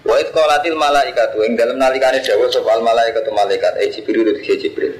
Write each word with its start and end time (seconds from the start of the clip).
Wa 0.00 0.16
id 0.16 0.32
qalatil 0.32 0.80
malaikatu 0.80 1.44
ing 1.44 1.60
dalem 1.60 1.76
nalikane 1.76 2.24
dawuh 2.24 2.48
sapa 2.48 2.72
al 2.72 2.80
malaikatu 2.80 3.28
malaikat 3.36 3.76
e 3.84 3.92
Jibril 3.92 4.32
uti 4.32 4.56
Jibril. 4.56 4.96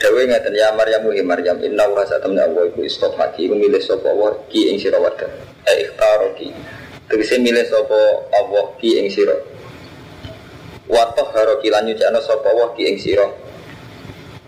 Dawuh 0.00 0.24
ngaten 0.24 0.56
ya 0.56 0.72
Maryam 0.72 1.04
wa 1.04 1.12
Maryam 1.12 1.60
inna 1.60 1.84
wa 1.92 2.00
satamna 2.08 2.48
wa 2.48 2.64
iku 2.64 2.80
istofaki 2.80 3.44
milih 3.52 3.84
sapa 3.84 4.08
wa 4.08 4.32
ki 4.48 4.72
ing 4.72 4.80
sira 4.80 4.96
wadah. 4.96 5.28
E 5.68 5.72
ikhtaroki. 5.84 6.48
Tegese 7.12 7.36
milih 7.44 7.68
sapa 7.68 8.00
Allah 8.32 8.64
ki 8.80 8.90
ing 9.04 9.12
sira. 9.12 9.36
Wa 10.88 11.12
tahharoki 11.12 11.68
lan 11.68 11.84
nyucana 11.84 12.24
sapa 12.24 12.56
wa 12.56 12.72
ki 12.72 12.88
ing 12.88 12.96
sira. 12.96 13.28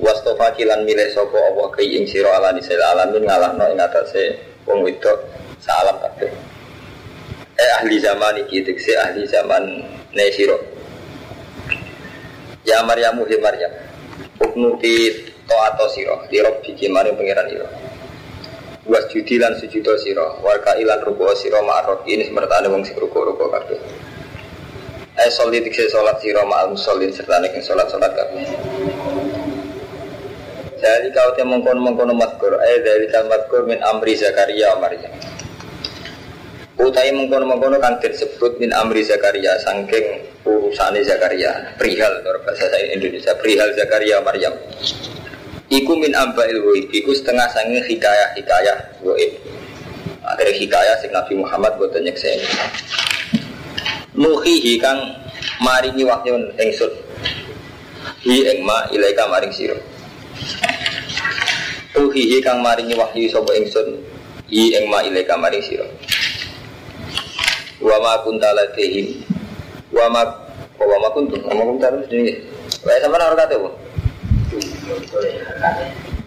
Wastofaki 0.00 0.64
lan 0.64 0.88
milih 0.88 1.12
sapa 1.12 1.36
Allah 1.36 1.68
ki 1.76 1.84
ing 1.84 2.08
sira 2.08 2.40
ala 2.40 2.56
nisal 2.56 2.80
alamin 2.80 3.24
ngalahno 3.28 3.68
ing 3.68 3.80
atase 3.84 4.36
wong 4.64 4.80
wedok 4.80 5.28
salam 5.60 5.96
kabeh 6.00 6.55
eh 7.56 7.70
ahli 7.80 7.96
zaman 8.00 8.44
iki 8.44 8.60
tekse 8.60 8.92
ahli 9.00 9.24
zaman 9.24 9.80
nesiro 10.12 10.60
ya 12.68 12.84
Maryamu 12.84 13.24
he 13.24 13.36
Maryam. 13.40 13.72
Uknuti 14.36 15.12
to 15.48 15.56
atau 15.56 15.88
siro 15.88 16.20
di 16.28 16.42
rob 16.44 16.60
biki 16.60 16.92
mari 16.92 17.14
pangeran 17.16 17.48
iro 17.48 17.68
was 18.84 19.06
judi 19.08 19.40
lan 19.40 19.56
sujudo 19.56 19.96
siro 19.96 20.38
warga 20.44 20.76
ilan 20.76 21.00
ruko 21.02 21.32
siro 21.34 21.62
ma'arok 21.64 22.04
ini 22.06 22.28
semertane 22.28 22.68
wong 22.68 22.84
sing 22.84 22.98
ruko 23.00 23.32
ruko 23.32 23.48
kabeh. 23.48 23.80
Eh 25.16 25.30
sholat 25.32 25.64
tikse 25.64 25.88
sholat 25.88 26.20
siro 26.20 26.44
ma'al 26.44 26.76
musallin 26.76 27.08
serta 27.08 27.40
nek 27.40 27.56
sholat 27.64 27.88
sholat 27.88 28.12
kabeh. 28.12 28.44
Jadi 30.76 31.08
kau 31.16 31.32
teh 31.32 31.40
mengkono 31.40 31.80
mengkono 31.80 32.12
matkur, 32.12 32.52
eh 32.60 32.84
dari 32.84 33.08
matkur 33.08 33.64
min 33.64 33.80
amri 33.80 34.12
Zakaria 34.12 34.76
Maryam. 34.76 35.08
Utai 36.76 37.08
mengkono-mengkono 37.08 37.80
kan 37.80 37.96
disebut 38.00 38.60
min 38.60 38.68
amri 38.76 39.00
Zakaria 39.00 39.56
sangking 39.64 40.28
urusane 40.44 41.00
Zakaria. 41.00 41.72
Perihal 41.80 42.20
dalam 42.20 42.44
bahasa 42.44 42.68
saya 42.68 42.92
Indonesia. 42.92 43.32
Perihal 43.40 43.72
Zakaria 43.72 44.20
Maryam. 44.20 44.52
Iku 45.66 45.98
min 45.98 46.14
ambail 46.14 46.62
waib 46.62 46.86
Iku 46.94 47.10
setengah 47.10 47.50
sanging 47.50 47.82
hikayah-hikayah 47.82 49.02
waib 49.02 49.32
Akhirnya 50.22 50.54
hikayah 50.58 50.94
sing 51.02 51.10
Nabi 51.10 51.34
Muhammad 51.38 51.74
buat 51.78 51.90
nyeksen 51.94 52.38
Nuhihi 54.14 54.78
kang 54.78 54.98
maringi 55.58 56.06
wahyu 56.06 56.38
engsun 56.54 56.92
Hi 58.22 58.36
engma 58.46 58.86
ilaika 58.94 59.26
maring 59.26 59.50
siro 59.50 59.78
Nuhihi 61.98 62.38
kang 62.42 62.62
maringi 62.62 62.94
wahyu 62.94 63.26
sobo 63.26 63.50
engsun 63.50 63.98
Hi 64.46 64.62
engma 64.78 65.02
ilaika 65.02 65.34
maring 65.34 65.62
siro 65.66 65.86
wa 67.86 67.96
ma 68.02 68.12
kunta 68.26 68.50
ladehim 68.50 69.22
wa 69.94 70.10
ma 70.10 70.22
wa 70.82 70.96
ma 70.98 71.08
kuntum 71.14 71.38
wa 71.46 71.54
ma 71.54 71.62
kunta 71.70 71.94
ladehim 71.94 72.34
wae 72.82 72.98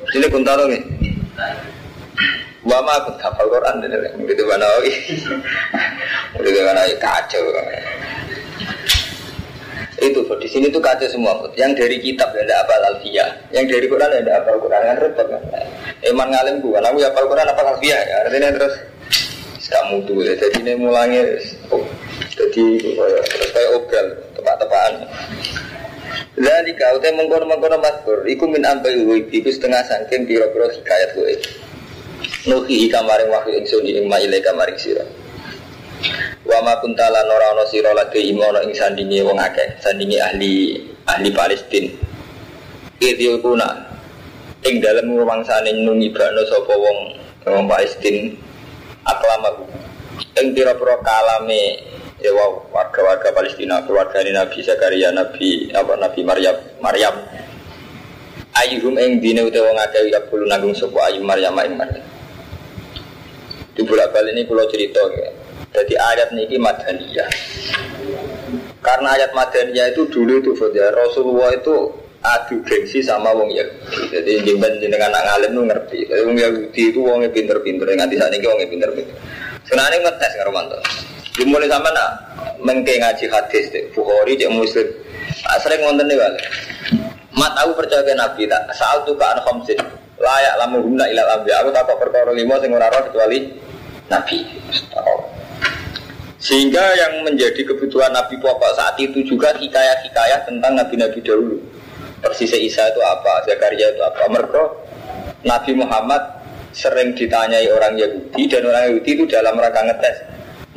Sini 0.09 0.25
kuntaro 0.27 0.65
nih. 0.65 0.81
Wa 2.65 2.81
ma 2.81 2.97
kun 3.05 3.15
hafal 3.21 3.47
Quran 3.47 3.75
gitu 4.25 4.43
mana 4.49 4.67
Gitu 6.41 6.59
mana 6.65 6.81
kacau. 6.97 7.45
Itu 9.99 10.23
di 10.23 10.47
sini 10.49 10.67
tuh 10.73 10.81
kacau 10.81 11.05
semua. 11.05 11.45
Yang 11.53 11.85
dari 11.85 11.97
kitab 12.01 12.33
ya 12.33 12.41
ada 12.47 12.55
apa 12.65 12.73
alfiyah, 12.95 13.29
yang 13.53 13.67
dari 13.67 13.85
Quran 13.85 14.09
ada 14.09 14.41
apa 14.41 14.49
Quran 14.57 14.81
kan 14.81 14.97
repot 14.97 15.27
kan. 15.27 15.43
Eman 16.07 16.27
ngalim 16.31 16.63
bukan 16.63 16.83
aku 16.87 16.97
ya 17.03 17.11
apa 17.11 17.19
Quran 17.21 17.47
apa 17.51 17.61
alfiyah 17.75 18.01
ya. 18.01 18.15
Artinya 18.25 18.49
terus 18.55 18.73
kamu 19.69 19.95
tuh 20.09 20.17
ya 20.25 20.33
jadi 20.35 20.57
ini 20.65 20.73
mulanya 20.81 21.21
oh, 21.69 21.85
jadi 22.33 22.65
terus 22.81 23.49
kayak 23.53 23.69
obral 23.77 24.07
tepat-tepatan 24.35 24.93
Jadi 26.39 26.71
kau 26.79 26.95
teh 27.03 27.11
mengkono 27.11 27.43
mengkono 27.43 27.83
matur, 27.83 28.23
iku 28.23 28.47
min 28.47 28.63
ambil 28.63 28.95
wib, 29.11 29.27
iku 29.27 29.51
setengah 29.51 29.83
sangking 29.83 30.23
piro-piro 30.23 30.71
hikayat 30.71 31.11
gue. 31.11 31.35
Nuhi 32.47 32.87
kamaring 32.87 33.27
wahyu 33.27 33.59
ingsun 33.59 33.83
ing 33.83 34.07
maile 34.07 34.39
kamaring 34.39 34.79
sira. 34.79 35.03
Wa 36.47 36.63
ma 36.63 36.79
kuntala 36.79 37.27
nora 37.27 37.59
ono 37.59 37.67
sira 37.67 37.91
lagi 37.91 38.31
imono 38.31 38.63
ing 38.63 38.71
sandingi 38.71 39.19
wong 39.19 39.35
akeh, 39.35 39.83
sandingi 39.83 40.15
ahli 40.15 40.79
ahli 41.11 41.29
Palestina. 41.35 41.91
Idil 43.03 43.43
kuna 43.43 43.75
ing 44.63 44.79
dalem 44.79 45.11
rumangsane 45.11 45.75
nungibano 45.75 46.39
sapa 46.47 46.71
wong 46.71 46.97
wong 47.51 47.67
Palestina 47.67 48.31
aklamahu 49.03 49.67
yang 50.35 50.55
pira-pira 50.55 50.95
kalame 51.03 51.83
ya 52.19 52.31
warga-warga 52.71 53.31
Palestina 53.31 53.83
keluarga 53.87 54.19
Nabi 54.23 54.59
Zakaria 54.59 55.09
Nabi 55.15 55.71
apa 55.71 55.95
Nabi 55.95 56.21
Maryam 56.23 56.55
Maryam. 56.83 57.15
Ayuhum 58.59 58.99
ing 58.99 59.23
dine 59.23 59.45
utawa 59.47 59.71
wong 59.71 59.79
ya 60.11 60.19
kulo 60.27 60.43
nanggung 60.43 60.75
sapa 60.75 61.07
ayu 61.07 61.23
Maryam 61.23 61.55
ing 61.63 61.79
Maryam. 61.79 62.05
Di 63.71 63.81
bolak 63.87 64.11
balik 64.11 64.35
ini 64.35 64.43
pulau 64.43 64.67
cerita 64.67 64.99
ya. 65.15 65.31
jadi 65.69 65.95
ayat 65.95 66.29
niki 66.35 66.59
madaniyah. 66.59 67.29
Karena 68.83 69.15
ayat 69.15 69.31
madaniyah 69.31 69.95
itu 69.95 70.11
dulu 70.11 70.43
itu 70.43 70.51
ya 70.75 70.91
Rasulullah 70.91 71.55
itu 71.55 71.93
adu 72.37 72.61
gengsi 72.61 73.01
sama 73.01 73.33
wong 73.33 73.49
Yahudi. 73.49 74.13
Jadi 74.13 74.31
jemben 74.45 74.77
jenengan 74.77 75.09
anak 75.09 75.23
ngalim 75.25 75.51
nu 75.57 75.61
ngerti. 75.65 76.05
Jadi 76.05 76.21
wong 76.25 76.37
Yahudi 76.37 76.81
itu 76.93 76.99
wongnya 77.01 77.29
pinter-pinter. 77.33 77.85
Nganti 77.89 78.15
saat 78.19 78.33
ini 78.35 78.45
wongnya 78.45 78.67
pinter-pinter. 78.69 79.15
Sebenarnya 79.65 79.97
ngetes 80.05 80.33
karo 80.37 80.51
mantu. 80.53 80.77
Dimulai 81.39 81.69
sama 81.71 81.89
nak 81.95 82.09
mengke 82.59 82.99
ngaji 82.99 83.25
hadis 83.31 83.65
deh. 83.71 83.83
Bukhari 83.95 84.35
cek 84.35 84.51
muslim. 84.51 84.87
Nah, 85.45 85.57
sering 85.61 85.81
ngonten 85.81 86.05
nih 86.05 86.17
balik. 86.19 86.45
Mat 87.33 87.53
aku 87.63 87.71
percaya 87.79 88.03
ke 88.03 88.13
Nabi 88.13 88.43
tak. 88.45 88.63
Saat 88.75 89.07
tuh 89.07 89.15
kan 89.15 89.39
khamsin. 89.47 89.79
Layak 90.19 90.55
lamu 90.59 90.83
guna 90.83 91.07
ilal 91.07 91.39
ambi. 91.39 91.49
Aku 91.55 91.71
tak 91.71 91.87
perkara 91.87 92.35
lima 92.35 92.59
sing 92.59 92.75
ora 92.75 92.91
kecuali 92.91 93.47
Nabi. 94.11 94.37
Sehingga 96.39 96.81
yang 96.95 97.27
menjadi 97.27 97.67
kebutuhan 97.67 98.15
Nabi 98.15 98.39
pokok 98.39 98.71
saat 98.71 98.95
itu 98.95 99.19
juga 99.27 99.51
hikayah-hikayah 99.59 100.47
tentang 100.47 100.71
Nabi-Nabi 100.71 101.19
dahulu 101.19 101.59
persisnya 102.19 102.59
Isa 102.59 102.83
itu 102.91 103.01
apa, 103.03 103.43
Zakaria 103.47 103.91
itu 103.91 104.01
apa. 104.03 104.27
Mereka 104.27 104.63
Nabi 105.47 105.71
Muhammad 105.75 106.21
sering 106.75 107.15
ditanyai 107.17 107.67
orang 107.71 107.97
Yahudi 107.97 108.43
dan 108.45 108.61
orang 108.69 108.83
Yahudi 108.93 109.09
itu 109.17 109.23
dalam 109.25 109.57
rangka 109.57 109.81
ngetes 109.89 110.17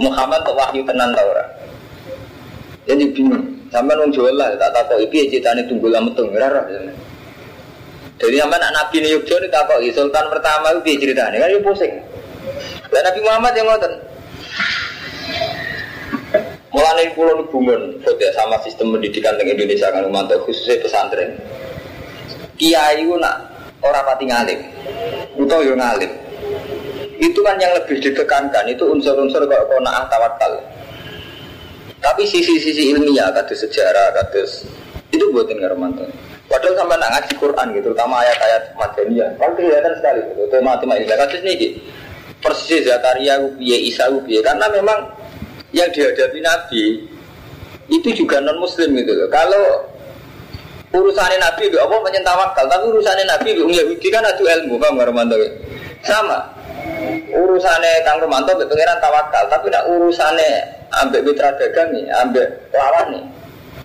Muhammad 0.00 0.40
kok 0.42 0.56
wahyu 0.56 0.82
tenan 0.88 1.12
tau. 1.12 1.30
Jadi 2.88 3.04
bingung. 3.14 3.44
Sampai 3.72 3.96
nung 3.96 4.12
jual 4.12 4.36
lah, 4.36 4.52
tak 4.60 4.84
tahu 4.84 5.00
itu 5.00 5.14
ya 5.16 5.24
ceritanya 5.32 5.64
tunggu 5.64 5.88
lama 5.88 6.12
tunggu 6.12 6.36
rara. 6.36 6.60
Jadi 8.20 8.36
sampai 8.36 8.60
anak 8.60 8.72
Nabi 8.76 8.96
ini 9.00 9.16
tak 9.48 9.64
tahu 9.64 9.80
Sultan 9.96 10.28
pertama 10.28 10.76
itu 10.76 11.00
ceritanya 11.00 11.40
kan 11.40 11.48
dia 11.48 11.64
pusing. 11.64 11.92
Dan 12.92 13.00
Nabi 13.00 13.20
Muhammad 13.24 13.52
yang 13.56 13.66
ngotot. 13.72 14.11
Mulai 16.72 17.12
pulau 17.12 17.44
bungun, 17.52 18.00
ya 18.00 18.30
sama 18.32 18.56
sistem 18.64 18.96
pendidikan 18.96 19.36
di 19.36 19.44
Indonesia 19.44 19.92
kan 19.92 20.08
mantap 20.08 20.40
khususnya 20.48 20.80
pesantren. 20.80 21.36
Kiai 22.56 23.04
itu 23.04 23.12
nak 23.20 23.44
orang 23.84 24.08
pati 24.08 24.24
ngalim, 24.24 24.60
atau 25.36 25.60
yo 25.60 25.76
ngalim. 25.76 26.08
Itu 27.20 27.44
kan 27.44 27.60
yang 27.60 27.76
lebih 27.76 28.00
ditekankan 28.00 28.72
itu 28.72 28.88
unsur-unsur 28.88 29.44
kok 29.44 29.68
naah 29.84 30.08
tawakal. 30.08 30.64
Tapi 32.00 32.24
sisi-sisi 32.24 32.96
ilmiah, 32.96 33.28
kata 33.30 33.52
sejarah, 33.52 34.16
kata 34.16 34.42
itu 35.12 35.24
buatin 35.28 35.60
Romanto. 35.60 36.08
Padahal 36.48 36.74
sampai 36.74 36.96
nak 36.98 37.10
ngaji 37.14 37.32
Quran 37.36 37.66
gitu, 37.76 37.92
terutama 37.92 38.24
ayat-ayat 38.24 38.62
madaniyah, 38.80 39.28
kan 39.36 39.52
kelihatan 39.54 39.92
sekali 40.00 40.20
gitu. 40.24 40.42
Tema-tema 40.48 40.96
ilmiah 40.98 41.20
kasus 41.20 41.44
ini, 41.44 41.78
persis 42.40 42.82
Zakaria, 42.88 43.38
Ubiye, 43.44 43.92
Isa, 43.92 44.08
Ubiye, 44.08 44.40
karena 44.40 44.66
memang 44.72 44.98
yang 45.72 45.88
dihadapi 45.90 46.38
Nabi 46.44 46.84
itu 47.88 48.08
juga 48.24 48.40
non 48.40 48.60
Muslim 48.60 48.96
gitu 48.96 49.12
loh. 49.12 49.28
Kalau 49.28 49.88
urusannya 50.92 51.40
Nabi 51.40 51.72
itu 51.72 51.76
apa 51.80 51.96
menyentawakal, 52.00 52.64
tapi 52.68 52.84
urusannya 52.92 53.24
Nabi 53.24 53.48
itu 53.56 53.64
Yahudi 53.68 54.08
kan 54.12 54.24
ada 54.24 54.40
ilmu, 54.40 54.76
paham 54.76 55.00
nggak 55.00 55.08
Romanto? 55.08 55.36
Sama. 56.04 56.38
Urusannya 57.32 58.04
Kang 58.04 58.20
Romanto 58.20 58.52
itu 58.56 58.64
pengiran 58.68 58.98
tawakal, 59.00 59.44
tapi 59.48 59.72
nak 59.72 59.88
urusannya 59.88 60.50
ambek 60.92 61.24
mitra 61.24 61.52
dagang 61.56 61.88
nih, 61.92 62.04
ambek 62.20 62.46
lawan 62.72 63.06
nih. 63.16 63.24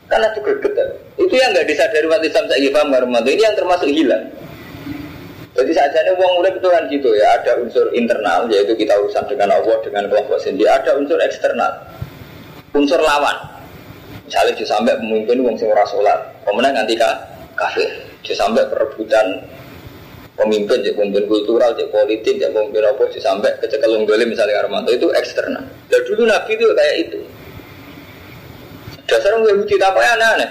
Karena 0.08 0.28
itu 0.32 0.40
greget. 0.40 0.76
Itu 1.20 1.34
yang 1.36 1.52
nggak 1.52 1.68
disadari 1.68 2.06
umat 2.08 2.24
Islam 2.24 2.46
saya 2.48 2.70
paham 2.72 2.96
Ini 3.28 3.44
yang 3.44 3.56
termasuk 3.60 3.90
hilang. 3.92 4.24
Jadi 5.58 5.74
saja 5.74 6.06
ini 6.06 6.14
uang 6.14 6.32
mulai 6.38 6.54
kan 6.54 6.86
gitu 6.86 7.10
ya. 7.18 7.42
Ada 7.42 7.58
unsur 7.58 7.90
internal 7.98 8.46
yaitu 8.54 8.78
kita 8.78 8.94
urusan 8.94 9.26
dengan 9.26 9.58
Allah 9.58 9.82
dengan 9.82 10.06
kelompok 10.06 10.38
sendiri. 10.38 10.70
Ada 10.70 10.94
unsur 11.02 11.18
eksternal, 11.18 11.82
unsur 12.78 13.02
lawan. 13.02 13.58
Misalnya 14.30 14.54
juga 14.54 14.78
sampai 14.78 14.94
pemimpin 15.02 15.42
uang 15.42 15.58
sing 15.58 15.74
sholat, 15.74 16.20
kemudian 16.46 16.78
nanti 16.78 16.94
kafir. 17.58 17.90
Juga 18.22 18.36
sampai 18.38 18.70
perebutan 18.70 19.26
pemimpin, 20.38 20.78
jadi 20.86 20.94
pemimpin 20.94 21.26
kultural, 21.26 21.74
jadi 21.74 21.90
politik, 21.90 22.38
jadi 22.38 22.54
pemimpin 22.54 22.86
apa, 22.86 23.08
jadi 23.10 23.24
sampai 23.24 23.50
kecekelung 23.58 24.06
misalnya 24.06 24.62
Armanto 24.62 24.94
itu 24.94 25.10
eksternal. 25.16 25.66
Dan 25.90 26.00
dulu 26.06 26.30
Nabi 26.30 26.54
itu 26.54 26.66
kayak 26.70 26.96
itu. 27.02 27.20
Dasar 29.08 29.40
orang 29.40 29.48
Yahudi 29.48 29.74
apa 29.80 30.00
ya 30.04 30.12
aneh-aneh. 30.20 30.50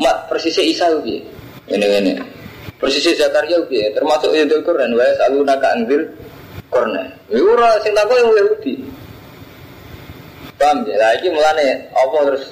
Mat 0.00 0.30
persisnya 0.30 0.64
Isa 0.64 0.86
itu 0.96 1.26
ini 1.68 1.86
ini. 1.86 2.12
Persisnya 2.80 3.28
Zakaria 3.28 3.60
itu 3.60 3.92
termasuk 3.92 4.32
itu 4.32 4.56
Quran. 4.64 4.96
Wa 4.96 5.04
selalu 5.20 5.38
naga 5.44 5.68
anggil 5.76 6.02
Quran. 6.72 6.96
Orang 7.28 7.76
sing 7.84 7.92
takut 7.92 8.16
yang 8.16 8.32
Yahudi. 8.32 8.74
Paham 10.56 10.84
ya? 10.84 10.96
Lagi 10.96 11.28
mulane 11.32 11.88
apa 11.92 12.16
terus 12.28 12.44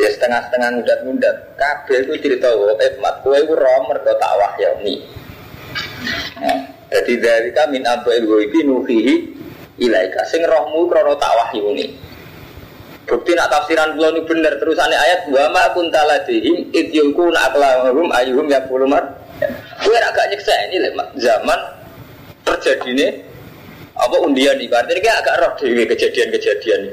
ya 0.00 0.08
setengah-setengah 0.16 0.68
mudat-mudat. 0.80 1.36
Kabel 1.60 2.08
itu 2.08 2.14
cerita 2.24 2.52
eh 2.80 2.92
mat 3.00 3.20
kue 3.20 3.36
itu 3.36 3.52
romer 3.52 3.96
ke 4.00 4.12
tak 4.16 4.32
wahyani. 4.36 4.96
Nah, 6.40 6.60
jadi 6.92 7.12
dari 7.20 7.50
kami 7.56 7.80
abu 7.84 8.12
ibu 8.12 8.60
nuhihi 8.64 9.14
ilaika 9.80 10.24
sing 10.28 10.44
rohmu 10.44 10.88
krono 10.88 11.16
tak 11.16 11.32
wahyuni. 11.32 12.11
Bukti 13.12 13.36
nak 13.36 13.52
tafsiran 13.52 13.92
kula 13.92 14.08
ini 14.16 14.24
bener 14.24 14.56
terusannya 14.56 14.96
ayat 14.96 15.28
wa 15.28 15.44
ma 15.52 15.68
kunta 15.76 16.00
ladihim 16.00 16.72
id 16.72 16.96
yulkuna 16.96 17.44
aqlamahum 17.52 18.08
ayyuhum 18.08 18.48
yaqulu 18.48 18.88
mar. 18.88 19.04
Kowe 19.84 19.92
agak 20.00 20.32
nyeksa 20.32 20.48
ini 20.72 20.80
zaman 21.20 21.60
terjadi 22.40 22.88
ini 22.88 23.06
apa 23.92 24.16
undian 24.16 24.56
ini 24.56 24.64
berarti 24.64 24.96
ini 24.96 25.10
agak 25.12 25.44
roh 25.44 25.52
dewi 25.60 25.84
kejadian-kejadian. 25.92 26.88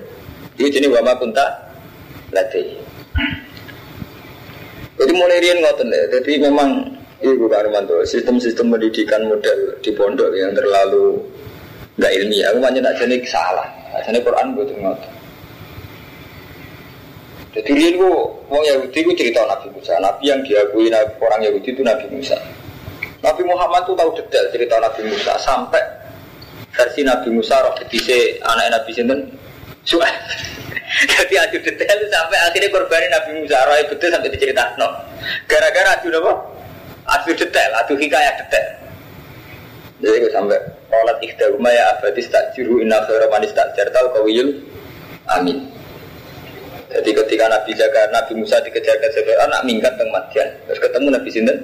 Itu 0.59 0.67
jenis 0.67 0.91
wa 0.91 1.07
ma 1.07 1.15
kunta 1.15 1.71
ladihim. 2.35 2.83
Jadi 4.99 5.11
mulai 5.15 5.39
rian 5.39 5.63
ngoten 5.63 5.87
ya. 5.87 6.03
Jadi 6.19 6.31
memang 6.43 6.99
Ibu 7.23 7.47
Armanto, 7.47 7.95
sistem-sistem 8.03 8.75
pendidikan 8.75 9.23
model 9.23 9.79
di 9.79 9.95
pondok 9.95 10.35
yang 10.35 10.51
terlalu 10.51 11.15
nggak 11.95 12.11
ilmiah, 12.11 12.51
aku 12.51 12.59
banyak 12.59 12.83
tak 12.83 12.95
jenis 13.07 13.23
salah. 13.31 13.67
Jadi 14.03 14.19
Quran 14.19 14.51
buat 14.51 14.67
ngoten. 14.67 15.18
Jadi 17.49 17.69
ini 17.73 17.97
ku, 17.97 18.09
orang 18.53 18.65
Yahudi 18.65 18.99
ku 19.01 19.11
cerita 19.17 19.41
Nabi 19.49 19.73
Musa. 19.73 19.97
Nabi 19.97 20.23
yang 20.29 20.41
diakui 20.45 20.93
orang 20.93 21.41
Yahudi 21.41 21.69
itu 21.73 21.81
Nabi 21.81 22.05
Musa. 22.13 22.37
Nabi 23.19 23.41
Muhammad 23.43 23.83
tuh 23.89 23.97
tahu 23.97 24.13
detail 24.15 24.45
cerita 24.53 24.77
Nabi 24.79 25.01
Musa 25.09 25.33
sampai 25.41 25.81
versi 26.71 27.01
Nabi 27.03 27.33
Musa 27.33 27.59
roh 27.65 27.73
betise 27.75 28.39
anak 28.45 28.79
Nabi 28.79 28.91
Sinten 28.93 29.19
Su'aib. 29.83 30.15
Jadi 31.17 31.35
adu 31.35 31.57
detail 31.59 31.99
sampai 32.07 32.37
akhirnya 32.47 32.69
korban 32.69 33.01
Nabi 33.11 33.31
Musa 33.43 33.57
roh 33.65 33.75
betul 33.89 34.09
sampai 34.13 34.29
diceritakan. 34.29 34.91
Gara-gara 35.49 35.99
adu 35.99 36.13
apa? 36.15 36.33
Adu 37.09 37.33
detail, 37.33 37.69
adu 37.81 37.97
hikayat 37.97 38.45
detail. 38.45 38.67
Jadi 39.99 40.31
sampai 40.31 40.79
Qalat 40.89 41.17
ikhdahuma 41.21 41.69
ya 41.69 41.93
abadis 41.93 42.25
takjiru 42.33 42.81
inna 42.81 42.97
khaira 43.05 43.29
manis 43.29 43.53
takjartal 43.53 44.09
kawiyul 44.17 44.57
amin. 45.29 45.69
Jadi 46.89 47.09
ketika 47.13 47.45
Nabi 47.45 47.71
Jaga, 47.77 48.09
Nabi 48.09 48.33
Musa 48.33 48.57
dikejar-kejar 48.65 49.21
Fir'aun, 49.21 49.49
nak 49.53 49.61
minggat 49.61 49.93
ke 49.93 50.03
Madian. 50.09 50.49
Terus 50.65 50.79
ketemu 50.81 51.07
Nabi 51.13 51.29
Sinten, 51.29 51.57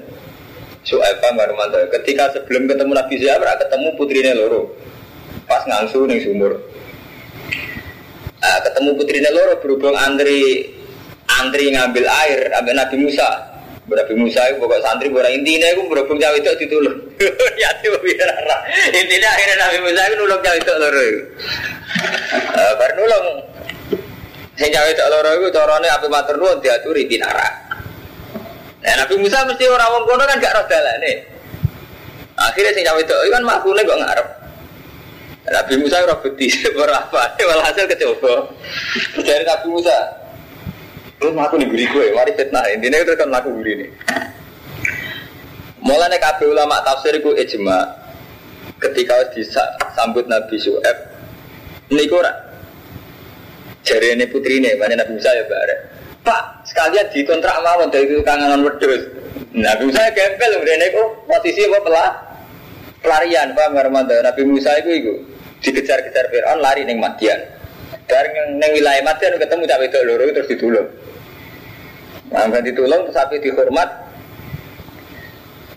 Su'aib 0.85 1.17
Marmanto. 1.33 1.81
Ketika 1.89 2.29
sebelum 2.29 2.69
ketemu 2.69 2.93
Nabi 2.93 3.17
Su'aib, 3.17 3.41
ketemu 3.41 3.87
putrinya 3.97 4.37
loro. 4.37 4.69
Pas 5.49 5.65
ngangsu 5.65 6.05
ning 6.05 6.21
sumur. 6.21 6.61
Nah, 8.45 8.61
ketemu 8.61 8.89
putrinya 8.93 9.33
loro 9.33 9.57
berhubung 9.57 9.97
antri 9.97 10.69
antri 11.41 11.73
ngambil 11.73 12.05
air 12.05 12.53
ambil 12.61 12.73
Nabi 12.77 12.95
Musa. 13.01 13.29
Nabi 13.85 14.13
Musa 14.17 14.41
itu 14.49 14.57
pokok 14.61 14.81
santri 14.81 15.09
pokok 15.09 15.29
intinya 15.29 15.69
itu 15.73 15.81
berhubung 15.89 16.21
cawe 16.21 16.37
itu 16.37 16.53
ditulung. 16.61 16.97
ya 17.61 17.69
itu 17.81 17.97
biar 17.97 18.29
Intinya 18.93 19.29
akhirnya 19.33 19.55
Nabi 19.57 19.77
Musa 19.81 20.01
itu 20.05 20.15
nulung 20.21 20.41
cawe 20.45 20.57
itu 20.57 20.73
loro. 20.77 21.05
Uh, 22.53 22.73
baru 22.77 22.93
nulung 23.01 23.25
Sing 24.55 24.69
cawe 24.71 24.91
tak 24.95 25.07
loro 25.11 25.29
iku 25.35 25.47
carane 25.51 25.87
ape 25.91 26.07
matur 26.07 26.35
nuwun 26.39 26.63
diaturi 26.63 27.11
tinara. 27.11 27.47
Nah, 28.85 28.95
Nabi 29.01 29.15
Musa 29.19 29.43
mesti 29.43 29.65
ora 29.67 29.89
wong 29.91 30.03
kono 30.07 30.23
kan 30.23 30.37
gak 30.39 30.55
roh 30.55 30.65
dalane. 30.69 31.13
Akhirnya 32.39 32.71
sing 32.71 32.83
cawe 32.87 33.01
tak 33.03 33.19
kan 33.31 33.43
makune 33.43 33.81
kok 33.83 33.99
ngarep. 33.99 34.27
Nabi 35.45 35.73
Musa 35.77 35.97
ora 36.05 36.15
beti 36.23 36.47
ora 36.83 37.03
apa, 37.03 37.35
walhasil 37.35 37.85
kecoba. 37.91 38.47
Dari 39.19 39.43
Nabi 39.43 39.67
Musa, 39.67 39.97
Lu 41.23 41.31
aku 41.31 41.55
nih 41.55 41.67
guri 41.71 41.85
gue, 41.87 42.05
mari 42.11 42.35
fitnah. 42.35 42.67
Intinya 42.75 42.99
itu 42.99 43.15
kan 43.15 43.31
laku 43.31 43.49
guri 43.55 43.81
nih. 43.81 43.89
Mulanya 45.79 46.19
kabeh 46.19 46.49
ulama 46.49 46.83
tafsir 46.83 47.15
itu 47.15 47.31
ijma. 47.33 48.03
Ketika 48.75 49.31
disambut 49.31 50.27
Nabi 50.27 50.59
Su'eb, 50.59 50.97
ini 51.89 52.05
kurang 52.11 52.35
Jari 53.85 54.17
ini 54.17 54.25
putri 54.25 54.57
ini, 54.57 54.73
mana 54.81 54.97
Nabi 54.97 55.13
Musa 55.13 55.29
ya 55.29 55.45
bareng. 55.45 55.81
Pak, 56.25 56.65
sekalian 56.65 57.05
dikontrak 57.13 57.53
mawon 57.61 57.93
dari 57.93 58.09
kangenan 58.25 58.65
wedus. 58.65 59.05
Nabi 59.53 59.93
Musa 59.93 60.09
gempel, 60.09 60.51
ini 60.65 60.87
kok 60.89 61.29
posisi 61.29 61.61
apa 61.69 61.79
pelah? 61.85 62.11
Pelarian, 63.05 63.53
Pak 63.53 63.69
Marmanda. 63.69 64.17
Nabi 64.25 64.41
Musa 64.49 64.73
itu 64.81 64.89
itu 64.89 65.13
dikejar-kejar 65.61 66.33
Fir'aun 66.33 66.65
lari 66.65 66.81
neng 66.81 66.97
Madian. 66.97 67.37
Dari 68.09 68.57
neng 68.57 68.71
wilayah 68.73 69.05
Madian 69.05 69.37
ketemu 69.37 69.69
cawe 69.69 69.85
itu 69.85 69.97
loro 70.01 70.23
terus 70.33 70.49
ditulung. 70.49 70.87
Nah, 72.33 72.61
ditulung 72.65 73.01
terus 73.05 73.13
sampai 73.13 73.37
dihormat. 73.37 73.89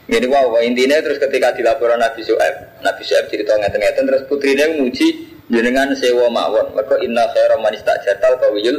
Jadi 0.09 0.25
wow, 0.25 0.57
intinya 0.65 0.97
terus 1.05 1.21
ketika 1.21 1.53
dilaporan 1.53 2.01
Nabi 2.01 2.25
Su'aib, 2.25 2.81
Nabi 2.81 3.05
Su'aib 3.05 3.29
cerita 3.29 3.53
ngeten-ngeten 3.61 4.09
terus 4.09 4.25
putrinya 4.25 4.65
menguji 4.73 5.37
jenengan 5.49 5.93
sewa 5.97 6.29
mawon. 6.29 6.73
Mereka 6.77 6.97
inna 7.05 7.25
khaira 7.33 7.57
man 7.61 7.73
istajartal 7.75 8.41
kawiyul 8.41 8.79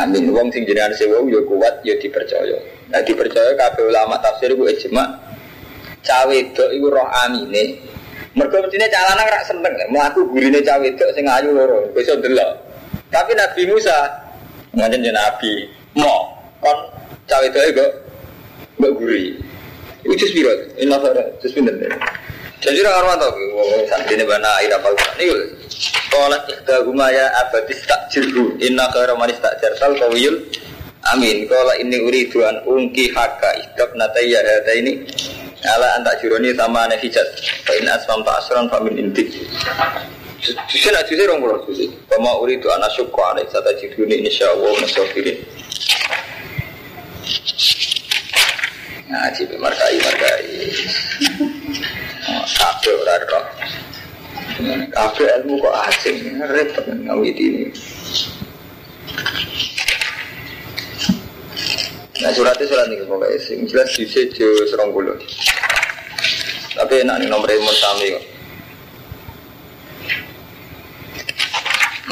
amin. 0.00 0.32
Wong 0.32 0.48
sing 0.52 0.64
jenengan 0.68 0.92
sewa 0.96 1.20
yo 1.28 1.44
kuat 1.44 1.84
yo 1.84 1.96
dipercaya. 2.00 2.56
Nah 2.92 3.02
dipercaya 3.02 3.52
kabeh 3.56 3.84
ulama 3.88 4.16
tafsir 4.22 4.52
iku 4.52 4.68
ijma. 4.68 5.04
Cawe 6.06 6.30
wedok 6.30 6.70
iku 6.70 6.86
roh 6.92 7.08
amine. 7.26 7.82
Mergo 8.36 8.60
mestine 8.60 8.86
cah 8.92 9.02
lanang 9.12 9.28
rak 9.32 9.42
seneng. 9.48 9.74
Mlaku 9.90 10.28
gurine 10.30 10.60
cawe 10.62 10.80
wedok 10.80 11.10
sing 11.16 11.24
ayu 11.26 11.50
loro 11.50 11.90
iso 11.96 12.14
delok 12.20 12.66
tapi 13.10 13.32
Nabi 13.38 13.70
Musa 13.70 13.96
ngajen 14.74 15.08
Nabi 15.08 15.64
mo 15.96 16.36
kon 16.60 16.78
cawe 17.24 17.46
wedok 17.48 17.64
kok 17.72 17.90
mbok 18.76 18.92
guri. 19.00 19.40
Iku 20.04 20.14
jus 20.14 20.30
piro? 20.36 20.52
Inna 20.78 21.00
khaira 21.00 21.22
pinten. 21.42 21.90
Jadi 22.56 22.80
orang 22.80 23.04
orang 23.04 23.16
tahu, 23.20 23.36
saat 23.84 24.08
ini 24.08 24.24
bana 24.24 24.48
air 24.64 24.72
apa 24.72 24.88
ini 25.20 25.28
Kolat 26.08 26.48
ihdahuma 26.48 27.12
ya 27.12 27.28
abadis 27.44 27.84
tak 27.84 28.08
jirhu 28.08 28.56
Inna 28.56 28.88
khaira 28.88 29.12
manis 29.12 29.36
tak 29.44 29.60
jarsal 29.60 29.92
kawiyul 30.00 30.40
Amin. 31.12 31.44
Kola 31.46 31.76
ini 31.76 32.00
uri 32.00 32.32
tuan 32.32 32.56
ungki 32.64 33.12
haka 33.12 33.52
Ihdab 33.60 33.92
nataya 34.00 34.40
hata 34.40 34.72
ini 34.72 35.04
Ala 35.68 36.00
antak 36.00 36.24
jironi 36.24 36.56
sama 36.56 36.88
nefijat 36.88 37.28
Fa'in 37.68 37.84
asmam 37.92 38.24
tak 38.24 38.40
asran 38.40 38.66
famin 38.72 39.04
intik 39.04 39.28
Susi 40.72 40.88
nak 40.88 41.04
susi 41.04 41.28
rong 41.28 41.44
pulau 41.44 41.60
Kama 42.08 42.40
uri 42.40 42.56
tuan 42.56 42.80
asyukku 42.80 43.20
alaih 43.20 43.44
Sata 43.52 43.76
jirhuni 43.76 44.24
insyaallah 44.24 44.80
nasofirin 44.80 45.36
Ngaji 49.12 49.42
markai 49.60 49.96
markai 50.00 50.44
Kabeh 52.46 52.94
ora 53.02 53.14
roh 53.26 53.44
Kafe 54.94 55.24
ilmu 55.42 55.60
kok 55.60 55.76
asing, 55.90 56.40
repot 56.48 56.86
ngawit 56.88 57.36
ini. 57.36 57.68
Nah 62.24 62.32
suratnya 62.32 62.64
surat 62.64 62.88
ini 62.88 63.04
pokoknya 63.04 63.36
sing 63.44 63.68
jelas 63.68 63.92
di 63.92 64.08
sejo 64.08 64.48
serong 64.72 64.96
bulu. 64.96 65.12
Tapi 66.72 67.04
enak 67.04 67.20
nih 67.20 67.28
nomor 67.28 67.50
ilmu 67.52 67.72
sami 67.76 68.16
kok. 68.16 68.24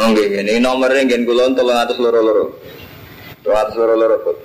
Oke, 0.05 0.25
ini 0.27 0.61
nomornya 0.61 1.09
gen 1.09 1.25
kulon 1.25 1.57
tolong 1.57 1.81
atas 1.81 1.97
loro 1.97 2.21
loro, 2.21 2.45
tolong 3.41 3.61
atas 3.63 3.75
loro 3.79 3.95
loro 3.97 4.17
kok. 4.21 4.37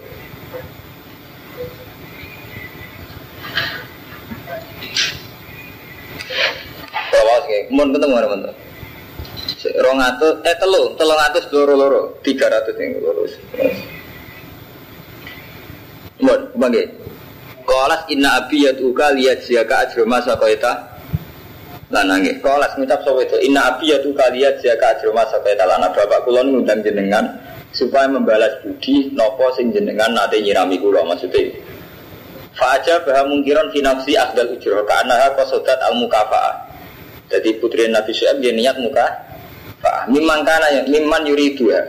Bawas 7.10 7.38
kayak, 7.50 7.74
mau 7.74 7.90
ketemu 7.90 8.14
mana 8.14 8.28
mana? 8.30 8.52
Rong 9.60 10.00
atus, 10.00 10.34
eh 10.48 10.56
telu, 10.56 10.96
telung 10.96 11.20
atus 11.20 11.46
loro 11.52 11.74
loro, 11.76 12.02
tiga 12.24 12.48
ratus 12.48 12.78
yang 12.80 13.02
loro. 13.02 13.28
Mohon, 16.24 16.42
bangke. 16.56 16.84
Kolas 17.68 18.02
inna 18.10 18.40
abi 18.40 18.66
yatuka 18.66 19.14
liat 19.14 19.46
siaka 19.46 19.86
ajroma 19.88 20.24
sakoita 20.24 20.74
lanange. 21.92 22.40
Kolas 22.40 22.74
ngucap 22.80 23.04
sopo 23.06 23.22
itu 23.22 23.38
inna 23.46 23.76
abi 23.76 23.94
yatuka 23.94 24.32
liat 24.32 24.58
siaka 24.64 24.96
ajroma 24.98 25.28
sakoita 25.28 25.68
lana. 25.68 25.92
Bapak 25.92 26.24
kulon 26.24 26.56
ngundang 26.56 26.82
jenengan 26.82 27.30
supaya 27.76 28.10
membalas 28.10 28.58
budi 28.66 29.12
nopo 29.14 29.54
sing 29.54 29.70
jenengan 29.70 30.16
nate 30.16 30.40
nyirami 30.42 30.82
kulo 30.82 31.04
maksudnya. 31.04 31.52
Fajar 32.58 33.06
bahwa 33.06 33.38
mungkiran 33.38 33.72
finafsi 33.72 34.18
ahdal 34.20 34.56
ujroh 34.56 34.84
karena 34.84 35.32
kosodat 35.38 35.80
al 35.84 35.96
mukafaah. 36.00 36.69
Jadi 37.30 37.50
putri 37.62 37.86
Nabi 37.86 38.10
Syuaib 38.10 38.42
dia 38.42 38.50
niat 38.50 38.82
muka 38.82 39.30
Fa'ah 39.80 40.12
mimman 40.12 40.44
kana 40.44 40.68
yang 40.76 40.86
mimman 40.92 41.24
yuridu 41.24 41.72
ya. 41.72 41.80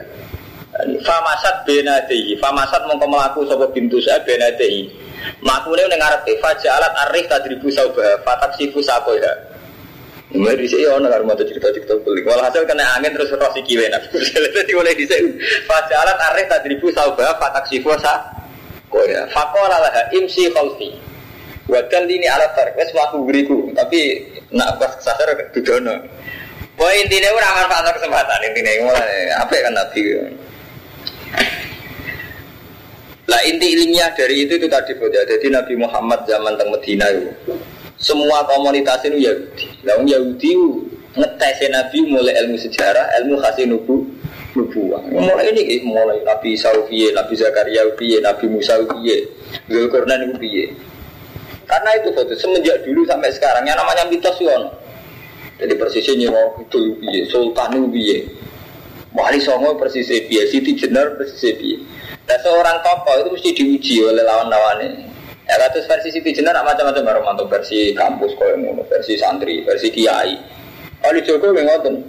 Famasat 1.03 1.67
benadehi, 1.67 2.39
famasat 2.39 2.87
mongko 2.87 3.07
melaku 3.11 3.43
sopo 3.45 3.67
bintu 3.75 3.99
saya 3.99 4.23
benadehi. 4.23 4.87
Makune 5.43 5.85
ning 5.91 5.99
ngarepe 5.99 6.39
fajalat 6.41 6.93
arif 7.09 7.27
tadribu 7.29 7.69
saubah 7.69 8.23
fatak 8.23 8.57
sifu 8.57 8.81
sako 8.81 9.19
ya. 9.19 9.33
Mulai 10.31 10.63
di 10.63 10.71
sini 10.71 10.87
orang 10.87 11.11
nggak 11.11 11.27
mau 11.27 11.35
cerita-cerita 11.35 11.99
beli. 12.07 12.23
Walhasil 12.23 12.63
kena 12.63 12.87
angin 12.95 13.11
terus 13.11 13.35
rosi 13.35 13.61
kiwe 13.67 13.91
nabi. 13.91 14.07
Jadi 14.55 14.73
mulai 14.73 14.95
di 14.95 15.05
sini 15.05 15.35
fajalat 15.67 16.17
arif 16.33 16.47
tadribu 16.47 16.89
saubah 16.95 17.35
fatak 17.43 17.67
sifu 17.67 17.91
sako 17.99 19.03
ya. 19.11 19.27
Fakola 19.35 19.83
lah 19.83 19.93
imsi 20.15 20.49
khalfi. 20.55 21.10
Buatkan 21.71 22.11
ini 22.11 22.27
alat 22.27 22.51
tarik, 22.59 22.75
wes 22.75 22.91
waktu 22.91 23.23
beriku, 23.23 23.71
tapi 23.79 24.27
nak 24.51 24.83
pas 24.83 24.99
kesasar 24.99 25.39
kedono. 25.55 26.03
Wah 26.75 26.93
intinya 26.99 27.31
orang 27.31 27.55
manfaat 27.63 27.95
kesempatan 27.95 28.41
intinya 28.51 28.91
mulai 28.91 29.31
apa 29.39 29.55
kan 29.55 29.73
nabi. 29.77 30.03
Lah 33.31 33.41
inti 33.47 33.67
ilmiah 33.79 34.11
dari 34.19 34.43
itu 34.43 34.59
itu 34.59 34.67
tadi 34.67 34.99
ya. 34.99 35.23
Jadi 35.23 35.55
Nabi 35.55 35.79
Muhammad 35.79 36.27
zaman 36.27 36.59
teng 36.59 36.75
Medina 36.75 37.07
itu 37.15 37.31
semua 37.95 38.43
komunitas 38.51 39.07
itu 39.07 39.23
Yahudi. 39.23 39.67
Lah 39.87 40.03
Yahudi 40.03 40.51
ngetes 41.15 41.59
Nabi 41.71 41.99
mulai 42.11 42.35
ilmu 42.43 42.59
sejarah, 42.59 43.15
ilmu 43.23 43.39
khasi 43.39 43.71
nubu, 43.71 44.03
nubuah. 44.59 45.07
Mulai 45.15 45.55
ini 45.55 45.87
mulai 45.87 46.19
Nabi 46.27 46.59
Saufiye, 46.59 47.15
Nabi 47.15 47.39
Zakaria 47.39 47.87
Nabi 47.95 48.45
Musa 48.51 48.83
Zulkarnain 49.71 50.35
piye. 50.41 50.90
Karena 51.71 51.91
itu 52.03 52.11
foto 52.11 52.35
semenjak 52.35 52.83
dulu 52.83 53.07
sampai 53.07 53.31
sekarang 53.31 53.63
yang 53.63 53.79
namanya 53.79 54.03
mitos 54.11 54.35
yono. 54.43 54.75
Jadi 55.63 55.79
persisnya 55.79 56.27
nyewa 56.27 56.59
itu 56.59 56.99
biye, 56.99 57.23
sultan 57.31 57.79
itu 57.79 57.87
biye. 57.87 58.19
Wali 59.15 59.39
Songo 59.39 59.79
persis 59.79 60.11
biye, 60.11 60.51
Siti 60.51 60.75
Jenar 60.75 61.15
persis 61.15 61.55
biye. 61.55 61.79
Dan 62.27 62.43
seorang 62.43 62.83
tokoh 62.83 63.15
itu 63.23 63.29
mesti 63.31 63.51
diuji 63.55 63.95
oleh 64.03 64.27
lawan-lawannya. 64.27 64.89
Ya 65.47 65.55
katus 65.63 65.87
versi 65.87 66.11
Siti 66.11 66.35
Jenar 66.35 66.59
macam-macam 66.59 67.23
Romanto 67.23 67.47
versi 67.47 67.95
kampus 67.95 68.35
kau 68.35 68.51
yang 68.51 68.75
versi 68.91 69.15
santri, 69.15 69.63
versi 69.63 69.95
kiai. 69.95 70.35
Wali 71.07 71.23
Joko 71.23 71.55
yang 71.55 71.71
ngoten. 71.71 72.03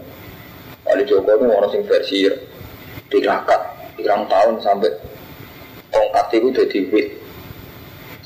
Wali 0.89 1.03
Joko 1.05 1.37
itu 1.37 1.45
orang 1.45 1.69
sing 1.69 1.85
versi 1.85 2.25
tirakat, 3.13 3.61
tirang 3.99 4.25
tahun 4.25 4.57
sampai 4.57 4.89
tongkat 5.93 6.25
itu 6.33 6.47
jadi 6.49 6.79
wit. 6.89 7.20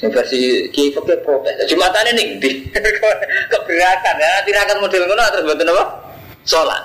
Yang 0.03 0.11
versi 0.11 0.39
Kiai 0.75 0.91
Fakir 0.91 1.23
protes. 1.23 1.55
Jumatane 1.71 2.11
ning 2.11 2.35
di 2.43 2.67
keberatan 3.51 4.15
ya, 4.19 4.31
tirakat 4.43 4.77
model 4.83 5.07
ngono 5.07 5.23
terus 5.31 5.45
mboten 5.47 5.71
apa? 5.71 5.85
Salat. 6.43 6.83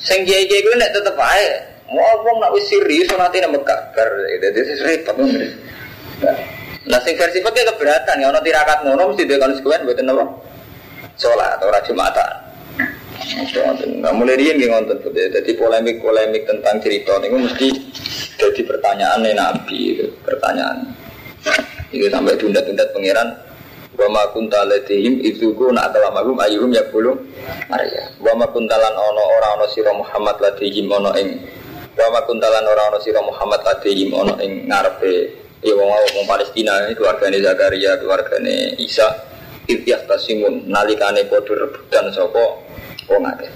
Sing 0.00 0.24
Kiai 0.24 0.48
Kiai 0.48 0.64
kuwi 0.64 0.80
nek 0.80 0.92
tetep 0.96 1.16
ae 1.20 1.46
mau 1.92 2.24
wong 2.24 2.40
nak 2.40 2.50
wis 2.56 2.64
serius 2.72 3.12
salate 3.12 3.44
nang 3.44 3.52
Mekah 3.52 3.92
dadi 4.40 4.60
repot 4.88 5.14
ngono. 5.20 5.46
Nah 6.88 7.00
sing 7.04 7.14
versi 7.14 7.44
Fakir 7.44 7.68
keberatan 7.68 8.24
ya 8.24 8.32
ana 8.32 8.40
tirakat 8.40 8.88
ngono 8.88 9.12
mesti 9.12 9.28
dia 9.28 9.36
konsekuen 9.36 9.84
mboten 9.84 10.10
apa? 10.16 10.24
Salat 11.20 11.60
ora 11.60 11.78
Jumatan. 11.84 12.41
Nah, 14.02 14.12
mulai 14.14 14.34
dia 14.34 14.52
nggak 14.58 14.70
ngonten 14.70 14.98
jadi 15.14 15.50
polemik-polemik 15.54 16.42
tentang 16.42 16.82
cerita 16.82 17.22
ini 17.22 17.38
mesti 17.38 17.68
jadi 18.34 18.60
pertanyaan 18.66 19.22
Nabi 19.22 19.78
itu 19.94 20.06
pertanyaan. 20.26 20.90
Itu 21.94 22.10
sampai 22.10 22.34
tunda-tunda 22.40 22.82
pangeran 22.90 23.28
wa 23.92 24.08
ma 24.08 24.22
ku 24.32 24.40
nak 24.40 25.86
kalamakum 25.92 26.36
ayyuhum 26.40 26.72
yaqulu 26.72 27.12
Maria 27.68 28.08
wa 28.18 28.46
kuntalan 28.48 28.94
ono 28.96 29.22
ora 29.36 29.48
ono 29.60 29.66
sira 29.68 29.92
Muhammad 29.92 30.40
ladihim 30.40 30.88
ono 30.88 31.12
ing 31.20 31.28
wa 31.92 32.08
ma 32.08 32.20
kuntalan 32.24 32.64
ora 32.64 32.88
ono 32.88 32.98
sira 33.04 33.20
Muhammad 33.20 33.60
ladihim 33.60 34.10
ono 34.16 34.40
ing 34.40 34.64
ngarepe 34.66 35.14
ya 35.60 35.76
wong 35.76 35.92
wong 35.92 36.24
Palestina 36.24 36.88
ini 36.88 36.96
keluargane 36.96 37.38
Zakaria 37.44 38.00
keluargane 38.00 38.80
Isa 38.80 39.06
Ityas 39.68 40.08
tasimun 40.10 40.66
nalikane 40.66 41.28
padha 41.30 41.52
rebutan 41.54 42.10
sapa 42.10 42.44
wong 43.10 43.24
akeh 43.26 43.52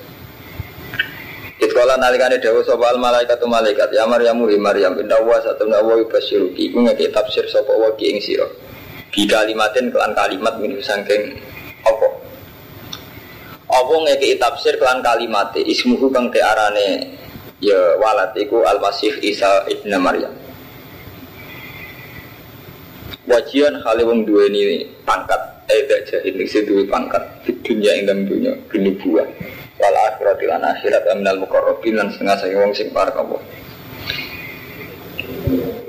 Itkola 1.57 1.97
nalikane 1.97 2.37
dawa 2.37 2.61
sapa 2.61 2.93
al 2.93 3.01
malaikat 3.01 3.41
malaikat 3.49 3.89
ya 3.89 4.05
Maryam 4.05 4.45
hi 4.45 4.61
Maryam 4.61 4.93
inna 5.01 5.17
wa 5.25 5.41
satuna 5.41 5.81
wa 5.81 5.97
yubasyiruki 5.97 6.69
iku 6.69 6.85
ngeke 6.85 7.09
tafsir 7.09 7.49
sapa 7.49 7.73
wa 7.73 7.89
ki 7.97 8.13
ing 8.13 8.21
sira? 8.21 8.45
Bi 9.09 9.25
kalimatin 9.25 9.89
kelan 9.89 10.13
kalimat 10.13 10.61
min 10.61 10.77
sangking 10.85 11.33
apa? 11.81 12.07
Apa 13.73 13.95
ngeke 14.05 14.37
tafsir 14.37 14.77
kelan 14.77 15.01
kalimate? 15.01 15.65
Ismuhu 15.65 16.13
kang 16.13 16.29
te 16.29 16.45
arane 16.45 17.17
ya 17.65 17.97
walad 18.05 18.37
iku 18.37 18.61
al 18.69 18.77
masih 18.77 19.17
Isa 19.25 19.65
ibnu 19.65 19.97
Maryam. 19.97 20.37
Wajian 23.25 23.81
kali 23.81 24.05
wong 24.05 24.29
duweni 24.29 24.93
pangkat 25.09 25.56
gak 25.67 26.01
jahil 26.07 26.35
sing 26.47 26.63
duwe 26.67 26.87
pangkat. 26.87 27.23
Di 27.43 27.53
dunia 27.67 27.91
ing 27.99 28.05
dalam 28.07 28.23
dunia 28.27 28.93
buah. 29.03 29.29
Wal 29.77 29.97
akhirat 30.09 30.41
lan 30.47 30.63
akhirat 30.65 31.03
aminal 31.13 31.39
mukarrabin 31.43 32.01
lan 32.01 32.09
setengah 32.09 32.37
saya 32.41 32.55
wong 32.57 32.73
sing 32.73 32.89
parek 32.95 33.13
apa? 33.19 33.37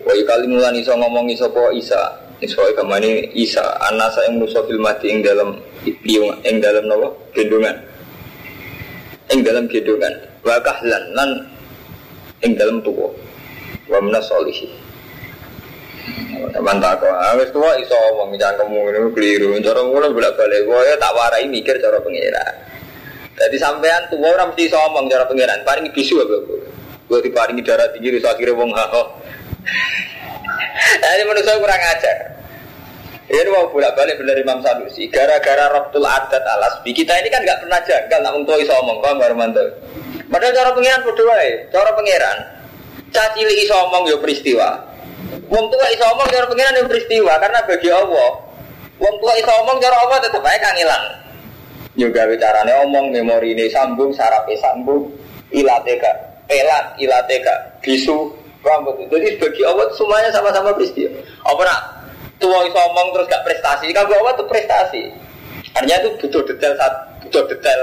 Wa 0.04 0.14
kali 0.14 0.46
mulan 0.50 0.76
iso 0.76 0.92
ngomong 0.98 1.32
iso 1.32 1.48
po 1.54 1.72
Isa. 1.72 2.00
Iso 2.44 2.60
kamane 2.76 3.32
Isa. 3.38 3.64
Ana 3.88 4.12
saya 4.12 4.34
manusa 4.34 4.66
fil 4.66 4.82
mati 4.82 5.14
ing 5.14 5.24
dalam 5.24 5.56
piung 5.84 6.36
ing 6.44 6.60
dalam 6.60 6.90
napa? 6.90 7.14
Gendongan. 7.32 7.78
Ing 9.32 9.40
dalam 9.46 9.70
gendongan. 9.72 10.14
Wa 10.44 10.60
kahlan 10.66 11.04
lan 11.16 11.32
ing 12.44 12.58
dalam 12.58 12.84
tuwa. 12.84 13.14
Wa 13.88 14.04
minas 14.04 14.28
solihin 14.28 14.87
Teman 16.54 16.78
tak 16.80 17.04
kok, 17.04 17.12
wis 17.42 17.50
tua 17.52 17.76
iso 17.82 17.96
omong 18.16 18.40
jangan 18.40 18.66
kamu 18.66 18.80
ini 18.94 19.10
keliru. 19.12 19.48
Cara 19.60 19.84
mulai 19.84 20.14
bolak 20.14 20.34
balik, 20.40 20.64
gue 20.64 20.96
tak 20.96 21.12
warai 21.12 21.46
mikir 21.48 21.76
cara 21.84 22.00
pengiran. 22.00 22.54
Jadi 23.38 23.58
sampean 23.60 24.08
tua 24.08 24.34
orang 24.34 24.56
mesti 24.56 24.72
iso 24.72 24.78
omong 24.80 25.12
cara 25.12 25.28
pengiran. 25.28 25.60
Paling 25.68 25.92
bisu 25.92 26.24
apa 26.24 26.36
gue? 26.48 26.62
Gue 27.08 27.20
diparingi 27.24 27.64
darah 27.64 27.92
tinggi, 27.92 28.12
terus 28.16 28.28
akhirnya 28.28 28.56
wong. 28.56 28.72
Nah, 28.72 31.12
ini 31.20 31.24
manusia 31.28 31.60
kurang 31.60 31.84
ajar. 31.84 32.18
Ini 33.28 33.52
mau 33.52 33.68
bolak 33.68 33.92
balik 34.00 34.24
benar 34.24 34.40
Imam 34.40 34.64
Sanusi. 34.64 35.12
Gara-gara 35.12 35.68
Rabtul 35.68 36.08
Adat 36.08 36.48
alas. 36.48 36.80
Kita 36.80 37.12
ini 37.20 37.28
kan 37.28 37.44
nggak 37.44 37.68
pernah 37.68 37.80
janggal, 37.84 38.20
nak 38.24 38.40
tua 38.48 38.56
iso 38.56 38.72
omong, 38.80 39.04
baru 39.04 39.36
mantul. 39.36 39.68
Padahal 40.32 40.56
cara 40.56 40.72
pengiran 40.72 41.04
berdua 41.04 41.36
cara 41.72 41.92
pengiran. 41.92 42.38
Cacili 43.12 43.68
iso 43.68 43.76
omong 43.76 44.08
yo 44.08 44.24
peristiwa. 44.24 44.87
Wong 45.48 45.66
tua 45.72 45.88
iso 45.92 46.04
omong 46.12 46.28
cara 46.28 46.46
pengiran 46.48 46.78
yang 46.80 46.88
peristiwa 46.88 47.34
karena 47.40 47.60
bagi 47.64 47.90
Allah. 47.92 48.30
Wong 49.00 49.16
tua 49.24 49.34
iso 49.40 49.52
omong 49.64 49.78
cara 49.80 49.96
Allah 50.04 50.18
tetap 50.24 50.42
baik 50.44 50.60
kang 50.60 50.78
ilang. 50.80 51.06
Juga 51.98 52.30
bicarane 52.30 52.74
omong 52.86 53.10
memori 53.10 53.58
ini 53.58 53.66
sambung, 53.74 54.14
sarape 54.14 54.54
sambung, 54.62 55.10
ilate 55.50 55.98
gak 55.98 56.16
pelat, 56.46 56.94
ilate 57.02 57.42
gak 57.42 57.60
bisu, 57.82 58.30
rambut. 58.62 59.02
Jadi 59.10 59.40
bagi 59.42 59.62
Allah 59.66 59.90
semuanya 59.98 60.30
sama-sama 60.30 60.76
peristiwa. 60.78 61.10
Apa 61.48 61.62
nak 61.66 61.82
tua 62.38 62.60
iso 62.68 62.80
omong 62.94 63.08
terus 63.18 63.28
gak 63.32 63.44
prestasi? 63.48 63.90
Kan 63.96 64.06
Allah 64.06 64.34
itu 64.36 64.46
prestasi. 64.46 65.04
Artinya 65.78 65.98
itu 66.02 66.10
butuh 66.26 66.42
detail 66.50 66.74
butuh 67.22 67.44
detail 67.50 67.82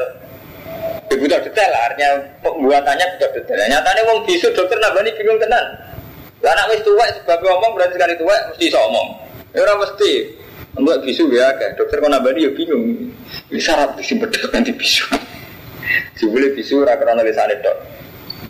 butuh 1.15 1.41
detail 1.47 1.71
artinya 1.71 2.11
pembuatannya 2.43 3.07
butuh 3.17 3.31
detail. 3.39 3.59
Nyatanya 3.71 4.03
wong 4.11 4.19
bisu 4.27 4.51
dokter 4.51 4.79
nabani 4.83 5.15
bingung 5.15 5.39
tenan. 5.39 5.63
Lah 6.45 6.53
anak 6.53 6.77
wis 6.77 6.81
tuwek 6.85 7.09
sebab 7.25 7.41
ngomong 7.41 7.73
berarti 7.73 7.97
sekali 7.97 8.15
tuwek 8.21 8.41
mesti 8.53 8.65
iso 8.69 8.79
omong. 8.85 9.09
Ya 9.57 9.65
ora 9.65 9.81
mesti. 9.81 10.13
Enggak 10.77 11.01
bisu 11.01 11.25
ya 11.33 11.49
kan. 11.57 11.73
Dokter 11.81 12.05
kok 12.05 12.11
nambani 12.13 12.45
ya 12.45 12.51
bingung. 12.53 12.85
Syarat 13.57 13.97
sing 14.05 14.21
bedhek 14.21 14.53
nanti 14.53 14.77
bisu. 14.77 15.09
Jebule 16.21 16.53
bisu 16.53 16.85
ora 16.85 17.01
karena 17.01 17.25
lisane 17.25 17.57
tok. 17.65 17.77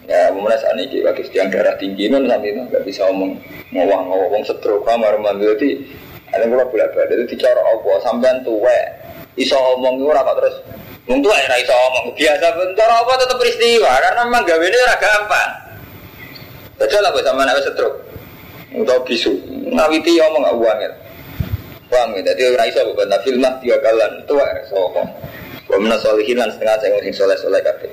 Ya, 0.05 0.29
mulai 0.37 0.61
saat 0.61 0.77
ini 0.77 1.01
waktu 1.01 1.25
yang 1.33 1.49
darah 1.49 1.73
tinggi 1.81 2.13
non 2.13 2.29
sampai 2.29 2.53
itu 2.53 2.61
nggak 2.61 2.85
bisa 2.85 3.09
omong 3.09 3.41
ngowang 3.73 4.05
ngowong 4.13 4.45
stroke 4.45 4.85
kamar 4.85 5.17
mandi 5.17 5.49
jadi 5.49 5.81
ada 6.29 6.45
pula 6.45 6.69
bolak 6.69 6.93
balik 6.93 7.25
itu 7.25 7.25
dicara 7.33 7.57
apa 7.57 8.05
sampean 8.05 8.37
tuwek 8.45 8.85
iso 9.41 9.57
omong 9.57 9.97
itu 9.97 10.13
rapat 10.13 10.37
terus 10.45 10.57
Wong 11.05 11.21
tua 11.21 11.37
ya 11.37 11.57
iso 11.61 11.73
omong 11.73 12.17
biasa 12.17 12.47
bentar 12.57 12.89
apa 12.89 13.13
tetap 13.21 13.37
peristiwa 13.37 13.93
karena 14.01 14.25
memang 14.25 14.43
gawe 14.49 14.65
ini 14.65 14.79
ora 14.89 14.97
gampang. 14.97 15.51
Betul 16.75 17.07
apa 17.07 17.19
sama 17.23 17.47
nabi 17.47 17.63
setruk? 17.63 17.95
Untuk 18.75 19.07
bisu, 19.07 19.31
ngawiti 19.71 20.19
omong 20.19 20.43
gak 20.43 20.57
uang 20.59 20.79
ya. 20.83 20.91
Paham 21.87 22.11
ya? 22.19 22.27
Jadi 22.27 22.43
ora 22.51 22.67
iso 22.67 22.83
bukan 22.91 23.15
film 23.23 23.47
tiga 23.63 23.79
kalan 23.79 24.13
tua 24.27 24.43
ya 24.43 24.59
iso 24.67 24.75
omong. 24.91 25.09
Wa 25.71 25.77
min 25.79 25.95
solihin 26.03 26.43
setengah 26.43 26.77
saya 26.83 26.99
sing 27.07 27.15
soleh-soleh 27.15 27.63
kabeh. 27.63 27.87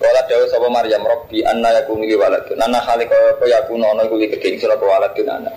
Wala 0.00 0.22
dawa 0.30 0.46
sapa 0.48 0.68
Maryam 0.70 1.02
Rabbi 1.04 1.42
anna 1.42 1.74
yakunu 1.76 2.06
li 2.06 2.14
waladun. 2.14 2.56
Anna 2.62 2.78
khaliqa 2.80 3.36
apa 3.36 3.44
yakunu 3.50 3.84
ana 3.84 4.06
iku 4.06 4.16
keding 4.16 4.56
sira 4.62 4.78
waladun 4.78 5.26
anak. 5.26 5.54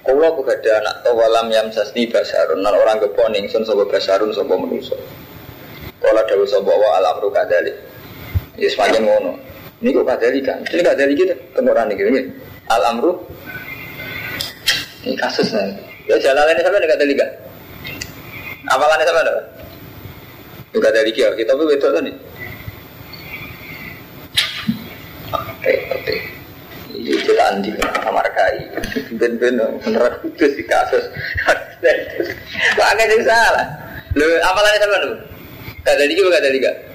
Kula 0.00 0.32
ada 0.32 0.70
anak 0.80 0.94
to 1.04 1.12
walam 1.12 1.52
yam 1.52 1.68
sasni 1.70 2.08
basarun 2.08 2.64
nan 2.64 2.72
orang 2.72 2.98
gepon 2.98 3.36
ingsun 3.36 3.62
sapa 3.68 3.84
basarun 3.84 4.32
sapa 4.32 4.56
manusa. 4.56 4.96
Kala 6.00 6.24
dawa 6.24 6.44
sapa 6.48 6.72
wa 6.72 6.88
alam 6.96 7.14
ru 7.20 7.28
kadali. 7.28 7.70
Ya 8.56 8.66
sepanjang 8.72 9.04
ngono. 9.04 9.49
Ini 9.80 9.96
kok 9.96 10.04
kadali 10.04 10.40
kan? 10.44 10.60
Ini 10.68 10.82
kadali 10.84 11.12
kita 11.16 11.34
temuran 11.56 11.88
ini. 11.88 12.28
Al 12.68 12.82
amru 12.92 13.16
ini 15.00 15.16
kasus 15.16 15.56
nih. 15.56 15.72
Ya 16.04 16.16
jalan 16.20 16.52
ini 16.52 16.60
sampai 16.60 16.84
dekat 16.84 17.00
kadali 17.00 17.14
kan? 17.16 17.30
Apalannya 18.68 19.08
sampai 19.08 19.24
ada? 19.24 19.34
Enggak 20.70 20.92
dari 20.94 21.10
kia, 21.10 21.32
kita 21.34 21.56
tuh 21.56 21.66
betul 21.66 21.90
tadi. 21.96 22.12
Oke, 25.32 25.72
oke. 25.96 26.14
Ini 26.94 27.16
cerita 27.24 27.44
andi 27.48 27.70
kamar 27.80 28.26
kai. 28.36 28.60
Ben-ben 29.16 29.56
beneran 29.80 30.14
itu 30.28 30.46
si 30.52 30.62
kasus. 30.68 31.04
Kok 32.76 32.86
agak 32.86 33.08
jadi 33.08 33.24
salah? 33.24 33.66
Lu 34.12 34.28
apalannya 34.44 34.78
sama 34.84 34.96
lu? 35.08 35.12
Gak 35.80 35.96
dari 35.96 36.12
kia, 36.12 36.38
dari 36.38 36.58
kia. 36.60 36.89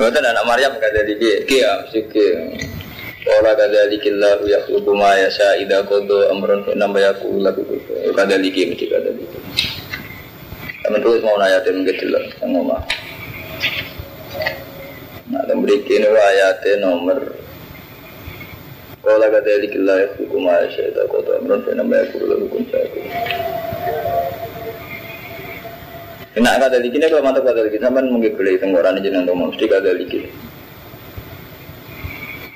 Betul 0.00 0.24
anak 0.24 0.48
Maryam 0.48 0.80
gak 0.80 0.96
dari 0.96 1.12
kia, 1.20 1.44
kia 1.44 1.70
mesti 1.84 2.00
kia. 2.08 2.40
Ola 3.36 3.52
kadalikillahu 3.52 4.48
yakhluqu 4.48 4.96
ma 4.96 5.12
yasha 5.12 5.60
idza 5.60 5.84
qada 5.84 6.32
amran 6.32 6.64
fa 6.64 6.72
inna 6.72 6.88
yakulu 6.88 7.44
lahu 7.44 7.60
kun 7.68 7.84
kadaliki 8.16 8.72
mesti 8.72 8.88
kadaliki. 8.88 9.38
Teman 10.80 11.04
tulis 11.04 11.20
mau 11.20 11.36
nanya 11.36 11.60
mungkin 11.68 11.92
dulu 12.00 12.16
yang 12.16 12.48
ngomong. 12.48 12.84
Nah, 15.30 15.42
dan 15.44 15.60
berikin 15.60 16.08
ayatnya 16.08 16.80
nomor 16.80 17.36
Kala 19.00 19.32
kata 19.32 19.48
ilikillah 19.60 19.96
ya 19.96 20.08
hukum 20.16 20.44
Aisyah 20.44 20.92
itu 20.92 21.02
kota 21.08 21.40
Amran 21.40 21.64
Fena 21.64 21.80
Maya 21.80 22.04
Kuru 22.12 22.24
lalu 22.24 22.52
kun 22.52 22.64
saya 26.40 26.56
Kena 26.56 26.64
kata 26.64 26.76
ilikini 26.80 27.04
kalau 27.12 27.24
mantap 27.24 27.44
kata 27.44 27.58
ilikini 27.68 27.84
Sampai 27.84 28.02
mungkin 28.08 28.32
beli 28.36 28.52
tenggoran 28.56 28.96
ini 28.96 29.04
jenang 29.04 29.24
tomong 29.28 29.48
Mesti 29.52 29.64
kata 29.68 29.88
ilikini 29.92 30.28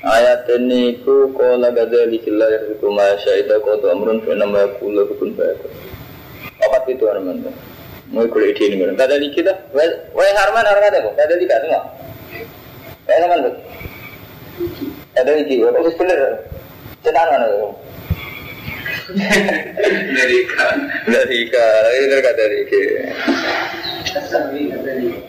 Ayat 0.05 0.49
ini 0.49 1.01
ku 1.05 1.33
Kala 1.37 1.69
kata 1.73 2.09
ilikillah 2.09 2.49
ya 2.49 2.61
hukum 2.73 2.97
Aisyah 2.97 3.35
itu 3.45 3.57
kota 3.61 3.87
Amran 3.93 4.21
Fena 4.25 4.45
Maya 4.49 4.69
Kuru 4.81 4.93
lalu 4.93 5.15
kun 5.21 5.31
saya 5.37 5.53
Apa 6.65 6.89
itu 6.89 7.05
teman-teman 7.05 7.75
Mau 8.13 8.29
kuliah 8.29 8.53
ide 8.53 8.69
ini 8.69 8.77
bareng. 8.79 8.95
Kada 9.01 9.17
dikit 9.17 9.43
dah. 9.49 9.57
Wah 9.73 10.31
Harman 10.39 10.63
harga 10.63 10.87
ada 10.93 10.99
kok. 11.03 11.15
Kada 11.17 11.35
dikit 11.41 11.57
semua. 11.57 11.83
Eh 13.09 13.17
teman 13.19 13.39
tuh. 13.43 13.55
Kada 15.17 15.31
dikit. 15.41 15.57
Wah 15.65 15.81
itu 15.83 15.91
bener. 15.99 16.21
Cetan 17.01 17.27
mana 17.33 17.47
tuh? 17.49 17.73
Dari 19.05 20.35
ikan. 20.49 20.79
Dari 21.05 21.37
ikan. 21.45 21.83
Ini 21.93 22.07
dari 22.09 22.23
kada 22.25 22.45
dikit. 22.49 22.89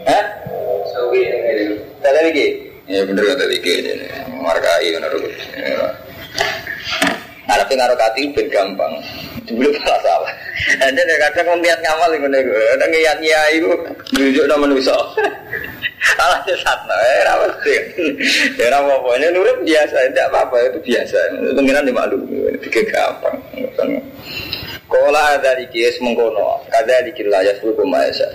Hah? 0.07 0.25
Kada 1.99 2.19
dikit. 2.31 2.53
Ya 2.87 3.01
bener 3.03 3.23
kada 3.35 3.45
dikit. 3.51 3.83
Markai 4.39 4.95
bener. 4.95 5.11
Nah, 7.45 7.55
tapi 7.61 7.73
ngaruh 7.77 7.97
kati 7.97 8.21
ben 8.33 8.47
gampang. 8.49 8.93
Dulu 9.45 9.69
malah 9.85 10.01
salah. 10.01 10.31
Anda 10.81 11.15
kadang 11.29 11.61
ngeliat 11.61 11.79
ngamal 11.85 12.09
itu 12.17 12.27
nih, 12.27 12.41
ada 12.73 12.85
ngeliat 12.89 13.17
nyai 13.21 13.53
itu 13.61 13.69
tunjuk 14.17 14.45
nama 14.49 14.65
manusia. 14.65 14.97
Salah 16.05 16.37
sesat, 16.45 16.79
nah, 16.85 17.01
eh, 17.01 17.21
apa 17.25 17.45
sih? 17.65 17.81
Ya, 18.61 18.69
apa 18.73 18.93
apa 18.93 19.09
ini 19.17 19.25
nurut 19.33 19.57
biasa, 19.65 20.05
tidak 20.09 20.29
apa 20.29 20.37
apa 20.45 20.55
itu 20.69 20.79
biasa. 20.85 21.17
Pengiran 21.57 21.85
dimaklum, 21.85 22.21
tiga 22.61 22.81
gampang. 22.89 23.37
Kola 24.85 25.33
dari 25.41 25.65
kies 25.73 25.97
mengkono, 25.97 26.61
kada 26.69 27.01
dikira 27.01 27.41
ya 27.41 27.53
suku 27.57 27.81
maesa. 27.89 28.29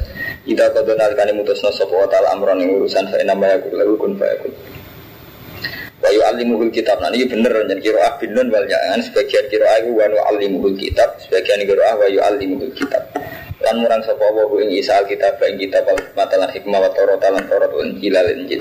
Ida 0.51 0.67
kau 0.75 0.83
donal 0.83 1.15
kani 1.15 1.31
mutus 1.31 1.63
nasopo 1.63 2.03
tal 2.11 2.27
amron 2.27 2.59
yang 2.59 2.75
urusan 2.75 3.07
saya 3.07 3.23
nama 3.23 3.55
ya 3.55 3.57
lalu 3.71 3.95
kun 3.95 4.19
fayakun. 4.19 4.51
Wayu 6.11 6.27
alimuhul 6.27 6.75
kitab. 6.75 6.99
Nanti 6.99 7.23
bener 7.23 7.55
jadi 7.71 7.79
kiroah 7.79 8.19
binun 8.19 8.51
wal 8.51 8.67
jangan 8.67 8.99
sebagian 8.99 9.47
kiroah 9.47 9.79
itu 9.79 9.95
wanu 9.95 10.19
alimuhul 10.27 10.75
kitab. 10.75 11.07
Sebagian 11.23 11.63
kiroah 11.63 11.95
wayu 12.03 12.19
alimuhul 12.19 12.75
kitab. 12.75 13.15
Lan 13.63 13.79
murang 13.79 14.03
sapa 14.03 14.27
wa 14.35 14.43
ing 14.59 14.75
isa 14.75 14.99
kitab 15.07 15.39
ing 15.47 15.63
kitab 15.63 15.87
al 15.87 16.03
matalan 16.19 16.51
hikmah 16.51 16.83
wa 16.83 16.91
taurat 16.91 17.23
lan 17.23 17.47
taurat 17.47 17.71
wa 17.71 17.87
injil 17.87 18.19
injil. 18.27 18.59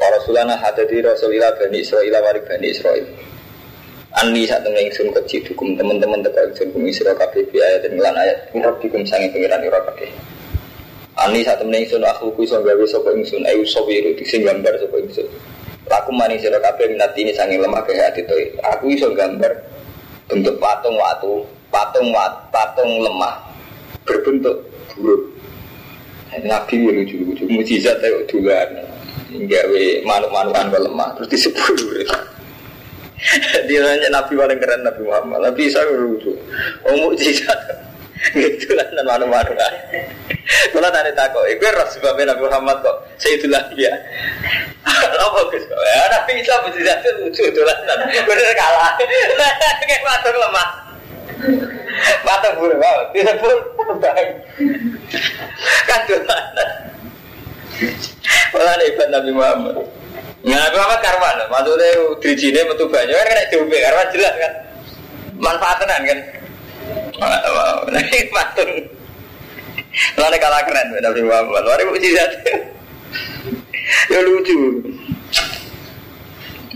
Wa 0.00 0.08
rasulana 0.16 0.56
hadati 0.56 0.96
rasulillah 1.04 1.52
bani 1.60 1.84
israil 1.84 2.16
wa 2.16 2.32
bani 2.32 2.66
israil. 2.72 3.04
Ani 4.16 4.48
saat 4.48 4.64
temen 4.64 4.80
ingsun 4.80 5.12
kecil 5.12 5.44
hukum 5.52 5.76
teman-teman 5.76 6.24
teka 6.24 6.40
ingsun 6.40 6.72
kum 6.72 6.88
isra 6.88 7.12
kabeh 7.20 7.52
ayat 7.52 7.84
dan 7.84 8.00
lan 8.00 8.16
ayat. 8.16 8.48
Mirab 8.56 8.80
dikum 8.80 9.04
sange 9.04 9.28
pengiran 9.28 9.60
ira 9.60 9.76
kabeh. 9.92 10.08
Ani 11.20 11.44
saat 11.44 11.60
temen 11.60 11.84
ingsun 11.84 12.00
akhluku 12.00 12.48
iso 12.48 12.64
gawe 12.64 12.84
sapa 12.88 13.12
ingsun 13.12 13.44
ayu 13.44 13.60
sawiru 13.68 14.16
sing 14.24 14.40
gambar 14.40 14.72
sapa 14.80 14.96
ingsun 15.04 15.28
Laku 15.86 16.10
manis 16.10 16.42
sira 16.42 16.58
kabeh 16.58 16.90
minat 16.90 17.14
ini 17.14 17.30
sange 17.30 17.62
lemah 17.62 17.82
ke 17.86 17.94
hati 17.94 18.26
tuh. 18.26 18.34
Aku 18.74 18.90
iso 18.90 19.14
gambar 19.14 19.54
bentuk 20.26 20.58
patung 20.58 20.98
waktu, 20.98 21.46
patung 21.70 22.10
wat, 22.10 22.50
patung 22.50 22.90
lemah 22.98 23.46
berbentuk 24.02 24.66
buruk. 24.94 25.30
Nabi 26.36 26.84
ya 26.84 26.90
lucu-lucu, 26.92 27.44
mujizat 27.48 28.02
ayo 28.02 28.26
dulan. 28.28 28.82
Hingga 29.30 29.60
we 29.72 30.02
manuk-manukan 30.04 30.68
ke 30.68 30.78
lemah 30.84 31.08
terus 31.16 31.28
disebut. 31.32 31.74
Dia 33.70 33.80
nanya 33.80 34.08
Nabi 34.12 34.36
paling 34.36 34.60
keren 34.60 34.84
Nabi 34.84 35.00
Muhammad. 35.06 35.38
Nabi 35.48 35.70
Isa 35.70 35.80
lucu. 35.86 36.34
Oh 36.84 36.94
mujizat. 37.08 37.85
Gitu 38.16 38.72
lah 38.72 38.86
dan 38.90 39.04
mana-mana. 39.04 39.66
Kalau 40.72 40.88
tadi 40.88 41.12
takut, 41.12 41.44
itu 41.50 41.66
roh 41.68 41.88
sebabnya 41.90 42.32
Nabi 42.32 42.42
Muhammad 42.48 42.76
kok 42.80 42.96
Sayyidul 43.20 43.52
Anbiya. 43.52 43.92
Apa 44.86 45.40
Gus? 45.52 45.64
Ya 45.68 46.04
Nabi 46.10 46.40
Isa 46.40 46.54
mesti 46.64 46.80
satu 46.80 47.08
lucu 47.26 47.62
lah. 47.66 47.76
Bener 48.24 48.54
kalah. 48.56 48.94
Kayak 49.84 50.00
patung 50.06 50.36
lemah. 50.38 50.68
Patung 52.24 52.54
buruk 52.62 52.78
banget. 52.80 53.06
Disebut 53.12 53.98
baik. 54.00 54.28
Kan 55.84 56.00
dolanan. 56.08 56.68
Malah 58.56 58.74
hebat 58.80 59.08
Nabi 59.12 59.30
Muhammad. 59.36 59.74
Nabi 60.46 60.76
Muhammad 60.78 61.00
karwan, 61.02 61.36
maksudnya 61.50 61.88
dirijine 62.22 62.60
metu 62.70 62.86
banyu 62.86 63.12
kan 63.18 63.26
kena 63.26 63.50
diombe 63.50 63.76
karwan 63.82 64.08
jelas 64.14 64.34
kan. 64.38 64.52
Manfaatan 65.36 65.90
kan. 66.06 66.18
Nanti 67.90 68.18
patung. 68.28 68.72
Lalu 70.20 70.36
kalah 70.36 70.62
keren 70.68 70.86
Nabi 71.00 71.20
Muhammad. 71.24 71.62
Lalu 71.64 71.82
mujizat. 71.96 72.30
Ya 74.12 74.20
lucu. 74.20 74.82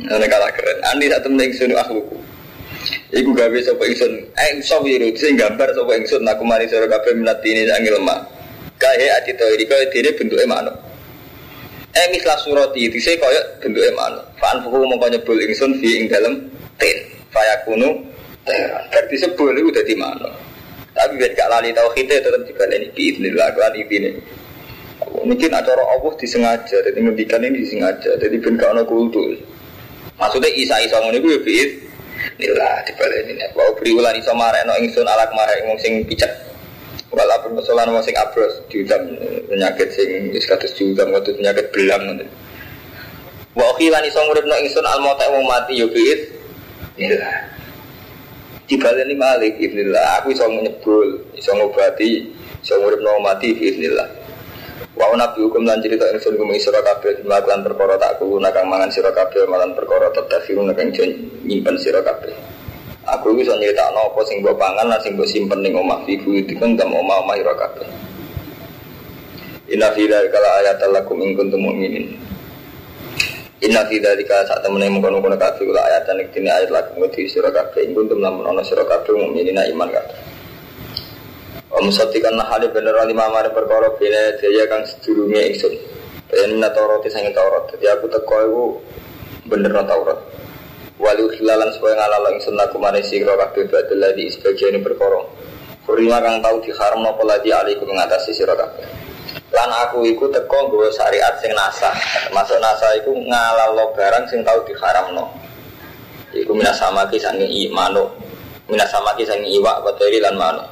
Lalu 0.08 0.26
kalah 0.26 0.50
keren. 0.56 0.78
Andi 0.88 1.12
satu 1.12 1.28
meneng 1.28 1.52
sunu 1.52 1.76
akhluku. 1.76 2.16
Iku 3.12 3.30
gawe 3.36 3.58
sapa 3.60 3.84
ingsun. 3.84 4.12
Eh 4.38 4.50
sawiru 4.64 5.12
sing 5.18 5.36
gambar 5.36 5.68
sapa 5.76 5.92
ingsun 6.00 6.24
aku 6.24 6.42
mari 6.46 6.64
sira 6.70 6.88
kabeh 6.88 7.12
minat 7.12 7.44
ini 7.44 7.68
sange 7.68 7.90
lemah. 7.92 8.24
Kae 8.80 9.06
adito 9.20 9.44
iki 9.52 9.68
kaya 9.68 9.84
dene 9.92 10.10
bentuke 10.16 10.46
manuk. 10.48 10.72
Eh 11.92 12.06
mislah 12.14 12.38
surati 12.40 12.88
itu 12.88 12.96
saya 13.02 13.20
kaya 13.20 13.42
bentuke 13.60 13.90
manuk. 13.92 14.24
Fa'an 14.40 14.64
fuhu 14.64 14.88
mongko 14.88 15.12
nyebul 15.12 15.36
ingsun 15.44 15.76
fi 15.82 15.88
ing 16.00 16.04
dalem 16.08 16.48
tin. 16.80 16.96
Fayakunu. 17.34 18.00
Berarti 18.90 19.16
sebul 19.18 19.54
itu 19.56 19.68
udah 19.70 19.84
di 19.86 19.96
mana? 19.96 20.30
Tapi 20.90 21.16
biar 21.16 21.32
gak 21.32 21.48
lali 21.48 21.70
kita 21.72 22.20
tetap 22.20 22.42
dibaleni 22.44 22.88
biidznillah 22.92 23.48
kan 23.56 23.72
ini. 23.72 24.10
Mungkin 25.00 25.50
acara 25.50 25.80
Allah 25.80 26.12
disengaja, 26.20 26.76
jadi 26.84 26.98
ngendikan 27.00 27.40
ini 27.40 27.64
disengaja, 27.64 28.20
jadi 28.20 28.36
ben 28.36 28.60
gak 28.60 28.76
ono 28.76 28.84
kultus. 28.84 29.40
Maksudnya 30.20 30.52
isa 30.52 30.76
isa 30.84 31.00
ngono 31.00 31.16
iku 31.16 31.28
ya 31.32 31.40
biid. 31.40 31.70
Nila 32.36 32.84
dibaleni 32.84 33.32
nek 33.40 33.56
wae 33.56 33.72
beri 33.80 33.96
ulan 33.96 34.12
iso 34.20 34.36
marekno 34.36 34.76
ingsun 34.76 35.08
ala 35.08 35.24
kemarin 35.32 35.72
wong 35.72 35.78
sing 35.80 36.04
picek. 36.04 36.28
Walaupun 37.08 37.56
persoalan 37.56 37.96
wong 37.96 38.04
sing 38.04 38.12
abros 38.20 38.60
diutam 38.68 39.00
penyakit 39.48 39.88
sing 39.96 40.28
wis 40.28 40.44
kados 40.44 40.76
diutam 40.76 41.16
kados 41.16 41.32
penyakit 41.32 41.72
belang 41.72 42.04
ngono. 42.04 42.28
Wa 43.56 43.72
khilan 43.80 44.04
iso 44.04 44.20
nguripno 44.20 44.52
ingsun 44.52 44.84
al 44.84 45.00
wong 45.00 45.44
mati 45.48 45.80
ya 45.80 45.88
biid. 45.88 46.20
Nila 47.00 47.24
dibaleni 48.70 49.18
malik 49.18 49.58
ibnillah 49.58 50.22
aku 50.22 50.30
iso 50.30 50.46
menyebul 50.46 51.26
iso 51.34 51.50
ngobati 51.58 52.38
Iso 52.60 52.76
nguripno 52.76 53.24
mati 53.24 53.56
biiznillah. 53.56 54.08
Wa 54.92 55.08
nabi 55.16 55.40
hukum 55.40 55.64
lan 55.64 55.80
cerita 55.80 56.04
ingsun 56.12 56.36
gumi 56.36 56.60
sira 56.60 56.84
kabeh 56.84 57.24
lan 57.24 57.64
perkara 57.64 57.96
tak 57.96 58.20
kulo 58.20 58.36
nakang 58.36 58.68
mangan 58.68 58.92
sira 58.92 59.08
kabeh 59.16 59.48
malan 59.48 59.72
perkara 59.72 60.12
tetap 60.12 60.44
firun 60.44 60.68
nakang 60.68 60.92
nyimpen 61.48 61.76
sira 61.80 62.04
kabeh. 62.04 62.36
Aku 63.08 63.32
bisa 63.32 63.56
nyeritakno 63.56 64.12
apa 64.12 64.20
sing 64.28 64.44
mbok 64.44 64.60
pangan 64.60 64.92
lan 64.92 65.00
sing 65.00 65.16
mbok 65.16 65.24
simpen 65.24 65.64
ning 65.64 65.72
omah 65.72 66.04
fi 66.04 66.20
buyutikum 66.20 66.76
dan 66.76 66.92
omah-omah 66.92 67.36
ira 67.40 67.54
kabeh. 67.56 67.88
Inna 69.72 69.88
fi 69.96 70.04
dzalika 70.04 70.36
ayatan 70.36 70.90
lakum 70.92 71.16
in. 71.24 72.04
Inna 73.60 73.84
fi 73.84 74.00
dzalika 74.00 74.48
sak 74.48 74.64
temene 74.64 74.88
mengkono-kono 74.88 75.36
kabeh 75.36 75.68
kula 75.68 75.84
ayatan 75.84 76.24
iki 76.24 76.40
ayat 76.48 76.72
lakum 76.72 77.04
wedi 77.04 77.28
sira 77.28 77.52
kabeh 77.52 77.84
in 77.84 77.92
kuntum 77.92 78.16
lamun 78.16 78.48
ana 78.48 78.64
sira 78.64 78.88
kabeh 78.88 79.12
mukminina 79.12 79.68
iman 79.68 79.92
kabeh. 79.92 80.16
Om 81.68 81.92
satikan 81.92 82.40
hale 82.40 82.72
bener 82.72 82.96
lima 83.04 83.28
mare 83.28 83.52
perkara 83.52 83.92
bene 84.00 84.40
daya 84.40 84.64
kang 84.64 84.80
sedurunge 84.88 85.52
ingsun. 85.52 85.76
Ben 86.32 86.56
Taurat 86.72 87.04
sing 87.04 87.28
Taurat. 87.36 87.68
Dadi 87.68 87.84
aku 87.84 88.08
teko 88.08 88.36
iku 88.48 88.64
bener 89.44 89.76
Taurat. 89.84 90.18
Walu 90.96 91.28
hilalan 91.36 91.68
supaya 91.76 92.00
ngalala 92.00 92.32
ingsun 92.40 92.56
aku 92.56 92.80
mare 92.80 93.04
sira 93.04 93.36
kabeh 93.36 93.68
badal 93.68 94.00
ladi 94.00 94.24
sebagian 94.32 94.80
perkara. 94.80 95.20
Kurima 95.84 96.16
kang 96.24 96.40
tau 96.40 96.64
diharam 96.64 97.04
napa 97.04 97.28
lagi 97.28 97.52
alaikum 97.52 97.92
mengatasi 97.92 98.32
sira 98.32 98.56
kabeh. 98.56 99.09
Lan 99.50 99.70
aku 99.86 100.06
iku 100.06 100.30
teko 100.30 100.70
nggawa 100.70 100.86
syariat 100.94 101.34
sing 101.42 101.50
nasa. 101.50 101.90
Termasuk 102.26 102.58
nasa 102.62 102.86
iku 103.02 103.10
ngalalo 103.10 103.90
barang 103.98 104.30
sing 104.30 104.46
tau 104.46 104.62
diharamno. 104.62 105.26
Iku 106.30 106.54
minasama 106.54 107.02
ki 107.10 107.18
sange 107.18 107.46
imano. 107.50 108.06
Minasama 108.70 109.10
ki 109.18 109.26
sange 109.26 109.50
iwak 109.50 109.82
bateri 109.82 110.22
lan 110.22 110.38
manuk. 110.38 110.66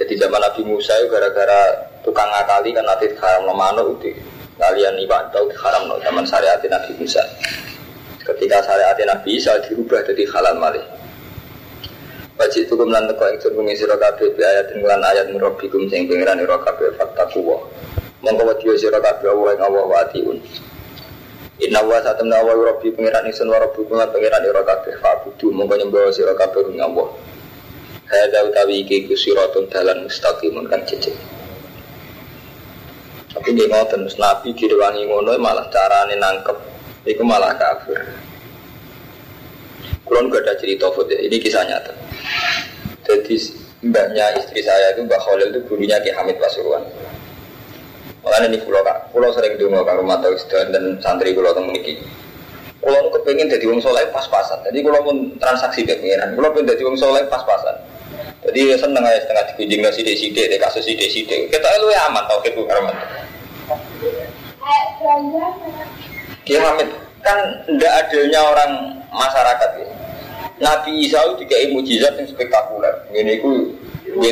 Jadi 0.00 0.16
zaman 0.16 0.40
Nabi 0.40 0.64
Musa 0.64 0.96
itu 0.96 1.12
gara-gara 1.12 1.68
tukang 2.00 2.26
ngakali 2.32 2.72
kan 2.72 2.82
nanti 2.88 3.06
haram 3.20 3.44
no 3.44 3.52
manuk 3.52 4.00
itu 4.00 4.16
kalian 4.56 4.96
ibadah 5.04 5.28
tahu 5.30 5.52
haram 5.52 5.84
no 5.84 6.00
zaman 6.00 6.24
syariat 6.24 6.56
Nabi 6.64 6.96
Musa. 6.96 7.20
Ketika 8.24 8.64
syariat 8.64 8.96
Nabi 9.04 9.36
Isa 9.36 9.52
dirubah 9.68 10.00
jadi 10.08 10.24
halal 10.32 10.56
malih. 10.56 10.82
Wajib 12.42 12.66
itu 12.66 12.74
kemudian 12.74 13.06
teko 13.06 13.22
yang 13.30 13.38
suruh 13.38 13.54
mengisi 13.54 13.86
rokabe 13.86 14.34
bi 14.34 14.42
ayat 14.42 14.74
lan 14.74 14.98
ayat 14.98 15.30
murabikum 15.30 15.86
sing 15.86 16.10
pengiran 16.10 16.42
rokabe 16.42 16.90
fakta 16.98 17.22
kuwa. 17.30 17.62
Mongko 18.18 18.42
wadiyo 18.50 18.74
sira 18.74 18.98
kabeh 18.98 19.30
Allah 19.30 19.50
ing 19.54 19.62
Allah 19.62 19.84
wa 19.86 19.96
atiun. 20.02 20.42
Inna 21.62 21.86
wa 21.86 22.02
satamna 22.02 22.42
wa 22.42 22.50
rabbi 22.50 22.90
pengiran 22.90 23.30
ingsun 23.30 23.46
wa 23.46 23.62
rabbukum 23.62 23.94
lan 23.94 24.10
pengiran 24.10 24.42
ira 24.42 24.58
kabeh 24.66 24.90
fa'budu 24.98 25.54
mongko 25.54 25.86
nyembah 25.86 26.10
sira 26.10 26.34
kabeh 26.34 26.66
ing 26.74 26.82
Allah. 26.82 27.14
Hadza 28.10 28.38
utawi 28.42 28.82
iki 28.82 29.06
ku 29.06 29.14
siratun 29.14 29.70
dalan 29.70 30.02
mustaqimun 30.02 30.66
kan 30.66 30.82
cecek. 30.82 31.14
Tapi 33.30 33.48
dia 33.54 33.70
ngoten 33.70 34.02
Nabi 34.18 34.50
direwangi 34.50 35.06
ngono 35.06 35.38
malah 35.38 35.70
carane 35.70 36.18
nangkep 36.18 36.58
iku 37.06 37.22
malah 37.22 37.54
kafir. 37.54 38.02
Kulon 40.02 40.26
gak 40.26 40.42
ada 40.42 40.58
cerita 40.58 40.90
foto 40.90 41.14
ini 41.14 41.38
kisah 41.38 41.62
nyata. 41.62 42.01
Jadi 43.02 43.36
mbaknya 43.82 44.26
istri 44.38 44.62
saya 44.62 44.94
itu 44.94 45.02
Mbak 45.04 45.20
Khalil 45.20 45.48
itu 45.50 45.60
gurunya 45.66 45.98
Ki 46.00 46.14
Hamid 46.14 46.38
Pasuruan. 46.38 46.86
Makanya 48.22 48.54
ini 48.54 48.58
pulau 48.62 48.86
kak, 48.86 49.10
pulau 49.10 49.34
sering 49.34 49.58
dulu 49.58 49.82
kak 49.82 49.98
rumah 49.98 50.14
tahu 50.22 50.38
dan 50.70 50.94
santri 51.02 51.34
pulau 51.34 51.50
temu 51.50 51.74
niki. 51.74 51.98
Pulau 52.78 53.10
kepengen 53.14 53.50
jadi 53.50 53.66
wong 53.66 53.82
soleh 53.82 54.06
pas-pasan. 54.14 54.62
Jadi 54.66 54.82
pulau 54.82 55.02
pun 55.02 55.34
transaksi 55.38 55.82
ke 55.82 55.98
pengiran. 55.98 56.34
Pulau 56.34 56.50
pun 56.54 56.62
jadi 56.66 56.82
wong 56.86 56.98
soleh 56.98 57.22
pas-pasan. 57.26 57.74
Jadi 58.42 58.74
ya 58.74 58.76
seneng 58.78 59.06
aja 59.06 59.22
setengah 59.22 59.44
dikunjung 59.54 59.80
nasi 59.86 60.02
sidik 60.02 60.18
sidik, 60.18 60.44
deh 60.50 60.58
kasus 60.58 60.82
sidik 60.82 61.06
sidik. 61.06 61.46
Kita 61.46 61.66
lu 61.78 61.94
ya 61.94 62.10
aman 62.10 62.26
tau 62.26 62.42
itu 62.42 62.62
karena 62.66 62.90
Ki 66.42 66.58
Hamid 66.58 66.90
kan 67.22 67.38
tidak 67.70 67.92
adilnya 68.02 68.40
orang 68.42 68.72
masyarakat 69.14 69.70
ya. 69.78 69.86
Nabi 70.62 71.10
Isa 71.10 71.18
itu 71.26 71.42
tiga 71.42 71.58
mujizat 71.74 72.14
yang 72.14 72.28
spektakuler. 72.30 72.94
Ini 73.10 73.42
ku 73.42 73.74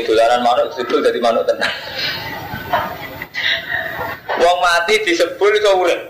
dolanan 0.07 0.47
manuk 0.47 0.71
sebel 0.79 1.03
dari 1.03 1.19
manuk 1.19 1.43
tenang. 1.43 1.75
Wong 4.39 4.59
mati 4.63 4.95
disebut 5.03 5.53
itu 5.59 5.71
urip. 5.75 6.01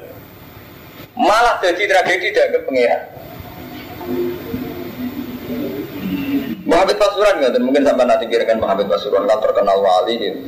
Malah 1.16 1.56
jadi 1.64 1.88
tragedi 1.88 2.28
dari 2.36 2.60
pengiran. 2.68 3.02
Muhammad 6.68 6.96
Pasuruan 7.02 7.42
nggak 7.42 7.58
mungkin 7.58 7.82
sampai 7.82 8.06
nanti 8.06 8.30
kirakan 8.30 8.62
Muhammad 8.62 8.86
Pasuruan 8.86 9.26
kan 9.26 9.40
terkenal 9.42 9.80
wali 9.80 10.14
gitu. 10.20 10.38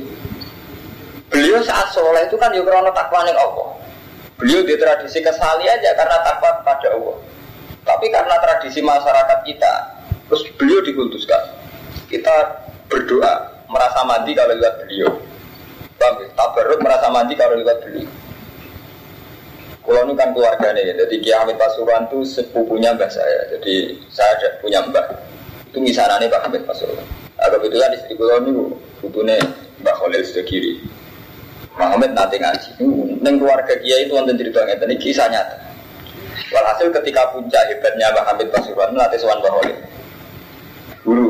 Beliau 1.33 1.59
saat 1.65 1.89
soleh 1.91 2.29
itu 2.29 2.37
kan 2.37 2.53
ya 2.53 2.61
karena 2.61 2.93
takwa 2.93 3.25
Allah. 3.25 3.67
Beliau 4.37 4.61
di 4.61 4.77
tradisi 4.77 5.17
kesali 5.19 5.65
aja 5.65 5.89
karena 5.97 6.21
takwa 6.21 6.61
kepada 6.61 6.93
Allah. 6.93 7.17
Tapi 7.83 8.05
karena 8.07 8.35
tradisi 8.39 8.79
masyarakat 8.79 9.39
kita, 9.43 9.73
terus 10.31 10.43
beliau 10.55 10.79
dikultuskan. 10.83 11.43
Kita 12.07 12.35
berdoa 12.87 13.63
merasa 13.67 14.07
mandi 14.07 14.31
kalau 14.31 14.55
lihat 14.55 14.75
beliau. 14.83 15.11
Paham 15.99 16.19
ya? 16.23 16.27
Tabaruk 16.35 16.79
merasa 16.79 17.07
mandi 17.11 17.33
kalau 17.35 17.59
lihat 17.59 17.79
beliau. 17.83 18.11
Kalau 19.83 19.99
ini 20.07 20.13
kan 20.15 20.31
keluarga 20.31 20.71
nih, 20.71 20.95
jadi 20.95 21.15
Kiai 21.19 21.37
Hamid 21.43 21.59
Pasuruan 21.59 22.07
itu 22.07 22.23
sepupunya 22.23 22.95
mbah 22.95 23.11
saya. 23.11 23.51
Jadi 23.51 23.99
saya 24.07 24.31
ada 24.39 24.47
punya 24.63 24.79
mbah. 24.79 25.03
Itu 25.67 25.83
misalnya 25.83 26.23
Pak 26.31 26.47
Hamid 26.47 26.63
Pasuruan. 26.63 27.03
Nah, 27.35 27.51
kebetulan 27.51 27.91
istri 27.99 28.15
kulo 28.15 28.39
ini 28.39 28.51
butuhnya 29.03 29.35
Mbak 29.83 29.95
Khalil 29.99 30.23
sudah 30.23 30.45
kiri. 30.47 30.79
Muhammad 31.75 32.15
nanti 32.15 32.39
ngaji. 32.39 32.69
Neng 33.19 33.35
keluarga 33.41 33.75
Kiai 33.83 34.07
itu 34.07 34.15
wonten 34.15 34.39
cerita 34.39 34.63
ngeten 34.63 34.87
ini 34.87 34.95
kisah 34.95 35.27
nyata. 35.27 35.72
Walhasil 36.53 36.87
ketika 37.01 37.33
puncak 37.33 37.65
hebatnya 37.69 38.13
Mbak 38.13 38.25
Hamid 38.29 38.47
Pasuruan 38.53 38.89
melatih 38.93 39.19
Sowan 39.21 39.39
Mbak 39.41 39.51
Khalil. 39.57 39.77
Guru. 41.03 41.29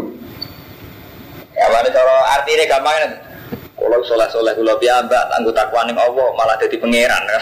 Ya 1.53 1.65
mana 1.69 1.89
cara 1.89 2.13
artinya 2.39 2.65
gampang 2.65 2.95
kan? 2.97 3.11
Kalau 3.73 3.99
soleh 4.07 4.27
soleh 4.31 4.53
kulo 4.55 4.79
mbak 4.79 5.23
anggota 5.35 5.67
kuaning 5.67 5.97
Allah 5.99 6.27
malah 6.39 6.55
jadi 6.61 6.75
pangeran. 6.79 7.23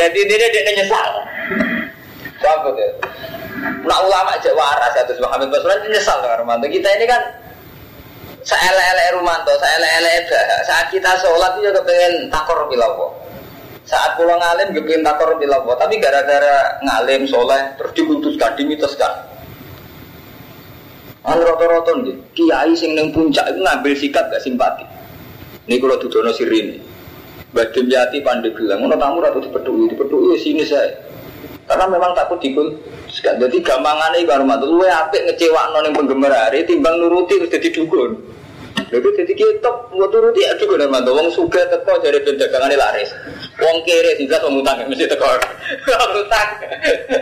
Jadi 0.00 0.18
ini 0.24 0.34
dia 0.48 0.72
nyesal. 0.80 1.12
Sambut 2.40 2.74
ya. 2.76 2.88
Nah 3.84 3.98
ulama 4.00 4.32
aja 4.32 4.50
waras 4.56 4.96
ya 4.96 5.02
terus 5.04 5.20
Muhammad 5.20 5.52
Basran 5.52 5.84
nyesal 5.90 6.24
dengan 6.24 6.40
Romanto. 6.40 6.66
Kita 6.72 6.88
ini 6.98 7.04
kan 7.04 7.22
saya 8.46 9.12
Romanto, 9.12 9.52
saya 9.60 9.76
Saat 10.64 10.88
kita 10.88 11.20
sholat 11.20 11.58
itu 11.58 11.68
juga 11.68 11.84
pengen 11.84 12.32
takor 12.32 12.64
bilawo. 12.70 13.17
Saat 13.88 14.20
pulang 14.20 14.36
ngalim 14.36 14.76
juga 14.76 14.92
pengen 14.92 15.02
takor 15.08 15.40
bilawo. 15.40 15.72
Tapi 15.80 15.96
gara-gara 15.96 16.76
ngalim 16.84 17.24
soleh 17.24 17.72
terus 17.80 17.96
dikultuskan, 17.96 18.52
dimituskan. 18.60 19.14
Anu 21.24 21.40
roto-roto 21.44 21.96
nih, 22.04 22.16
kiai 22.36 22.72
sing 22.76 22.92
neng 22.92 23.12
puncak 23.16 23.48
itu 23.48 23.60
ngambil 23.64 23.92
sikap 23.96 24.28
gak 24.28 24.44
simpati. 24.44 24.84
Ini 25.68 25.76
kalau 25.80 26.00
dudono 26.00 26.32
sirini. 26.32 26.76
Badim 27.48 27.88
Yati 27.88 28.20
pandai 28.20 28.52
bilang, 28.52 28.84
mau 28.84 28.92
tamu 28.92 29.24
ratu 29.24 29.40
dipedui, 29.40 29.88
dipedui 29.88 30.36
sini 30.36 30.64
saya. 30.68 30.92
Karena 31.64 31.84
memang 31.88 32.12
takut 32.12 32.40
dikul. 32.40 32.76
Jadi 33.12 33.56
gampangannya 33.60 34.24
ibarat 34.24 34.44
matu, 34.44 34.68
lu 34.68 34.84
apik 34.84 35.32
ngecewa 35.32 35.72
non 35.72 35.88
yang 35.88 35.96
penggemar 35.96 36.32
hari, 36.32 36.64
timbang 36.64 36.96
nuruti 36.96 37.40
terus 37.40 37.52
jadi 37.52 37.68
dukun. 37.72 38.20
Lalu 38.88 39.08
jadi 39.20 39.32
kita 39.36 39.70
mau 39.92 40.08
turuti 40.08 40.40
ya 40.40 40.56
dukun 40.56 40.80
dan 40.80 40.88
matu. 40.88 41.12
Wong 41.12 41.28
suga 41.28 41.60
teko 41.68 42.00
dari 42.00 42.24
pendagangan 42.24 42.72
laris. 42.72 43.12
Wong 43.60 43.84
kere 43.84 44.16
sih 44.16 44.24
jelas 44.24 44.48
ngutang 44.48 44.88
mesti 44.88 45.04
teko. 45.04 45.28
Ngutang 46.16 46.48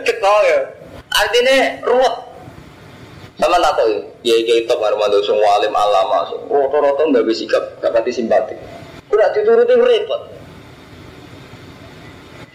teko 0.07 0.35
ya. 0.47 0.59
Artinya 1.11 1.57
ruwet. 1.83 2.15
Sama 3.37 3.61
tak 3.61 3.77
tahu 3.77 4.01
ya, 4.25 4.33
ya 4.33 4.65
top 4.65 4.81
Armando 4.81 5.21
semua 5.21 5.61
alim 5.61 5.69
alama, 5.77 6.25
roto-roto 6.49 7.05
nggak 7.05 7.21
bisa 7.29 7.45
sikap, 7.45 7.65
nggak 7.85 7.93
pati 7.93 8.09
simpati. 8.09 8.57
Udah 9.13 9.29
dituruti 9.37 9.77
repot. 9.77 10.23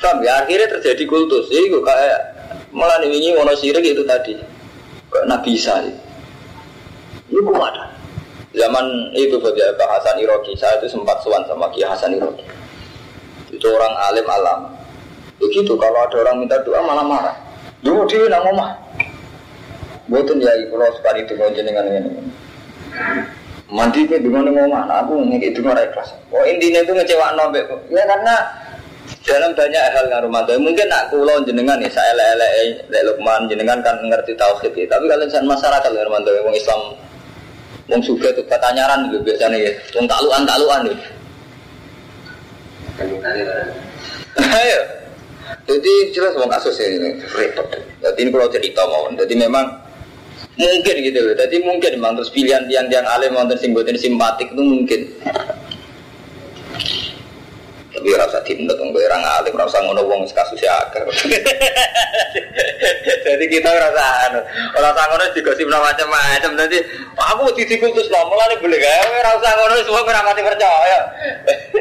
Paham 0.01 0.25
ya 0.25 0.41
akhirnya 0.41 0.65
terjadi 0.73 1.05
kultus. 1.05 1.53
Itu 1.53 1.85
kayak 1.85 2.19
malah 2.73 2.97
ini 3.05 3.37
mono 3.37 3.53
sirik 3.53 3.85
itu 3.85 4.01
tadi. 4.09 4.33
Nabi 5.29 5.53
Isa. 5.53 5.85
Itu 7.29 7.53
ada. 7.53 8.00
Zaman 8.51 8.85
itu 9.15 9.39
saja 9.39 9.71
Pak 9.79 9.89
Hasan 9.95 10.19
Iroki, 10.19 10.51
saya 10.59 10.75
itu 10.83 10.91
sempat 10.91 11.23
suan 11.23 11.39
sama 11.47 11.71
Ki 11.71 11.87
Hasan 11.87 12.11
Iroki. 12.11 12.43
Itu 13.51 13.67
orang 13.71 13.95
alim 14.11 14.27
alam. 14.27 14.67
Begitu 15.39 15.71
kalau 15.79 16.03
ada 16.03 16.15
orang 16.27 16.43
minta 16.43 16.59
doa 16.67 16.83
malah 16.83 17.05
marah. 17.07 17.35
Dulu 17.79 18.03
dia 18.11 18.27
nak 18.27 18.43
ngomah. 18.45 18.69
Buatun 20.11 20.43
ya 20.43 20.51
kalau 20.67 20.91
sekali 20.99 21.23
itu 21.23 21.33
jenengan 21.55 21.87
ini. 21.87 22.11
Mandi 23.71 24.03
ke 24.03 24.19
dengan 24.19 24.51
ngomah, 24.51 24.83
aku 24.99 25.23
ngekik 25.31 25.55
itu 25.55 25.63
ikhlas. 25.63 26.11
Oh 26.35 26.43
intinya 26.43 26.83
itu 26.83 26.91
ngecewa 26.91 27.31
nombek. 27.39 27.71
Ya 27.87 28.03
karena 28.03 28.35
dalam 29.23 29.51
banyak 29.55 29.83
hal 29.95 30.05
yang 30.09 30.21
rumah 30.25 30.43
mungkin 30.57 30.87
nak 30.89 31.07
kulo 31.13 31.39
jenengan 31.45 31.77
nih 31.77 31.91
saya 31.91 32.11
lele 32.15 32.47
lele 32.89 32.99
lukman 33.11 33.45
jenengan 33.45 33.77
kan 33.85 33.95
ngerti 34.01 34.33
tauhid 34.33 34.73
ya. 34.73 34.85
tapi 34.89 35.05
kalian 35.05 35.29
san 35.29 35.45
masyarakat 35.45 35.89
yang 35.93 36.05
rumah 36.09 36.21
wong 36.25 36.55
Islam 36.57 36.81
Wong 37.91 37.99
suga 37.99 38.31
tuh 38.31 38.47
pertanyaan 38.47 39.11
gitu 39.11 39.19
biasanya 39.19 39.57
ya. 39.59 39.71
Wong 39.99 40.07
takluan 40.07 40.47
takluan 40.47 40.79
nih. 40.87 40.97
Ayo. 44.39 44.79
Jadi 45.67 45.93
jelas 46.15 46.33
wong 46.39 46.47
kasus 46.47 46.79
ini 46.79 47.19
repot. 47.35 47.67
Jadi 47.99 48.19
ini 48.23 48.29
kalau 48.31 48.47
cerita 48.47 48.81
mau. 48.87 49.11
Jadi 49.11 49.33
memang 49.35 49.67
mungkin 50.55 50.95
gitu 51.03 51.19
loh. 51.19 51.35
Jadi 51.35 51.55
mungkin 51.67 51.91
memang 51.99 52.15
terus 52.15 52.31
pilihan 52.31 52.63
tiang-tiang 52.71 53.03
alim 53.11 53.35
wonten 53.35 53.59
sing 53.59 53.75
boten 53.75 53.99
simpatik 53.99 54.47
itu 54.55 54.63
mungkin. 54.63 55.01
Tapi 58.01 58.17
rasa 58.17 58.41
dong, 58.41 58.97
gue 58.97 59.05
orang 59.05 59.21
alim, 59.21 59.53
rasa 59.53 59.77
ngono 59.85 60.01
wong 60.09 60.25
kasusnya 60.33 60.73
akar. 60.73 61.05
Jadi 63.29 63.45
kita 63.45 63.69
rasa 63.69 64.25
anu, 64.25 64.41
rasa 64.73 65.05
ngono 65.05 65.29
digosip 65.37 65.69
macam-macam. 65.69 66.65
Jadi 66.65 66.81
aku 67.13 67.53
didikultus 67.53 68.09
no, 68.09 68.25
mulai 68.25 68.57
boleh 68.57 68.81
gak? 68.81 69.21
Rasa 69.21 69.53
ngono 69.53 69.85
semua 69.85 70.01
gue 70.01 70.17
rapati 70.17 70.41
percaya. 70.41 70.99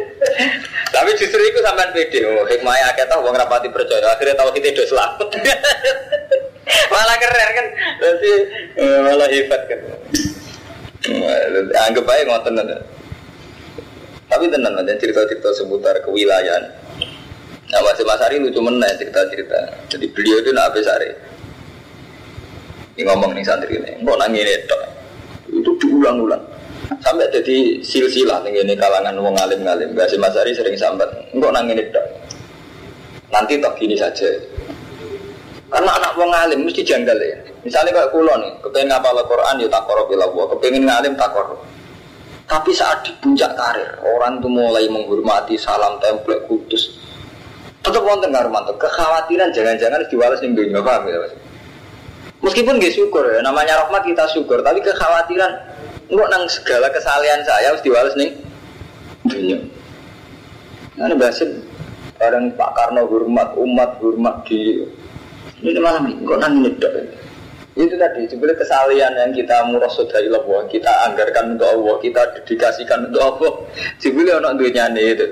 Tapi 0.92 1.08
justru 1.16 1.40
itu 1.40 1.64
sampean 1.64 1.88
pede, 1.96 2.20
oh 2.28 2.44
hikmahnya 2.44 2.92
akeh 2.92 3.08
tau 3.08 3.24
wong 3.24 3.32
rapati 3.32 3.72
percaya. 3.72 4.12
Akhirnya 4.12 4.36
tahu 4.36 4.52
kita 4.52 4.76
do 4.76 4.84
selamat. 4.84 5.24
malah 6.92 7.16
keren 7.16 7.48
kan, 7.56 7.66
jadi 7.96 8.32
malah 9.08 9.28
hebat 9.32 9.62
kan. 9.72 9.80
Anggap 11.88 12.12
aja 12.12 12.28
ngoten 12.28 12.60
tapi 14.40 14.56
tenang 14.56 14.72
aja 14.72 14.96
cerita-cerita 14.96 15.52
seputar 15.52 16.00
kewilayahan. 16.00 16.64
Nah 17.68 17.80
Mas 17.84 18.00
Ari 18.24 18.40
lucu 18.40 18.56
mana 18.64 18.88
cerita-cerita. 18.96 19.84
Jadi 19.92 20.08
beliau 20.16 20.40
itu 20.40 20.48
nak 20.56 20.72
hari. 20.72 21.12
Ini 22.96 23.04
ngomong 23.04 23.36
nih 23.36 23.44
santri 23.44 23.76
ini, 23.76 24.00
kok 24.00 24.16
nangis 24.16 24.48
itu, 24.48 24.78
itu 25.60 25.70
diulang-ulang. 25.76 26.40
Sampai 27.04 27.28
jadi 27.28 27.84
silsilah 27.84 28.40
nih 28.48 28.64
ini 28.64 28.72
kalangan 28.80 29.12
alim 29.20 29.60
ngalim. 29.60 29.92
Gak 29.92 30.16
Mas 30.16 30.32
Ari 30.32 30.56
sering 30.56 30.72
sambat, 30.72 31.12
kok 31.36 31.52
nangis 31.52 31.84
itu. 31.84 32.02
Nanti 33.28 33.60
tak 33.60 33.76
gini 33.76 34.00
saja. 34.00 34.24
Karena 35.68 36.00
anak 36.00 36.16
wong 36.16 36.32
alim 36.32 36.64
mesti 36.64 36.80
janggal 36.80 37.20
ya. 37.20 37.36
Misalnya 37.60 37.92
kayak 37.92 38.08
kulon 38.16 38.40
nih, 38.40 38.52
kepengen 38.64 38.88
ngapal 38.88 39.20
Al-Quran 39.20 39.60
ya 39.60 39.68
tak 39.68 39.84
korup 39.84 40.08
kepengen 40.56 40.88
ngalim 40.88 41.12
tak 41.12 41.28
korup. 41.36 41.60
Tapi 42.50 42.74
saat 42.74 43.06
di 43.06 43.14
puncak 43.22 43.54
karir, 43.54 43.94
orang 44.02 44.42
itu 44.42 44.50
mulai 44.50 44.90
menghormati 44.90 45.54
salam 45.54 46.02
template 46.02 46.50
kudus. 46.50 46.98
Tetap 47.78 48.02
wonten 48.02 48.34
ngarumanto 48.34 48.74
kekhawatiran 48.74 49.54
jangan-jangan 49.54 50.02
diwales 50.10 50.42
ning 50.42 50.58
dunia 50.58 50.82
paham 50.82 51.06
ya 51.06 51.16
Mas. 51.22 51.32
Meskipun 52.42 52.82
gak 52.82 52.90
syukur 52.90 53.22
ya, 53.22 53.38
namanya 53.38 53.86
rahmat 53.86 54.02
kita 54.02 54.26
syukur, 54.34 54.58
tapi 54.66 54.82
kekhawatiran 54.82 55.52
nggak 56.10 56.28
nang 56.34 56.44
segala 56.50 56.90
kesalahan 56.90 57.38
saya 57.46 57.70
harus 57.70 57.84
diwales 57.86 58.18
nih 58.18 58.34
dunia. 59.30 59.62
Ini 60.98 61.14
bahasin 61.14 61.62
bareng 62.18 62.50
Pak 62.58 62.70
Karno 62.74 63.06
hormat 63.06 63.54
umat 63.54 63.96
hormat 64.02 64.42
di 64.44 64.82
ini 65.62 65.78
malam 65.80 66.10
ini 66.10 66.26
kok 66.26 66.40
nang 66.42 66.60
ini 66.60 66.70
itu 67.86 67.96
tadi 67.96 68.28
sebenarnya 68.28 68.60
kesalian 68.60 69.12
yang 69.16 69.30
kita 69.32 69.56
dari 70.12 70.28
Allah 70.28 70.62
kita 70.68 70.92
anggarkan 71.08 71.44
untuk 71.56 71.68
Allah 71.68 71.96
kita 72.04 72.22
dedikasikan 72.40 73.08
untuk 73.08 73.22
Allah 73.22 73.52
sebenarnya 73.96 74.36
orang 74.42 74.54
dunia 74.60 74.84
itu 74.96 75.26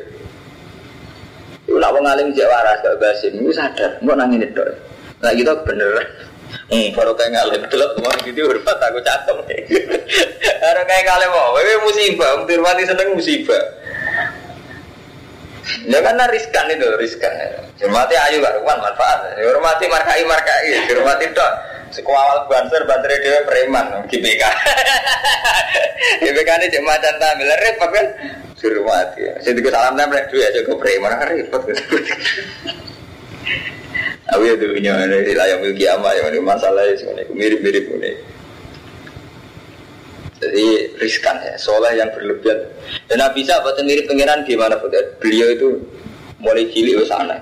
itu 1.69 1.77
nak 1.77 1.93
mengalim 1.93 2.33
cek 2.33 2.49
waras 2.49 2.81
gak 2.81 2.97
basim 2.97 3.33
itu 3.37 3.53
sadar 3.53 4.01
mau 4.01 4.17
nangin 4.17 4.41
itu 4.41 4.65
nah 5.21 5.33
kita 5.37 5.53
bener 5.69 6.01
Hmm, 6.49 6.89
baru 6.97 7.13
kayak 7.13 7.33
ngalim 7.33 7.61
delok 7.69 7.93
mau 8.01 8.13
gitu 8.25 8.41
hormat 8.49 8.81
aku 8.81 9.01
catem. 9.05 9.37
Baru 10.65 10.83
kayak 10.89 11.05
ngalim 11.05 11.29
mau, 11.29 11.53
wewe 11.57 11.77
musibah, 11.85 12.41
mati 12.41 12.89
seneng 12.89 13.13
musibah. 13.13 13.65
Ya 15.85 16.01
karena 16.01 16.25
riskan 16.33 16.73
itu, 16.73 16.89
riskan. 16.97 17.33
Hormati 17.85 18.17
ayu 18.17 18.41
karuan 18.41 18.81
manfaat. 18.81 19.37
Hormati 19.37 19.85
markai 19.93 20.25
markai, 20.25 20.89
hormati 20.89 21.29
dok. 21.37 21.53
Sekuawal 21.89 22.45
banser 22.49 22.85
banter 22.85 23.11
dia 23.21 23.41
preman 23.49 24.05
GBK. 24.09 24.43
GBK 26.25 26.49
ini 26.61 26.67
cek 26.69 26.85
macan 26.85 27.15
tampil 27.17 27.49
repot 27.49 27.91
kan. 27.91 28.07
Suruh 28.59 28.85
mati. 28.85 29.25
Saya 29.41 29.55
tiga 29.57 29.71
salam 29.73 29.97
nempel 29.97 30.21
dua 30.29 30.45
aja 30.53 30.61
gue 30.61 30.77
preman 30.77 31.13
repot. 31.17 31.63
Aku 34.37 34.43
ya 34.45 34.55
tuh 34.61 34.77
ini 34.77 34.93
mana 34.93 35.09
layang 35.09 35.65
milki 35.65 35.89
ama 35.89 36.13
ya 36.13 36.29
ini 36.29 36.45
masalahnya 36.45 36.93
semuanya 37.01 37.25
mirip-mirip 37.33 37.85
ini. 37.97 38.13
Jadi 40.39 40.67
riskan 41.01 41.35
ya, 41.43 41.57
soleh 41.57 41.97
yang 41.99 42.13
berlebihan. 42.15 42.61
Dan 43.09 43.25
Nabi 43.25 43.43
bisa 43.43 43.59
buat 43.65 43.81
mirip 43.83 44.07
pengiran 44.07 44.47
gimana 44.47 44.79
Beliau 45.19 45.49
itu 45.51 45.81
mulai 46.39 46.69
cilik 46.71 47.03
ke 47.03 47.05
sana 47.09 47.41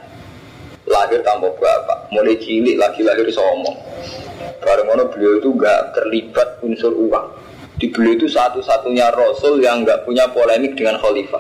lahir 0.87 1.21
tanpa 1.27 1.51
bapak, 1.51 1.99
mulai 2.15 2.39
cilik 2.39 2.79
lagi 2.79 3.03
lahir 3.03 3.27
somong. 3.35 3.75
Bareng 4.67 4.91
mana 4.91 5.07
beliau 5.07 5.39
itu 5.39 5.55
gak 5.55 5.95
terlibat 5.95 6.59
unsur 6.67 6.91
uang. 6.91 7.27
Di 7.79 7.87
beliau 7.87 8.19
itu 8.19 8.27
satu-satunya 8.27 9.15
rasul 9.15 9.63
yang 9.63 9.87
gak 9.87 10.03
punya 10.03 10.27
polemik 10.35 10.75
dengan 10.75 10.99
khalifah. 10.99 11.39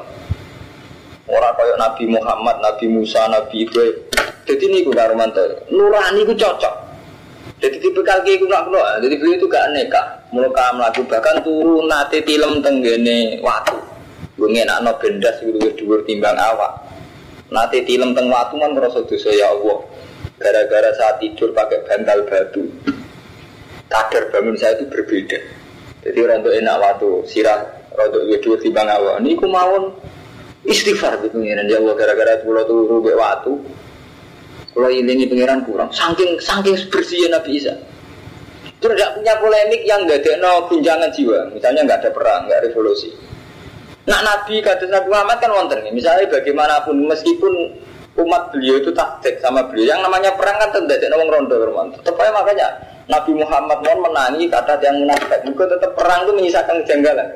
Orang 1.27 1.59
kayak 1.59 1.75
Nabi 1.83 2.05
Muhammad, 2.07 2.63
Nabi 2.63 2.87
Musa, 2.87 3.27
Nabi 3.27 3.67
Ibrahim. 3.67 3.99
Jadi 4.47 4.63
ini 4.71 4.87
gue 4.87 4.95
Romanto, 4.95 5.43
nurani 5.75 6.23
gue 6.23 6.39
cocok. 6.39 6.75
Jadi 7.59 7.83
tipe 7.83 7.99
kaki 7.99 8.39
gue 8.39 8.47
nggak 8.47 8.71
keluar. 8.71 9.03
Jadi 9.03 9.15
beliau 9.19 9.35
itu 9.35 9.47
gak 9.51 9.75
neka, 9.75 10.03
mulai 10.31 10.71
melaku 10.71 11.03
bahkan 11.11 11.43
turun 11.43 11.91
nanti 11.91 12.23
film 12.23 12.63
tenggene 12.63 13.43
waktu. 13.43 13.75
Gue 14.39 14.55
ngenak 14.55 14.87
no 14.87 14.95
bendas 15.03 15.43
gue 15.43 15.75
dua 15.75 15.99
timbang 16.07 16.39
awak. 16.39 16.79
Nanti 17.51 17.83
film 17.83 18.15
teng 18.15 18.31
waktu 18.31 18.55
kan 18.55 18.71
merasa 18.71 19.03
dosa 19.03 19.31
ya 19.35 19.51
Allah. 19.51 19.83
Gara-gara 20.39 20.95
saat 20.95 21.19
tidur 21.19 21.51
pakai 21.51 21.83
bantal 21.91 22.23
batu 22.29 22.71
kadar 23.87 24.31
bangun 24.35 24.57
saya 24.59 24.79
itu 24.79 24.85
berbeda. 24.91 25.39
Jadi 26.07 26.19
rontok 26.23 26.55
enak 26.55 26.77
waktu 26.79 27.09
sirah 27.27 27.61
rontok 27.95 28.23
wedua 28.31 28.57
timbang 28.63 28.87
awal. 28.91 29.19
Ini 29.19 29.35
ku 29.39 29.47
istighfar 30.67 31.23
gitu 31.23 31.39
pengiran 31.39 31.67
ya 31.71 31.79
Allah 31.79 31.95
gara-gara 31.95 32.43
pulau 32.43 32.67
tuh 32.67 32.87
rubek 32.91 33.15
waktu. 33.15 33.55
Kalau 34.77 34.93
ini 34.93 35.25
pengiran 35.25 35.65
kurang, 35.65 35.89
saking 35.89 36.37
saking 36.37 36.77
bersihnya 36.93 37.41
Nabi 37.41 37.57
Isa. 37.57 37.73
Itu 38.77 38.93
tidak 38.93 39.17
punya 39.17 39.35
polemik 39.41 39.83
yang 39.89 40.05
nggak 40.05 40.21
ada 40.21 40.33
no 40.37 40.69
gunjangan 40.69 41.09
jiwa. 41.17 41.49
Misalnya 41.49 41.81
nggak 41.89 41.99
ada 42.05 42.11
perang, 42.13 42.45
nggak 42.45 42.61
revolusi. 42.69 43.09
Nah 44.05 44.21
Nabi 44.21 44.61
kata 44.61 44.85
Nabi 44.85 45.09
Muhammad 45.09 45.39
kan 45.41 45.51
wonten. 45.55 45.81
Misalnya 45.97 46.29
bagaimanapun 46.29 47.09
meskipun 47.09 47.53
umat 48.21 48.53
beliau 48.53 48.77
itu 48.81 48.93
taktik 48.93 49.41
sama 49.41 49.65
beliau 49.65 49.97
yang 49.97 50.01
namanya 50.05 50.33
perang 50.37 50.61
kan 50.61 50.73
tidak 50.73 51.05
ada 51.05 51.17
wong 51.21 51.29
rondo 51.33 51.57
Tetap 52.01 52.17
aja 52.21 52.33
makanya 52.33 52.69
Nabi 53.07 53.33
Muhammad 53.39 53.79
mau 53.87 53.97
menangi 54.11 54.51
kata 54.51 54.83
yang 54.83 55.07
munafik. 55.07 55.41
Mungkin 55.47 55.67
tetap 55.71 55.95
perang 55.95 56.27
itu 56.27 56.33
menyisakan 56.35 56.83
kejanggalan. 56.83 57.29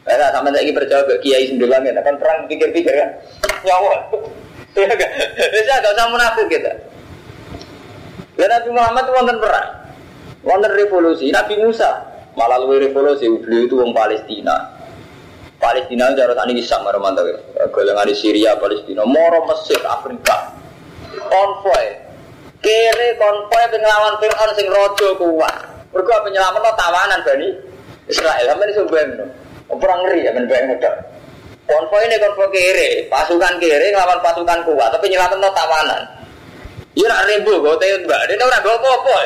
Karena 0.00 0.32
sama 0.32 0.48
lagi 0.48 0.72
percaya 0.72 1.04
ke 1.04 1.20
Kiai 1.20 1.52
Sendulang 1.52 1.84
ya, 1.84 1.92
kan 2.00 2.16
perang 2.16 2.48
pikir-pikir 2.48 2.94
kan, 2.96 3.10
nyawa. 3.62 4.08
Ya 4.72 4.88
gak, 4.88 5.10
saya 5.36 5.84
gak 5.84 5.92
usah 5.92 6.06
munafik 6.08 6.46
kita. 6.48 6.72
Dan 8.40 8.48
Nabi 8.48 8.68
Muhammad 8.72 9.04
itu 9.04 9.12
wonten 9.12 9.36
perang, 9.36 9.68
wonten 10.40 10.72
revolusi. 10.72 11.28
Nabi 11.28 11.60
Musa 11.60 12.00
malah 12.32 12.56
lebih 12.64 12.88
revolusi, 12.88 13.28
beliau 13.28 13.68
itu 13.68 13.74
orang 13.76 13.92
Palestina. 13.92 14.56
Palestina 15.60 16.08
itu 16.16 16.24
harus 16.24 16.40
ani 16.40 16.56
bisa 16.56 16.80
meromantik. 16.80 17.36
Golongan 17.68 18.08
di 18.08 18.16
Syria, 18.16 18.56
Palestina, 18.56 19.04
Moro 19.04 19.44
Mesir, 19.44 19.76
Afrika, 19.84 20.56
konvoy, 21.28 21.84
kere 22.60 23.08
konvoy 23.16 23.64
penglawan 23.72 24.14
Fir'aun 24.20 24.50
sing 24.56 24.66
rojo 24.68 25.08
kuat. 25.16 25.56
Mergo 25.90 26.14
penyelamat 26.22 26.60
no 26.62 26.72
tawanan 26.78 27.20
bani 27.26 27.48
Israel. 28.06 28.44
Sampe 28.46 28.64
iso 28.70 28.86
bayangno. 28.86 29.26
Perang 29.70 30.00
ngeri 30.06 30.26
ya 30.26 30.30
ben 30.36 30.46
bayang 30.46 30.76
udah. 30.76 30.94
Konvoy 31.66 32.02
ini 32.06 32.18
konvoy 32.18 32.48
kere, 32.50 33.06
pasukan 33.06 33.62
kere 33.62 33.94
ngelawan 33.94 34.18
pasukan 34.18 34.58
kuat, 34.66 34.90
tapi 34.90 35.06
nyelamat 35.06 35.38
no 35.38 35.50
tawanan. 35.54 36.02
Iya 36.98 37.06
nak 37.06 37.26
ribu, 37.30 37.62
gue 37.62 37.74
tahu 37.78 37.96
mbak, 38.02 38.20
dia 38.26 38.42
orang 38.42 38.62
gue 38.66 38.74
apa-apa. 38.74 39.18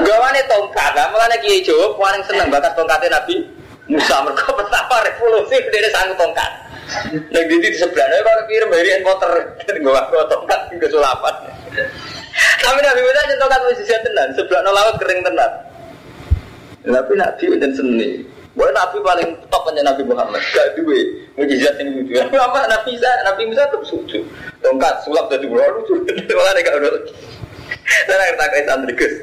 Gawane 0.00 0.40
tongkat, 0.48 0.92
malah 0.96 1.28
kiai 1.44 1.60
Jawa 1.60 1.92
paling 1.92 2.24
seneng 2.24 2.48
bakat 2.48 2.72
tongkatnya 2.72 3.20
Nabi 3.20 3.44
Musa 3.86 4.18
mereka 4.24 4.50
pertama 4.50 4.98
revolusi 5.04 5.60
dia 5.68 5.90
sanggup 5.92 6.16
tongkat. 6.18 6.50
Yang 7.30 7.44
di 7.44 7.56
di 7.60 7.68
sebelah, 7.78 8.08
kalau 8.24 8.42
kirim 8.50 8.70
harian 8.72 9.02
motor, 9.04 9.30
gue 9.84 10.22
tongkat 10.32 10.60
ke 10.74 10.86
sulapan. 10.90 11.34
Tapi 12.64 12.78
Nabi 12.82 13.00
Musa 13.04 13.22
cinta 13.28 13.46
kan 13.46 13.60
mujizat 13.64 14.00
tenan, 14.02 14.28
sebelah 14.34 14.60
nolawat 14.64 14.96
kering 15.00 15.20
tenan. 15.22 15.52
Tapi 16.86 17.12
Nabi 17.18 17.44
dan 17.58 17.72
seni. 17.74 18.22
Boleh 18.56 18.72
Nabi 18.72 19.04
paling 19.04 19.28
top 19.52 19.68
aja 19.68 19.84
Nabi 19.84 20.02
Muhammad. 20.08 20.40
Gak 20.56 20.80
duwe 20.80 21.28
mujizat 21.36 21.76
yang 21.76 21.92
lucu. 21.92 22.16
Apa 22.16 22.64
Nabi 22.64 22.96
Musa, 22.96 23.10
Nabi 23.28 23.42
Musa 23.52 23.68
tetap 23.68 23.84
suci. 23.84 24.24
Tongkat 24.64 25.04
sulap 25.04 25.28
dari 25.28 25.44
bulan 25.44 25.76
lucu. 25.76 26.00
Malah 26.08 26.52
mereka 26.56 26.72
udah. 26.80 26.92
Saya 28.06 28.16
ngerti 28.32 28.46
kayak 28.48 28.64
santri 28.64 28.92
Gus. 28.96 29.14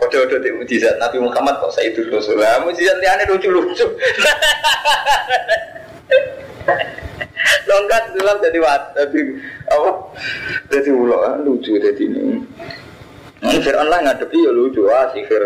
Odo-odo 0.00 0.36
di 0.42 0.50
mujizat 0.56 0.96
Nabi 0.98 1.22
Muhammad 1.22 1.60
kok 1.62 1.70
saya 1.70 1.92
itu 1.92 2.02
Rasul. 2.10 2.40
Lah 2.40 2.58
mujizat 2.66 2.98
liane 2.98 3.28
lucu-lucu. 3.30 3.86
Longkat 7.68 8.02
sulap 8.12 8.36
jadi 8.44 8.58
wat, 8.60 8.82
jadi 8.96 9.20
apa? 9.70 9.90
Jadi 10.68 10.90
ulo 10.92 11.18
lucu 11.40 11.78
jadi 11.80 12.02
ini. 12.04 12.36
Ini 13.40 13.58
Fir'aun 13.64 13.88
lah 13.88 14.04
ngadepi 14.04 14.38
ya 14.44 14.52
lucu 14.52 14.84
ah 14.92 15.08
sihir. 15.14 15.42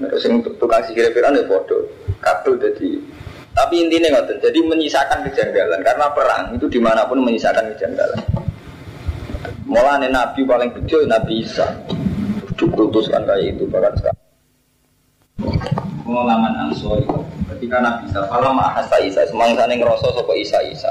Terus 0.00 0.22
yang 0.24 0.40
tukang 0.56 0.82
sihir 0.86 1.10
Fir'aun 1.10 1.36
ya 1.36 1.44
bodoh. 1.44 1.84
Kabel 2.20 2.60
jadi 2.60 3.00
tapi 3.50 3.82
intinya 3.82 4.14
ngoten, 4.14 4.38
jadi 4.38 4.58
menyisakan 4.62 5.26
kejanggalan 5.26 5.82
karena 5.82 6.06
perang 6.14 6.54
itu 6.54 6.70
di 6.70 6.78
mana 6.78 7.02
pun 7.02 7.18
menyisakan 7.18 7.74
kejanggalan. 7.74 8.20
Mulanya 9.66 10.08
Nabi 10.10 10.46
paling 10.46 10.70
kecil 10.74 11.06
Nabi 11.06 11.42
Isa 11.42 11.66
dikutuskan 12.54 13.26
kayak 13.26 13.58
itu 13.58 13.66
bahkan 13.66 13.94
sekarang. 13.98 14.22
Pengalaman 16.00 16.54
Ansori 16.56 17.04
ketika 17.56 17.76
Nabi 17.84 18.08
Isa, 18.08 18.24
kalau 18.32 18.56
mahasa 18.56 18.96
Isa, 19.04 19.20
semangsa 19.28 19.68
yang 19.68 19.84
ngerasa 19.84 20.08
sopo 20.16 20.32
Isa 20.32 20.56
Isa. 20.64 20.88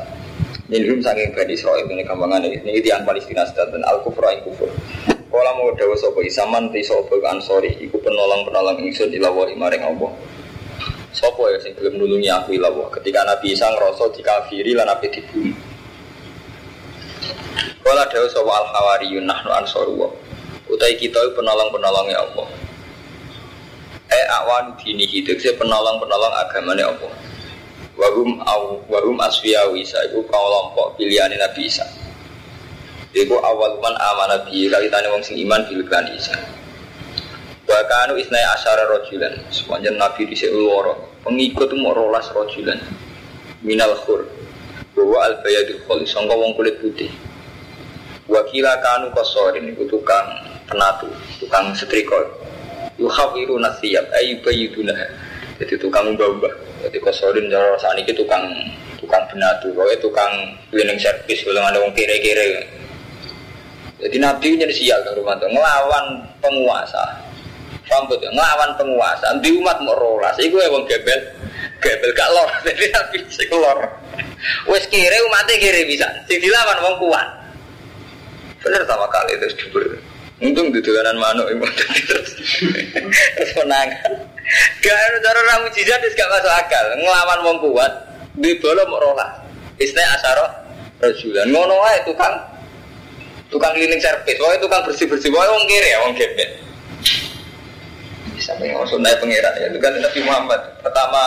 Ini 0.69 0.85
belum 0.85 1.01
saking 1.01 1.33
Bani 1.33 1.57
Israel 1.57 1.81
ini 1.89 2.05
gampangan 2.05 2.45
ini, 2.45 2.61
ini 2.61 2.77
tiang 2.85 3.01
Palestina 3.01 3.41
dan 3.49 3.81
Al 3.89 4.05
Kufur 4.05 4.21
Al 4.29 4.37
Kufur. 4.45 4.69
Kalau 5.09 5.53
mau 5.57 5.73
dawa 5.73 5.95
sopo 5.97 6.21
Isa 6.21 6.45
manti 6.45 6.85
sopo 6.85 7.17
Ansori, 7.25 7.73
ikut 7.81 8.01
penolong 8.05 8.45
penolong 8.45 8.77
ingsun 8.85 9.09
ilawahi 9.09 9.57
maring 9.57 9.81
Allah. 9.81 10.13
Sopo 11.09 11.49
ya 11.49 11.57
sing 11.57 11.73
belum 11.73 11.97
nulungi 11.97 12.29
aku 12.29 12.53
ilawo. 12.53 12.93
Ketika 12.93 13.25
Nabi 13.25 13.57
Isa 13.57 13.65
ngerasa 13.65 14.13
dikafiri 14.13 14.77
lan 14.77 14.93
Nabi 14.93 15.09
dibunuh. 15.09 15.57
Kala 17.81 18.05
dawa 18.05 18.27
sopo 18.29 18.53
al 18.53 18.69
hawariyun 18.69 19.25
nahnu 19.25 19.49
ansaru 19.49 19.97
Utai 20.69 20.93
kita 21.01 21.17
penolong-penolongnya 21.33 22.21
Allah. 22.29 22.58
Awan 24.29 24.77
dini 24.77 25.09
hidup. 25.09 25.41
Saya 25.41 25.57
penolong-penolong 25.57 26.33
agamanya 26.37 26.93
Allah. 26.93 27.13
Wahum 27.99 28.39
aw 28.47 28.79
wahum 28.87 29.19
asfiya 29.19 29.67
Isa 29.75 29.99
itu 30.07 30.23
kelompok 30.23 30.95
pilihan 30.95 31.33
Nabi 31.35 31.67
Isa. 31.67 31.83
Iku 33.11 33.41
awal 33.41 33.81
man 33.81 33.97
amanah 33.97 34.45
bi 34.45 34.69
kalitane 34.69 35.09
wong 35.09 35.25
sing 35.25 35.35
iman 35.43 35.65
bilkan 35.67 36.07
Isa. 36.15 36.37
Wa 37.67 37.81
kanu 37.89 38.15
isnai 38.15 38.45
asyara 38.55 38.87
rojulan. 38.87 39.35
Semuanya 39.51 39.91
Nabi 39.97 40.29
di 40.29 40.37
loro 40.53 41.09
Pengikut 41.19 41.75
mau 41.75 41.91
rolas 41.91 42.31
rojulan. 42.31 42.79
Minal 43.65 43.99
khur. 44.07 44.23
Bahwa 44.95 45.19
al 45.25 45.43
bayadul 45.43 45.83
kholi. 45.83 46.07
Sangka 46.07 46.37
wong 46.37 46.55
kulit 46.55 46.79
putih. 46.79 47.11
Wakila 48.31 48.79
kanu 48.79 49.11
kosorin. 49.11 49.67
Itu 49.75 49.91
tukang 49.91 50.39
penatu. 50.71 51.11
Tukang 51.43 51.75
setrika 51.75 52.15
Yukhawiru 52.99 53.55
nasiyab 53.57 54.05
Ayu 54.19 54.37
bayidunah 54.43 54.99
Jadi 55.57 55.79
tukang 55.79 56.13
mbah-mbah 56.13 56.51
Jadi 56.83 56.97
kosorin 56.99 57.47
Jara 57.47 57.79
saat 57.79 57.97
ini 57.99 58.11
tukang 58.11 58.43
Tukang 58.99 59.23
penatu 59.31 59.71
Pokoknya 59.71 59.97
tukang 60.03 60.31
cleaning 60.69 60.99
service 60.99 61.41
Kalau 61.47 61.63
ada 61.63 61.79
wong 61.79 61.95
kere-kere 61.95 62.67
Jadi 63.99 64.17
Nabi 64.19 64.59
jadi 64.59 64.75
sial 64.75 64.99
ke 65.07 65.15
rumah 65.15 65.39
itu 65.39 65.47
Ngelawan 65.47 66.05
penguasa 66.43 67.29
Rambut 67.89 68.21
ngelawan 68.21 68.77
penguasa 68.77 69.33
di 69.41 69.49
umat 69.57 69.81
mau 69.81 69.97
rolas. 69.97 70.37
Iku 70.37 70.61
ya 70.61 70.69
wong 70.69 70.85
gebel, 70.85 71.17
gebel 71.81 72.11
gak 72.13 72.29
lor. 72.37 72.49
Jadi 72.69 72.85
nabi 72.93 73.17
sing 73.33 73.49
lor. 73.49 73.81
Wes 74.69 74.85
kiri 74.93 75.17
umatnya 75.25 75.57
kiri 75.57 75.89
bisa. 75.89 76.05
Sing 76.29 76.37
dilawan 76.37 76.77
wong 76.85 76.95
kuat. 77.01 77.27
Bener 78.61 78.85
sama 78.85 79.09
kali 79.09 79.41
itu 79.41 79.47
dibur. 79.57 79.81
Untung 80.39 80.71
di 80.71 80.79
dolanan 80.79 81.19
manuk 81.19 81.51
ibu 81.51 81.67
terus 81.67 82.31
terus 82.39 83.51
menang. 83.59 83.91
Gak 84.79 84.95
ada 84.95 85.17
cara 85.19 85.39
ramu 85.53 85.67
jizat 85.75 85.99
gak 85.99 86.29
masuk 86.31 86.53
akal. 86.55 86.85
Ngelawan 86.95 87.39
wong 87.43 87.57
kuat 87.59 87.93
di 88.39 88.55
bola 88.63 88.87
mau 88.87 89.03
rolas. 89.03 89.43
Istilah 89.75 90.15
asaro 90.15 90.47
rajulan. 91.03 91.47
Ngono 91.51 91.75
aja 91.83 92.07
tukang 92.07 92.35
tukang 93.51 93.75
cleaning 93.75 93.99
service. 93.99 94.39
Wah 94.39 94.55
tukang 94.63 94.81
bersih 94.87 95.11
bersih. 95.11 95.27
Wah 95.35 95.43
wong 95.51 95.67
kiri 95.67 95.91
ya 95.91 95.97
wong 96.07 96.15
gebel 96.15 96.69
sampai 98.39 98.71
yang 98.71 98.87
sunnah 98.87 99.11
pengiran 99.19 99.53
ya 99.59 99.67
itu 99.69 99.79
kan 99.83 99.93
Nabi 99.99 100.19
Muhammad 100.23 100.61
pertama 100.79 101.23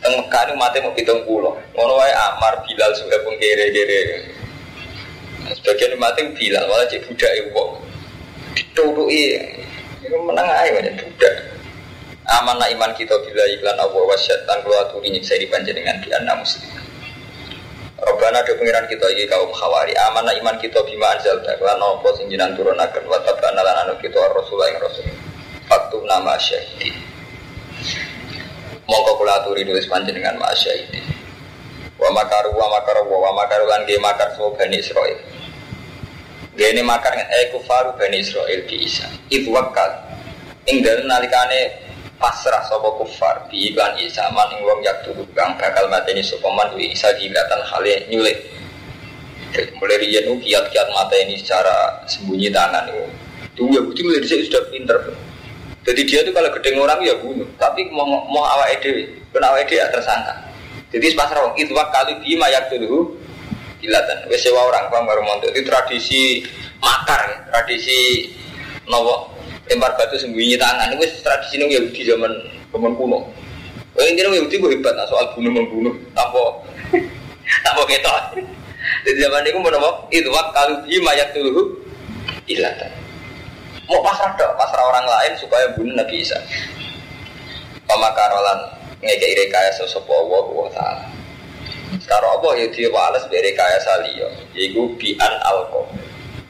teng 0.00 0.18
Mekah 0.18 0.42
ini 0.48 0.52
mati 0.56 0.78
mau 0.80 0.92
hitung 0.96 1.22
pulau 1.28 1.54
ngono 1.76 1.92
wae 2.00 2.12
Amar 2.12 2.64
Bilal 2.64 2.90
sudah 2.96 3.20
pengkere 3.22 3.70
kere 3.70 4.00
sebagian 5.60 5.94
mati 6.00 6.24
Bilal 6.32 6.64
malah 6.66 6.88
cek 6.88 7.06
budak 7.06 7.32
ibu 7.44 7.78
ditutui 8.54 9.34
itu 10.04 10.16
menang 10.22 10.46
aja 10.46 10.70
banyak 10.78 10.94
budak. 11.00 11.34
Amanah 12.24 12.68
iman 12.72 12.92
kita 12.96 13.12
bila 13.20 13.44
iklan 13.52 13.76
Allah 13.76 14.02
wasyatan 14.08 14.56
keluar 14.64 14.88
turi 14.88 15.12
nyiksa 15.12 15.36
di 15.36 15.44
panjenengan 15.48 16.00
di 16.00 16.08
anak 16.08 16.40
muslim. 16.40 16.72
Robbana 18.00 18.40
ada 18.40 18.52
pengiran 18.56 18.84
kita 18.88 19.06
ini 19.12 19.28
kaum 19.28 19.52
khawari. 19.52 19.92
Amanah 20.08 20.32
iman 20.40 20.56
kita 20.60 20.80
bima 20.88 21.12
anjal 21.16 21.40
dan 21.44 21.56
nopo 21.76 22.12
sing 22.16 22.28
jinan 22.32 22.56
turunaken? 22.56 23.04
Wa 23.08 23.20
tabana 23.24 23.60
lan 23.60 23.76
anu 23.88 23.96
kita 24.00 24.16
rasulullah 24.32 24.72
yang 24.72 24.80
rasul. 24.80 25.04
Faktu 25.64 25.96
nama 26.04 26.36
syahidi 26.36 26.92
Mongko 28.84 29.16
kula 29.16 29.40
aturi 29.40 29.64
nulis 29.64 29.88
panjenengan 29.88 30.36
ma 30.36 30.52
syahidi 30.52 31.00
Wa 31.96 32.12
makaru 32.12 32.52
wa 32.52 32.68
makaru 32.68 33.08
wa 33.08 33.32
makaru 33.32 33.64
lan 33.64 33.88
ge 33.88 33.96
semua 33.96 34.52
Bani 34.52 34.78
Israel 36.54 36.70
Gini 36.70 36.82
makar 36.86 37.18
eh 37.18 37.50
kufaru 37.50 37.98
Bani 37.98 38.22
Israel 38.22 38.62
bi 38.66 38.86
Isa 38.86 39.10
Itu 39.30 39.50
wakal 39.50 39.90
Ing 40.64 40.80
dalem 40.80 41.10
nalikane 41.10 41.82
pasrah 42.16 42.62
sapa 42.64 42.88
kufar 42.96 43.50
bi 43.50 43.74
iklan 43.74 43.98
Isa 44.00 44.30
man 44.32 44.48
ing 44.54 44.64
wong 44.64 44.80
yak 44.80 45.04
kang 45.34 45.58
bakal 45.60 45.90
mateni 45.90 46.22
sapa 46.24 46.48
man 46.48 46.72
Isa 46.78 47.12
dilatan 47.18 47.60
hale 47.68 48.08
nyulik 48.08 48.38
mulai 49.78 50.02
riyen 50.02 50.34
kiat-kiat 50.42 50.88
mata 50.90 51.14
ini 51.14 51.38
secara 51.38 52.02
sembunyi 52.10 52.50
tangan 52.50 52.90
itu. 52.90 53.06
Tunggu 53.54 53.78
ya 53.78 53.82
bukti 53.86 54.00
mulai 54.02 54.26
sudah 54.26 54.66
pinter. 54.66 54.98
Jadi 55.86 56.00
dia 56.10 56.26
tuh 56.26 56.34
kalau 56.34 56.50
gedeng 56.58 56.82
orang 56.82 56.98
ya 57.06 57.14
bunuh, 57.22 57.46
tapi 57.54 57.86
mau 57.92 58.02
mau 58.08 58.42
awak 58.42 58.82
ide, 58.82 59.14
pun 59.30 59.38
awak 59.44 59.68
ide 59.68 59.78
ya 59.78 59.86
tersangka. 59.94 60.32
Jadi 60.90 61.14
pas 61.14 61.30
rawang 61.30 61.54
itu 61.54 61.70
kali 61.70 62.18
bima 62.18 62.50
yak 62.50 62.66
dulu 62.72 63.14
kilatan. 63.84 64.24
Wes 64.32 64.40
sewa 64.40 64.64
orang 64.64 64.88
paham 64.88 65.04
baru 65.04 65.20
montok 65.20 65.52
itu 65.52 65.68
tradisi 65.68 66.40
makar, 66.80 67.44
tradisi 67.52 68.32
nopo 68.88 69.36
lempar 69.68 69.92
batu 70.00 70.16
sembunyi 70.16 70.56
tangan. 70.56 70.96
Itu 70.96 71.20
tradisi 71.20 71.60
nung 71.60 71.68
Yahudi 71.68 72.00
zaman 72.08 72.32
zaman 72.72 72.92
kuno. 72.96 73.28
Wah 73.94 74.04
ini 74.08 74.24
nung 74.24 74.34
Yahudi 74.34 74.56
hebat 74.56 74.96
nah, 74.96 75.06
soal 75.06 75.28
bunuh 75.36 75.52
membunuh, 75.52 75.94
apa 76.16 76.42
apa 77.68 77.82
ketok. 77.92 78.40
Jadi 79.04 79.18
zaman 79.20 79.44
itu 79.44 79.60
mau 79.60 79.68
nopo 79.68 80.08
itu 80.08 80.28
kali 80.32 80.74
bima 80.88 81.12
yak 81.12 81.36
dulu 81.36 81.84
kilatan. 82.48 82.92
Mau 83.84 84.00
pasrah 84.00 84.32
dong, 84.40 84.56
pasrah 84.56 84.80
orang 84.80 85.04
lain 85.04 85.32
supaya 85.36 85.68
bunuh 85.76 85.92
Nabi 85.92 86.24
Isa. 86.24 86.40
Pemakarolan 87.84 88.80
ngekei 89.04 89.36
rekayasa 89.44 89.84
sopo 89.84 90.08
Allah 90.08 90.44
wa 90.48 90.70
ta'ala. 90.72 91.04
Sekarang 92.02 92.40
apa 92.40 92.48
ya 92.58 92.66
dia 92.72 92.88
wales 92.90 93.24
dari 93.30 93.52
rekayasa 93.52 93.92
liya, 94.06 94.28
yaitu 94.56 94.82
bi'an 94.98 95.34
alko. 95.46 95.86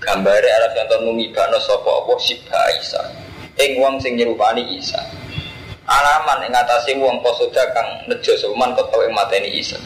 Gambare 0.00 0.44
Arab 0.44 0.72
yang 0.76 1.09
numibano 1.09 1.57
sopo 1.64 2.04
Allah 2.04 2.16
sibha 2.20 2.61
Isa. 2.76 3.00
Ing 3.57 3.80
wong 3.80 3.96
sing 4.04 4.20
nyerupani 4.20 4.76
Isa. 4.76 5.00
Alaman 5.85 6.44
ing 6.48 6.52
atase 6.52 6.92
wong 7.00 7.24
posoda 7.24 7.64
kang 7.72 7.88
nejo 8.09 8.37
sopeman 8.37 8.76
kota 8.76 9.00
ing 9.04 9.12
mateni 9.16 9.48
Isa. 9.57 9.80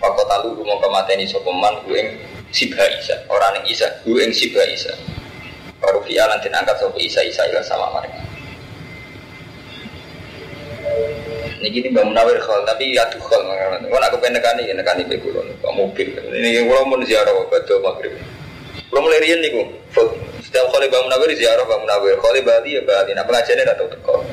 Waktu 0.00 0.22
talu 0.28 0.56
rumah 0.58 0.76
kemateni 0.84 1.24
sopeman 1.24 1.80
ku 1.88 1.96
ing 1.96 2.20
sibha 2.52 2.84
Isa. 3.00 3.16
Orang 3.32 3.64
ing 3.64 3.72
Isa, 3.72 3.88
ku 4.04 4.20
ing 4.20 4.32
sibha 4.36 4.64
Isa. 4.68 4.92
Baru 5.80 6.04
via 6.04 6.28
nanti 6.28 6.46
angkat 6.52 6.78
sopo 6.78 7.00
isa 7.00 7.24
isa 7.26 7.42
ilah 7.48 7.64
sama 7.66 7.90
mereka. 7.98 8.31
Ini 11.62 11.70
gini 11.70 11.88
bang 11.94 12.10
Munawir 12.10 12.42
khol, 12.42 12.66
tapi 12.66 12.90
ya 12.90 13.06
tuh 13.06 13.22
khol. 13.22 13.38
Kalau 13.46 14.02
aku 14.10 14.18
pengen 14.18 14.42
nekani, 14.42 14.66
ya 14.66 14.74
nekani 14.74 15.06
be 15.06 15.14
kulon. 15.22 15.46
Pak 15.62 15.70
mobil. 15.78 16.10
Ini 16.10 16.66
kalau 16.66 16.90
mau 16.90 16.98
ziarah 17.06 17.30
betul 17.46 17.78
maghrib. 17.86 18.18
Kalau 18.90 18.98
mulai 19.06 19.22
rian 19.22 19.38
nih 19.38 19.62
Setiap 20.42 20.66
kali 20.74 20.90
bang 20.90 21.06
Munawir 21.06 21.30
ziarah 21.38 21.62
bang 21.62 21.86
Munawir. 21.86 22.18
Kali 22.18 22.42
Bali 22.42 22.74
ya 22.74 22.82
Bali. 22.82 23.14
Nah 23.14 23.22
pengajiannya 23.22 23.62
datang 23.62 23.86
teko. 23.94 24.26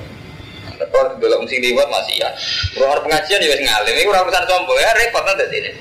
Teko 0.81 0.99
belum 1.21 1.45
mesti 1.45 1.61
dibuat 1.61 1.85
masih 1.93 2.17
ya. 2.17 2.33
Kalau 2.73 2.97
pengajian 3.05 3.45
juga 3.45 3.61
ngalim. 3.61 3.93
Ini 3.93 4.03
kurang 4.09 4.25
urusan 4.25 4.43
sombong 4.49 4.77
ya 4.81 4.89
repot 4.97 5.21
nanti 5.21 5.45
sini. 5.53 5.71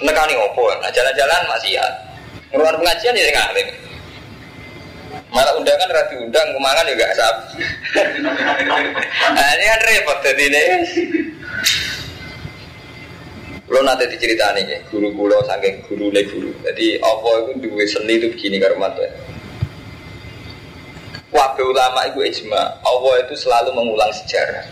Nekani 0.00 0.40
ngopo. 0.40 0.72
Nah 0.80 0.88
jalan-jalan 0.88 1.52
masih 1.52 1.76
ya. 1.76 1.84
Ngurusan 2.48 2.80
pengajian 2.80 3.12
ya 3.12 3.28
ngalim. 3.28 3.89
Malah 5.30 5.54
undangan 5.54 5.88
rati 5.94 6.14
undang 6.18 6.48
kemangan 6.50 6.86
juga 6.90 7.04
asap. 7.14 7.36
nah, 9.30 9.48
ini 9.54 9.64
kan 9.70 9.80
repot 9.86 10.18
jadi 10.26 10.44
ini. 10.50 10.62
Lo 13.70 13.78
nanti 13.86 14.10
diceritani 14.10 14.66
ya, 14.66 14.82
guru 14.90 15.14
kulo 15.14 15.38
saking 15.46 15.86
guru 15.86 16.10
le 16.10 16.26
guru. 16.26 16.50
Jadi 16.66 16.98
apa 16.98 17.28
itu 17.46 17.52
dua 17.62 17.84
seni 17.86 18.18
itu 18.18 18.26
begini 18.34 18.58
karena 18.58 18.90
tuh. 18.90 19.06
Wabe 21.30 21.62
ulama 21.62 22.10
itu 22.10 22.18
ijma. 22.26 22.82
Allah 22.82 23.14
itu 23.22 23.38
selalu 23.38 23.70
mengulang 23.70 24.10
sejarah. 24.10 24.66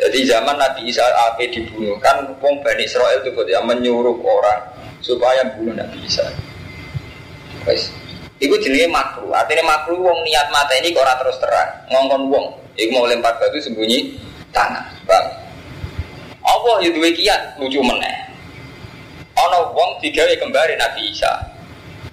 Jadi 0.00 0.24
zaman 0.24 0.56
Nabi 0.56 0.88
Isa 0.88 1.04
ape 1.28 1.52
dibunuh 1.52 2.00
kan 2.00 2.24
wong 2.40 2.54
Bani 2.64 2.82
Israel 2.88 3.20
itu 3.20 3.30
ya 3.46 3.60
menyuruh 3.60 4.16
orang 4.24 4.60
supaya 5.04 5.44
bunuh 5.52 5.76
Nabi 5.76 6.00
Isa. 6.00 6.24
Iku 8.42 8.54
jenenge 8.58 8.90
makruh. 8.90 9.30
Artinya 9.30 9.62
makruh 9.62 9.98
wong 9.98 10.18
niat 10.26 10.50
mata 10.50 10.74
ini 10.74 10.90
kok 10.90 11.06
ora 11.06 11.14
terus 11.20 11.38
terang. 11.38 11.70
Ngongkon 11.90 12.22
wong. 12.30 12.46
Iku 12.74 12.90
mau 12.90 13.06
lempar 13.06 13.38
batu 13.38 13.62
sembunyi 13.62 14.18
tangan. 14.50 14.82
Bang. 15.06 15.24
Allah 16.44 16.76
ya 16.82 16.90
duwe 16.90 17.14
kiat 17.14 17.56
lucu 17.62 17.78
meneh. 17.80 18.16
Ana 19.38 19.70
wong 19.70 20.02
digawe 20.02 20.34
kembari 20.38 20.74
Nabi 20.74 21.14
Isa. 21.14 21.30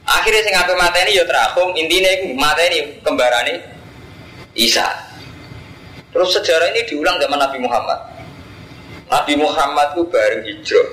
Akhirnya 0.06 0.42
sing 0.42 0.56
ape 0.58 0.74
mateni 0.78 1.18
ya 1.18 1.26
terakhum 1.26 1.74
intine 1.78 2.10
iku 2.22 2.28
mateni 2.38 3.02
kembarane 3.02 3.62
Isa. 4.54 4.86
Terus 6.12 6.30
sejarah 6.36 6.76
ini 6.76 6.84
diulang 6.86 7.18
zaman 7.18 7.40
Nabi 7.40 7.58
Muhammad. 7.62 8.00
Nabi 9.08 9.34
Muhammad 9.40 9.96
itu 9.96 10.04
bareng 10.08 10.44
hijrah. 10.44 10.90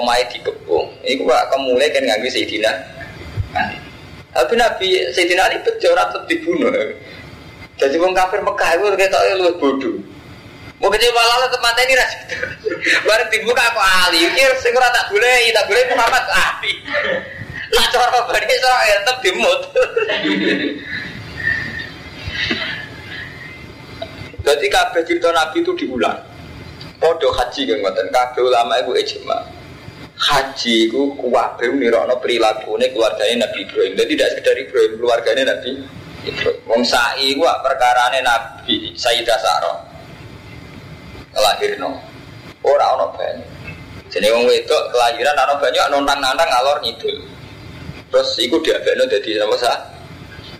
Omai 0.00 0.24
dikepung. 0.32 0.88
Iku 1.04 1.28
pak 1.28 1.52
kemulai 1.52 1.92
kan 1.92 2.02
nganggo 2.04 2.28
Sayyidina. 2.30 2.72
Tapi 4.32 4.54
Nabi 4.56 4.88
Sayyidina 5.12 5.44
Ali 5.44 5.60
bejo 5.60 5.92
tetap 5.92 6.24
dibunuh. 6.24 6.72
Jadi 7.76 7.96
wong 8.00 8.16
kafir 8.16 8.40
Mekah 8.40 8.70
itu 8.80 8.84
kayak 8.96 9.36
lu 9.36 9.52
bodoh. 9.60 9.96
Kecil 10.82 11.14
malah 11.14 11.46
tetap 11.46 11.62
mata 11.62 11.78
ini 11.86 11.94
ras. 11.94 12.12
Bareng 13.06 13.30
dibuka 13.30 13.62
aku 13.70 13.78
Ali. 13.78 14.26
Sing 14.58 14.74
ora 14.74 14.90
tak 14.90 15.14
boleh, 15.14 15.54
tak 15.54 15.70
boleh 15.70 15.82
Muhammad 15.94 16.26
Ali. 16.26 16.74
Nah 17.70 17.86
cara 17.94 18.18
bani 18.26 18.50
Israel 18.50 18.98
tetap 19.06 19.18
dimut. 19.22 19.60
Jadi 24.42 24.66
kabeh 24.66 25.06
cerita 25.06 25.30
Nabi 25.30 25.62
itu 25.62 25.70
diulang. 25.78 26.18
Podo 26.98 27.30
haji 27.30 27.62
kan 27.62 27.78
ngoten. 27.78 28.10
Kabeh 28.10 28.42
ulama 28.42 28.74
itu 28.82 28.90
ijma. 28.98 29.38
Haji 30.22 30.86
itu 30.86 31.18
kuwabe 31.18 31.66
nirono 31.74 32.14
perilaku 32.22 32.78
ini 32.78 32.94
keluarganya 32.94 33.42
Nabi 33.42 33.66
Ibrahim. 33.66 33.92
Jadi 33.98 34.12
tidak 34.14 34.28
sekedar 34.30 34.54
Ibrahim 34.54 34.92
keluarganya 35.02 35.42
Nabi 35.50 35.68
Ibrahim. 36.22 36.58
Wong 36.70 36.82
sa'i 36.86 37.34
ku 37.34 37.42
perkarane 37.42 38.22
Nabi 38.22 38.94
Sayyidah 38.94 39.38
Sarah. 39.42 39.82
Lahirno. 41.34 41.98
Ora 42.62 42.94
ono 42.94 43.10
banyu. 43.18 43.42
Jadi 44.14 44.30
wong 44.30 44.46
wedok 44.46 44.94
kelahiran 44.94 45.34
ana 45.34 45.58
banyu 45.58 45.82
nontang-nantang 45.90 46.46
ngalor 46.54 46.78
ngidul. 46.86 47.18
Terus 48.14 48.30
iku 48.38 48.62
diabekno 48.62 49.10
dadi 49.10 49.42
apa 49.42 49.56
sa? 49.58 49.74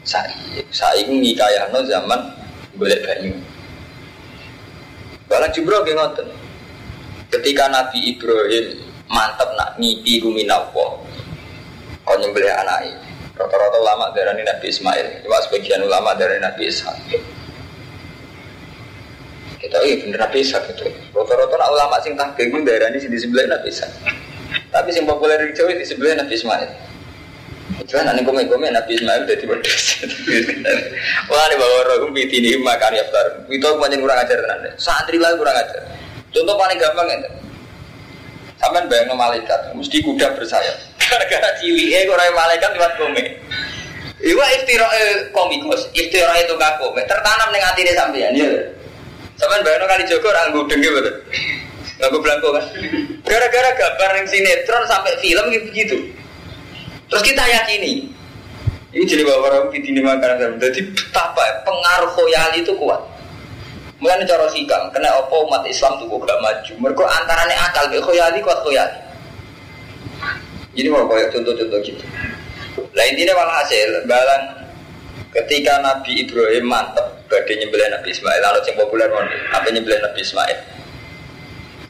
Sa'i. 0.03 0.59
Sa'i 0.75 1.07
ku 1.07 1.15
zaman 1.87 2.21
golek 2.75 2.99
banyu. 3.07 3.31
Balang 5.31 5.55
Jibril 5.55 5.87
ngoten. 5.87 6.27
Ketika 7.31 7.71
Nabi 7.71 8.11
Ibrahim 8.11 8.92
mantep 9.13 9.49
nak 9.55 9.77
ngipi 9.77 10.25
ruminawa. 10.25 10.99
Kau 12.03 12.17
nyembelih 12.19 12.51
anaknya. 12.51 12.97
Rata-rata 13.33 13.79
ulama 13.81 14.13
dari 14.13 14.45
Nabi 14.45 14.67
Ismail, 14.69 15.25
cuma 15.25 15.41
sebagian 15.49 15.81
ulama 15.85 16.13
dari 16.17 16.37
Nabi 16.37 16.69
Ishak. 16.69 16.97
Kita 19.57 19.79
iya 19.89 19.95
bener 20.05 20.21
Nabi 20.21 20.45
Ishak 20.45 20.69
itu. 20.75 20.85
Rata-rata 21.15 21.57
ulama 21.57 21.97
sing 22.05 22.13
tahqiq 22.19 22.53
dari 22.61 22.83
ini 22.93 23.09
di 23.09 23.19
sebelah 23.21 23.57
Nabi 23.57 23.73
Ishak. 23.73 23.93
Tapi 24.69 24.89
yang 24.93 25.09
populer 25.09 25.49
di 25.49 25.57
Jawa 25.57 25.73
di 25.73 25.87
sebelah 25.87 26.21
Nabi 26.21 26.33
Ismail. 26.37 26.71
Cuman 27.89 28.05
nanti 28.05 28.21
komen-komen 28.21 28.73
Nabi 28.73 29.01
Ismail 29.01 29.25
jadi 29.25 29.45
pedes. 29.49 30.05
Wah 31.33 31.45
ini 31.49 31.55
bawa 31.57 31.79
roh 31.89 32.13
biti 32.13 32.37
ini 32.41 32.61
makan 32.61 32.93
ya 32.95 33.05
Ftar. 33.09 33.49
Itu 33.49 33.69
banyak 33.81 33.99
kurang 34.01 34.19
ajar 34.21 34.39
tenan. 34.45 34.77
Santri 34.77 35.17
lah 35.17 35.33
kurang 35.41 35.57
ajar. 35.57 35.81
Contoh 36.33 36.55
paling 36.57 36.77
gampang 36.77 37.09
ya. 37.09 37.42
Sampai 38.63 38.87
bayang 38.87 39.19
malaikat, 39.19 39.75
mesti 39.75 39.99
kuda 40.07 40.39
bersayap. 40.39 40.77
Gara-gara 41.03 41.51
cili, 41.59 41.91
eh 41.91 42.07
kurang 42.07 42.31
malaikat 42.31 42.71
lewat 42.79 42.95
kome. 42.95 43.23
Iwa 44.23 44.47
istiroe 44.55 45.35
komikus, 45.35 45.91
istiroe 45.91 46.39
itu 46.47 46.55
gak 46.55 46.79
kome. 46.79 47.03
Tertanam 47.11 47.51
dengan 47.51 47.75
hati 47.75 47.83
ini 47.83 47.93
sampean, 47.99 48.33
ya. 48.39 48.47
Sampai 49.35 49.67
bayang 49.67 49.91
kali 49.91 50.07
Joko 50.07 50.31
orang 50.31 50.55
gudeng 50.55 50.79
gitu. 50.79 51.11
Gak 51.99 52.11
belangko 52.15 52.55
kan. 52.55 52.65
Gara-gara 53.27 53.71
gambar 53.75 54.11
yang 54.23 54.27
sinetron 54.31 54.87
sampai 54.87 55.19
film 55.19 55.45
gitu. 55.51 55.69
-gitu. 55.75 55.97
Terus 57.11 57.23
kita 57.27 57.43
yakini 57.43 58.15
ini 58.93 59.09
jadi 59.09 59.25
bawa 59.25 59.49
orang 59.49 59.73
di 59.73 59.81
sini 59.81 60.05
makanan 60.05 60.61
Jadi 60.61 60.85
betapa 60.93 61.65
pengaruh 61.65 62.13
khoyali 62.13 62.61
itu 62.61 62.77
kuat. 62.77 63.01
Mulai 64.03 64.27
cara 64.27 64.51
sikang, 64.51 64.91
kena 64.91 65.15
opo 65.23 65.47
umat 65.47 65.63
Islam 65.63 65.95
tuh 66.03 66.11
gak 66.11 66.41
maju. 66.43 66.73
Mereka 66.75 67.03
antaranya 67.07 67.55
akal 67.71 67.87
be 67.87 68.03
khoyali 68.03 68.43
kuat 68.43 68.59
khoyali. 68.67 68.99
Jadi 70.75 70.89
mau 70.91 71.07
kayak 71.07 71.31
contoh-contoh 71.31 71.79
gitu. 71.87 72.03
Lah 72.99 73.05
intinya 73.07 73.39
malah 73.39 73.63
hasil 73.63 74.03
balang 74.11 74.45
ketika 75.31 75.79
Nabi 75.79 76.27
Ibrahim 76.27 76.67
mantep 76.67 77.07
badai 77.31 77.63
nyembelih 77.63 77.95
Nabi 77.95 78.11
Ismail. 78.11 78.41
Lalu 78.43 78.59
yang 78.67 78.77
populer 78.83 79.07
mana 79.07 79.31
apa 79.55 79.71
nyembelih 79.71 80.01
Nabi 80.03 80.19
Ismail? 80.19 80.59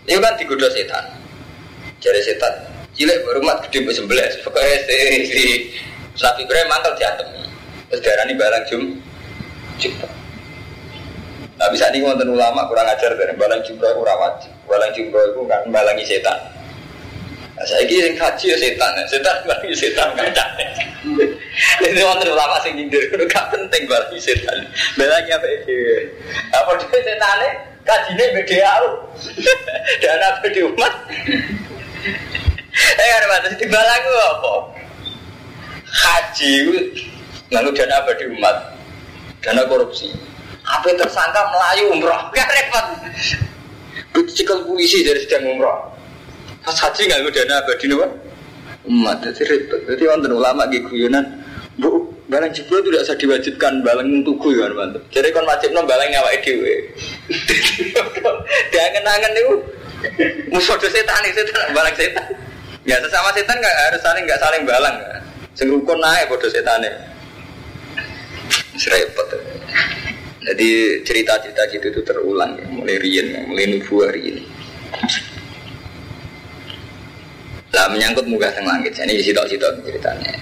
Itu 0.05 0.21
kan 0.21 0.37
digoda 0.37 0.69
setan. 0.69 1.05
Jadi 2.03 2.21
setan 2.21 2.55
cilik 2.93 3.25
berumat 3.25 3.65
gede 3.67 3.89
mbok 3.89 3.95
sembelih 3.97 4.29
pokoknya 4.45 4.77
si, 4.85 4.99
si. 5.33 5.43
Nabi 6.21 6.45
Ibrahim 6.45 6.69
mantel 6.69 6.93
diatemi 7.01 7.41
terus 7.89 8.01
darah 8.05 8.25
ini 8.29 8.35
balang 8.37 8.65
jum. 8.69 8.83
jumpa 9.81 10.22
nah 11.63 11.71
bisa 11.71 11.87
nih 11.95 12.03
ngonten 12.03 12.27
ulama 12.27 12.67
kurang 12.67 12.91
ajar 12.91 13.15
dari 13.15 13.39
balang 13.39 13.63
jumpa 13.63 13.87
kurang 13.95 14.19
wajib. 14.19 14.51
Balang 14.67 14.91
jumpa 14.99 15.15
itu 15.15 15.47
kan 15.47 15.63
balangi 15.71 16.03
setan. 16.03 16.35
Nah, 17.55 17.63
saya 17.71 17.87
kira 17.87 18.11
yang 18.11 18.19
kaji 18.19 18.51
ya 18.51 18.57
setan. 18.59 18.91
Setan 19.07 19.37
balangi 19.47 19.77
setan 19.79 20.09
kaca 20.19 20.45
ini 21.87 22.03
ngonten 22.03 22.35
ulama 22.35 22.59
sing 22.67 22.75
nyindir 22.75 23.07
itu 23.07 23.25
gak 23.31 23.47
penting 23.55 23.87
balangi 23.87 24.19
setan. 24.19 24.59
Balangi 24.99 25.31
apa 25.31 25.47
itu 25.55 25.77
apa 26.51 26.71
dia 26.83 27.51
kajinya 27.87 28.25
beda 28.35 28.55
jauh 28.59 28.95
dan 30.03 30.19
apa 30.19 30.47
di 30.51 30.61
umat. 30.67 30.95
Eh 32.75 33.11
ada 33.23 33.27
batas 33.31 33.55
di 33.55 33.67
balaku 33.71 34.13
apa? 34.19 34.53
Haji 35.93 36.51
itu 36.59 36.75
lalu 37.55 37.71
dana 37.77 38.01
abadi 38.01 38.25
umat, 38.33 38.57
dana 39.45 39.63
korupsi. 39.69 40.11
Apa 40.63 40.89
tersangka 40.95 41.41
melayu 41.51 41.85
umroh, 41.99 42.21
gak 42.31 42.49
repot. 42.49 42.87
Cikal 44.33 44.63
polisi 44.69 45.03
dari 45.03 45.21
sedang 45.25 45.59
umroh. 45.59 45.91
Pas 46.63 46.79
haji 46.79 47.11
nggak 47.11 47.35
dana 47.35 47.55
abadi 47.59 47.91
nih 47.91 47.99
umat, 48.87 49.19
jadi 49.27 49.43
repot. 49.51 49.81
Jadi 49.91 50.03
wonten 50.07 50.33
ulama 50.35 50.63
gitu 50.71 50.87
guyonan, 50.95 51.25
bu 51.79 52.13
Balang 52.33 52.49
jebol 52.49 52.81
itu 52.81 52.89
tidak 52.89 53.05
usah 53.05 53.17
diwajibkan 53.21 53.73
balang 53.85 54.25
tuku 54.25 54.57
ya 54.57 54.65
kan 54.73 54.89
Jadi 55.13 55.29
kon 55.37 55.45
wajib 55.45 55.69
nom 55.77 55.85
balang 55.85 56.09
nyawa 56.09 56.33
dewe. 56.41 56.89
Dia 58.73 58.85
kenangan 58.97 59.33
itu 59.37 59.53
musuh 60.49 60.81
setan 60.81 61.21
itu 61.29 61.45
setan 61.45 61.77
balang 61.77 61.93
setan. 61.93 62.25
Ya 62.89 62.97
sesama 63.05 63.37
setan 63.37 63.61
nggak 63.61 63.77
harus 63.85 64.01
saling 64.01 64.25
nggak 64.25 64.41
saling 64.41 64.63
balang. 64.65 64.97
Sing 65.53 65.69
rukun 65.69 66.01
naik 66.01 66.33
bodoh 66.33 66.49
setane. 66.49 66.89
Serepot. 68.81 69.29
Jadi 70.43 70.99
cerita-cerita 71.07 71.63
gitu 71.71 71.87
itu 71.95 72.01
terulang 72.03 72.59
ya. 72.59 72.67
mulai 72.67 72.99
rian, 72.99 73.47
mulai 73.47 73.79
nubuah 73.79 74.11
ini. 74.19 74.43
Lah 77.73 77.87
menyangkut 77.89 78.27
muka 78.27 78.51
sang 78.51 78.67
langit. 78.67 78.99
Ini 78.99 79.23
sitok-sitok 79.23 79.87
ceritanya. 79.87 80.35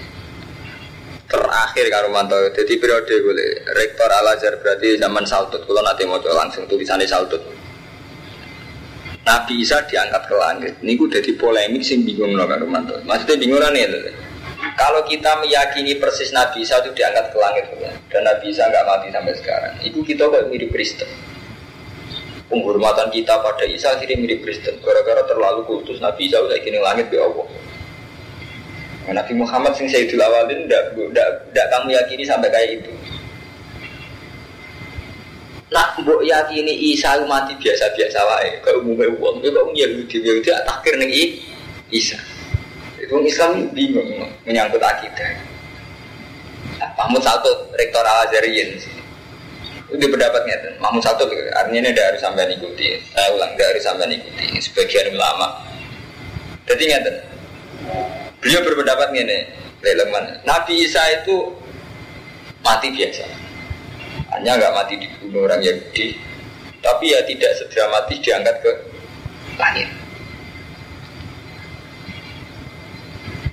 Terakhir 1.31 1.85
karo 1.87 2.11
manto, 2.11 2.35
jadi 2.51 2.75
periode 2.75 3.13
gue 3.23 3.63
rektor 3.71 4.09
Al 4.11 4.35
Azhar 4.35 4.59
berarti 4.59 4.99
zaman 4.99 5.23
Saltut. 5.23 5.63
Kalau 5.63 5.79
nanti 5.79 6.03
mau 6.03 6.19
langsung 6.19 6.67
tulisannya 6.67 7.07
Saltut. 7.07 7.39
Nabi 9.21 9.61
Isa 9.61 9.79
diangkat 9.85 10.27
ke 10.27 10.35
langit. 10.35 10.73
Ini 10.83 10.97
gue 10.97 11.07
jadi 11.07 11.31
polemik 11.37 11.85
sing 11.85 12.03
bingung 12.03 12.35
loh 12.35 12.49
karo. 12.49 12.67
Maksudnya 12.67 13.37
bingung 13.37 13.63
nih. 13.69 13.85
Kalau 14.79 15.01
kita 15.05 15.39
meyakini 15.43 15.99
persis 15.99 16.31
Nabi 16.31 16.63
Isa 16.63 16.79
itu 16.81 16.95
diangkat 16.95 17.31
ke 17.31 17.37
langit 17.37 17.65
dan 18.07 18.21
Nabi 18.23 18.51
Isa 18.51 18.65
nggak 18.67 18.85
mati 18.87 19.07
sampai 19.11 19.33
sekarang, 19.37 19.73
itu 19.83 19.99
kita 20.01 20.25
kok 20.27 20.47
mirip 20.47 20.71
Kristen. 20.71 21.07
Penghormatan 22.51 23.07
kita 23.15 23.39
pada 23.39 23.63
Isa 23.63 23.95
akhirnya 23.95 24.19
mirip 24.19 24.43
Kristen. 24.43 24.75
Gara-gara 24.83 25.23
terlalu 25.23 25.63
kultus 25.63 26.03
Nabi 26.03 26.27
Isa 26.27 26.43
udah 26.43 26.59
kini 26.59 26.79
langit 26.83 27.07
be 27.07 27.19
Allah. 27.19 27.47
Nabi 29.11 29.33
Muhammad 29.33 29.75
sing 29.75 29.91
Sayyidul 29.91 30.21
Awalin 30.23 30.67
tidak 30.67 31.67
kamu 31.71 31.87
yakini 31.95 32.23
sampai 32.27 32.51
kayak 32.51 32.69
itu. 32.83 32.91
Nak 35.71 36.03
mbok 36.03 36.19
yakini 36.27 36.91
Isa 36.91 37.15
mati 37.27 37.55
biasa-biasa 37.55 38.19
wae, 38.27 38.59
kayak 38.59 38.83
umumnya 38.83 39.07
uang, 39.15 39.39
itu 39.39 39.49
kok 39.51 39.65
Yahudi 39.71 40.15
Yahudi 40.19 40.49
takir 40.51 40.93
nih 40.99 41.39
Isa. 41.95 42.19
Itu 43.11 43.19
Islam 43.27 43.67
bingung 43.75 44.07
menyangkut 44.47 44.79
akidah. 44.79 45.35
Mahmud 46.95 47.19
Salto, 47.19 47.67
rektor 47.75 47.99
Al 48.07 48.23
Azhariyin. 48.23 48.79
Itu 49.91 50.05
pendapatnya 50.07 50.55
tuh. 50.63 50.73
Mahmud 50.79 51.03
Salto 51.03 51.27
artinya 51.27 51.83
ini 51.83 51.91
tidak 51.91 52.23
sampai 52.23 52.55
ikuti. 52.55 52.95
Saya 53.11 53.35
ulang 53.35 53.51
harus 53.59 53.83
sampai 53.83 54.15
ikuti. 54.15 54.63
Sebagian 54.63 55.11
ulama. 55.11 55.59
Jadi 56.71 56.87
tuh. 56.87 57.15
Beliau 58.39 58.63
berpendapat 58.63 59.11
ini, 59.11 59.43
Leleman. 59.83 60.39
Nabi 60.47 60.87
Isa 60.87 61.03
itu 61.11 61.51
mati 62.63 62.95
biasa. 62.95 63.27
Hanya 64.31 64.55
nggak 64.55 64.71
mati 64.71 64.95
dibunuh 64.95 65.51
orang 65.51 65.59
Yahudi, 65.59 66.15
tapi 66.79 67.11
ya 67.11 67.19
tidak 67.27 67.59
segera 67.59 67.91
mati 67.91 68.23
diangkat 68.23 68.55
ke 68.63 68.71
langit. 69.59 70.00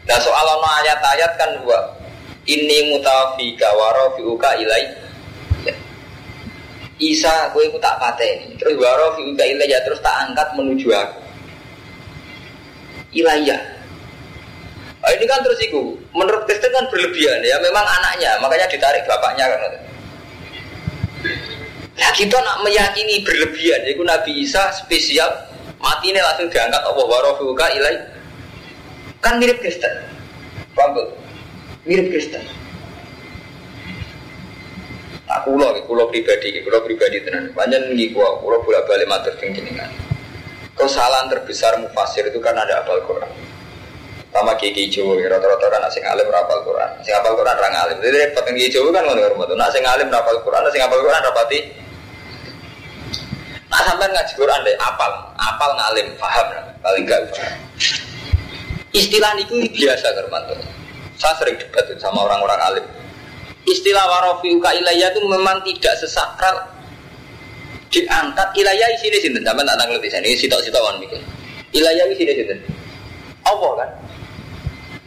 Nah 0.09 0.19
soal 0.25 0.49
ayat-ayat 0.57 1.33
kan 1.37 1.51
dua. 1.61 1.79
Ini 2.49 2.97
mutafika 2.97 3.69
warofiuka 3.77 4.57
ilai. 4.57 4.89
Ya. 5.69 5.75
Isa, 6.97 7.53
gue 7.53 7.69
ikut 7.69 7.77
tak 7.77 8.01
ini. 8.25 8.57
Terus 8.57 8.81
warofiuka 8.81 9.45
ilai 9.45 9.69
ya 9.69 9.77
terus 9.85 10.01
tak 10.01 10.17
angkat 10.25 10.49
menuju 10.57 10.89
aku. 10.97 11.21
Ilaiya. 13.13 13.57
Nah, 14.99 15.13
ini 15.13 15.25
kan 15.29 15.45
terus 15.45 15.61
itu. 15.61 15.93
Menurut 16.17 16.49
Kristen 16.49 16.73
kan 16.73 16.89
berlebihan 16.89 17.45
ya. 17.45 17.61
Memang 17.61 17.85
anaknya, 17.85 18.41
makanya 18.41 18.65
ditarik 18.69 19.05
bapaknya 19.05 19.45
kan. 19.45 19.61
Nah 21.99 22.11
kita 22.17 22.37
nak 22.41 22.65
meyakini 22.65 23.21
berlebihan. 23.29 23.85
Jadi 23.85 24.01
Nabi 24.01 24.33
Isa 24.41 24.73
spesial 24.73 25.29
mati 25.77 26.11
ini 26.15 26.21
langsung 26.23 26.49
diangkat 26.49 26.81
Allah 26.81 27.05
warofiuka 27.05 27.67
ilai 27.77 28.18
Kan 29.19 29.43
mirip 29.43 29.59
Kristen. 29.59 29.91
Paham 30.79 31.11
Mirip 31.89 32.13
Kristen. 32.13 32.45
Nah, 35.29 35.45
kulo, 35.45 35.77
kulo 35.85 36.09
pribadi, 36.09 36.65
kulo 36.65 36.81
pribadi 36.87 37.21
tenan. 37.21 37.53
Banyak 37.53 37.93
nih 37.93 38.17
kulo, 38.17 38.41
kulo 38.41 38.65
bolak 38.65 38.89
balik 38.89 39.09
matur 39.11 39.35
tinggi 39.37 39.61
kan. 39.77 39.93
Kesalahan 40.79 41.27
terbesar 41.29 41.77
mufasir 41.83 42.31
itu 42.31 42.39
kan 42.39 42.57
ada 42.57 42.81
apal 42.81 43.03
Quran. 43.05 43.29
Sama 44.29 44.55
kiki 44.55 44.87
Jawa, 44.93 45.19
rata-rata 45.19 45.67
kan 45.67 45.83
asing 45.91 46.05
alim 46.07 46.29
rapal 46.31 46.63
Quran. 46.63 46.91
Sing 47.03 47.11
apal 47.17 47.35
Quran 47.35 47.57
orang 47.59 47.75
alim. 47.75 47.97
Jadi 47.99 48.17
repot 48.29 48.45
kiki 48.47 48.71
Jawa 48.79 48.89
kan 48.95 49.03
ngono 49.09 49.21
rumah 49.35 49.47
Nah 49.53 49.69
sing 49.75 49.83
alim 49.83 50.09
rapal 50.09 50.39
Quran, 50.47 50.63
sing 50.71 50.81
apal 50.81 51.01
Quran 51.03 51.21
rapati. 51.27 51.59
Nah 53.69 53.81
sampai 53.85 54.09
ngaji 54.09 54.33
Quran 54.33 54.59
deh 54.65 54.77
apal, 54.81 55.13
apal 55.37 55.71
ngalim, 55.77 56.07
paham 56.17 56.47
paling 56.81 57.05
gak. 57.05 57.21
Istilah 58.93 59.37
itu 59.37 59.55
biasa 59.69 60.17
Kermanto. 60.17 60.57
Saya 61.19 61.35
sering 61.37 61.59
debat 61.61 61.85
sama 61.99 62.25
orang-orang 62.25 62.61
alim. 62.63 62.87
Istilah 63.69 64.05
warofi 64.09 64.55
uka 64.57 64.73
ilayah 64.73 65.13
itu 65.13 65.21
memang 65.29 65.61
tidak 65.67 65.93
sesakral. 66.01 66.57
Diangkat 67.93 68.49
ilayah 68.57 68.89
sini 69.01 69.17
sini 69.21 69.41
sama 69.45 69.65
tak 69.65 69.77
tanggung 69.81 69.97
di 69.97 70.13
sini 70.13 70.37
sitok 70.37 70.61
sitok 70.61 70.85
wan 70.85 71.01
mikir 71.01 71.17
ilayah 71.73 72.05
sini 72.13 72.37
sini 72.37 72.53
apa 73.49 73.69
kan 73.81 73.91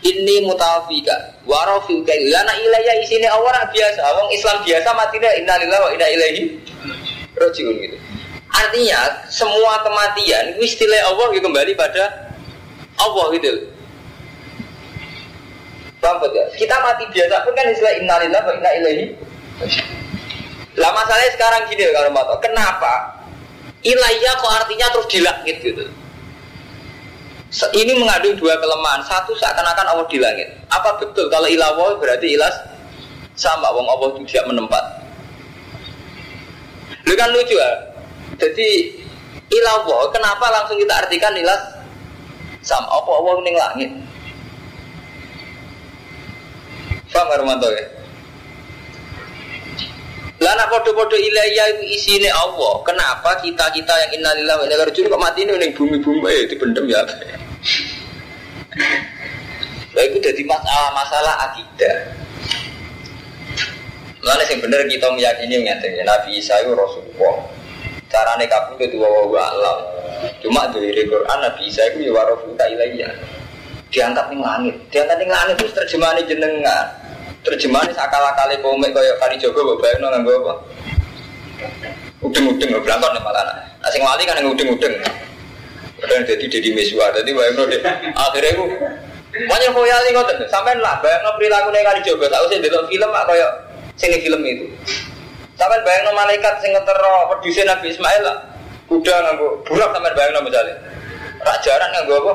ini 0.01 0.41
mutawafika 0.41 1.13
warofi 1.45 2.01
uka 2.01 2.09
ilayah 2.09 2.41
nah 2.41 2.57
ilayah 2.57 3.05
sini 3.05 3.29
orang 3.29 3.69
biasa. 3.69 4.01
Orang 4.01 4.29
Islam 4.33 4.57
biasa 4.65 4.89
mati 4.97 5.15
deh 5.21 5.33
innalillah 5.45 5.77
wa 5.77 5.89
inna 5.93 6.07
ilaihi 6.09 6.43
rojiun 7.37 7.75
gitu. 7.85 7.97
Artinya 8.49 9.29
semua 9.29 9.85
kematian 9.85 10.57
istilah 10.57 11.05
Allah 11.05 11.29
kembali 11.37 11.73
pada 11.77 12.30
Allah 13.01 13.25
gitu 13.33 13.51
Paham 16.01 16.17
ya? 16.33 16.45
Kita 16.57 16.75
mati 16.81 17.05
biasa 17.13 17.45
pun 17.45 17.53
kan 17.53 17.69
istilah 17.69 17.93
innalillah 18.01 18.41
wa 18.41 18.53
inna 18.57 18.71
ilaihi. 18.81 19.05
Lah 20.81 20.89
masalahnya 20.97 21.29
sekarang 21.37 21.61
gini 21.69 21.85
kalau 21.93 22.09
mau 22.09 22.25
kenapa 22.41 23.21
ilahiyah 23.85 24.33
kok 24.41 24.49
artinya 24.49 24.89
terus 24.89 25.07
di 25.13 25.19
langit 25.21 25.61
gitu. 25.61 25.85
Ini 27.77 27.93
mengandung 28.01 28.33
dua 28.41 28.57
kelemahan. 28.57 29.05
Satu 29.05 29.37
seakan-akan 29.37 29.93
Allah 29.93 30.07
di 30.09 30.17
langit. 30.17 30.49
Apa 30.73 30.97
betul 30.97 31.29
kalau 31.29 31.45
ilah 31.45 31.69
berarti 31.77 32.33
ilas 32.33 32.55
sama 33.37 33.69
wong 33.69 33.85
Allah 33.85 34.09
tidak 34.25 34.45
menempat. 34.49 34.85
Lu 37.05 37.13
kan 37.13 37.29
lucu 37.29 37.53
ya. 37.53 37.71
Jadi 38.41 38.97
ilah 39.53 39.85
kenapa 40.09 40.49
langsung 40.49 40.81
kita 40.81 40.97
artikan 40.97 41.37
ilas 41.37 41.80
sama 42.61 42.87
apa 42.89 43.09
Allah 43.09 43.33
ning 43.41 43.57
langit? 43.57 43.89
Paham 47.11 47.33
Armanto 47.35 47.67
ya? 47.73 47.83
Lah 50.41 50.57
nak 50.57 50.73
podo-podo 50.73 51.13
ilahiyah 51.13 51.77
itu 51.77 51.85
isine 51.93 52.29
Allah. 52.33 52.81
Kenapa 52.81 53.37
kita-kita 53.45 53.93
yang 54.07 54.11
innalillahi 54.17 54.57
wa 54.57 54.65
inna 54.65 54.89
kok 54.89 55.21
mati 55.21 55.45
ini 55.45 55.53
ning 55.53 55.71
bumi-bumi 55.77 56.33
eh 56.33 56.49
dipendem 56.49 56.89
ya? 56.89 57.05
Lah 59.91 60.03
itu 60.07 60.17
jadi 60.17 60.41
masalah-masalah 60.41 61.35
akidah. 61.51 61.97
Mana 64.21 64.41
yang 64.49 64.61
benar 64.65 64.81
kita 64.89 65.13
meyakini 65.13 65.65
ya 65.65 65.77
Nabi 66.05 66.37
Isa 66.41 66.57
itu 66.61 66.73
Rasulullah. 66.73 67.45
Carane 68.09 68.45
kabul 68.49 68.81
itu 68.81 68.97
wa 68.97 69.09
wa. 69.29 69.73
Cuma 70.41 70.69
dari 70.69 71.03
Quran 71.05 71.37
Nabi 71.41 71.61
Isa 71.65 71.81
itu 71.93 72.09
ya 72.09 72.11
warofuka 72.13 72.65
ilahiyah. 72.69 73.13
Diangkat 73.91 74.25
ning 74.31 74.39
langit. 74.39 74.75
Diangkat 74.93 75.17
ning 75.19 75.29
langit 75.29 75.55
itu 75.59 75.67
terjemahan 75.73 76.21
jenengan. 76.23 76.85
Terjemahan 77.41 77.89
sakala-kali 77.89 78.61
komik 78.61 78.93
kaya 78.93 79.17
kali 79.17 79.35
Jogo 79.41 79.65
mbok 79.65 79.81
bayangno 79.81 80.13
nganggo 80.13 80.31
apa? 80.45 80.53
Udeng-udeng 82.21 82.69
berangkat 82.85 83.09
nih 83.17 83.21
malah. 83.25 83.43
Nah, 83.81 83.89
sing 83.89 84.01
wali 84.05 84.23
kan 84.29 84.37
udeng-udeng. 84.45 84.93
Kadang 86.01 86.25
jadi 86.25 86.45
jadi 86.49 86.69
miswa, 86.73 87.09
jadi 87.13 87.29
bayangno 87.33 87.65
deh. 87.65 87.81
Akhirnya 88.13 88.57
aku 88.57 88.65
banyak 89.49 89.69
koyali 89.73 90.09
ngoten. 90.13 90.37
Sampai 90.49 90.77
lah 90.77 91.01
bayangno 91.01 91.33
perilaku 91.37 91.73
nih 91.73 91.81
kali 91.81 91.99
Jogo. 92.05 92.25
Tahu 92.29 92.45
sih 92.53 92.61
delok 92.61 92.85
film 92.93 93.09
apa 93.09 93.33
kaya 93.33 93.47
sing 93.97 94.13
film 94.21 94.41
itu. 94.45 94.65
Sampai 95.57 95.81
bayangno 95.81 96.13
malaikat 96.13 96.61
sing 96.61 96.77
ngetero 96.77 97.25
produsen 97.33 97.65
Nabi 97.65 97.89
Ismail 97.89 98.21
lah. 98.21 98.37
Kuda 98.91 99.15
nganggo 99.23 99.63
burak 99.63 99.95
sampai 99.95 100.11
bayangno 100.19 100.43
misalnya. 100.43 100.75
Rak 101.47 101.57
jaran 101.63 101.87
nganggo 101.95 102.15
apa? 102.19 102.33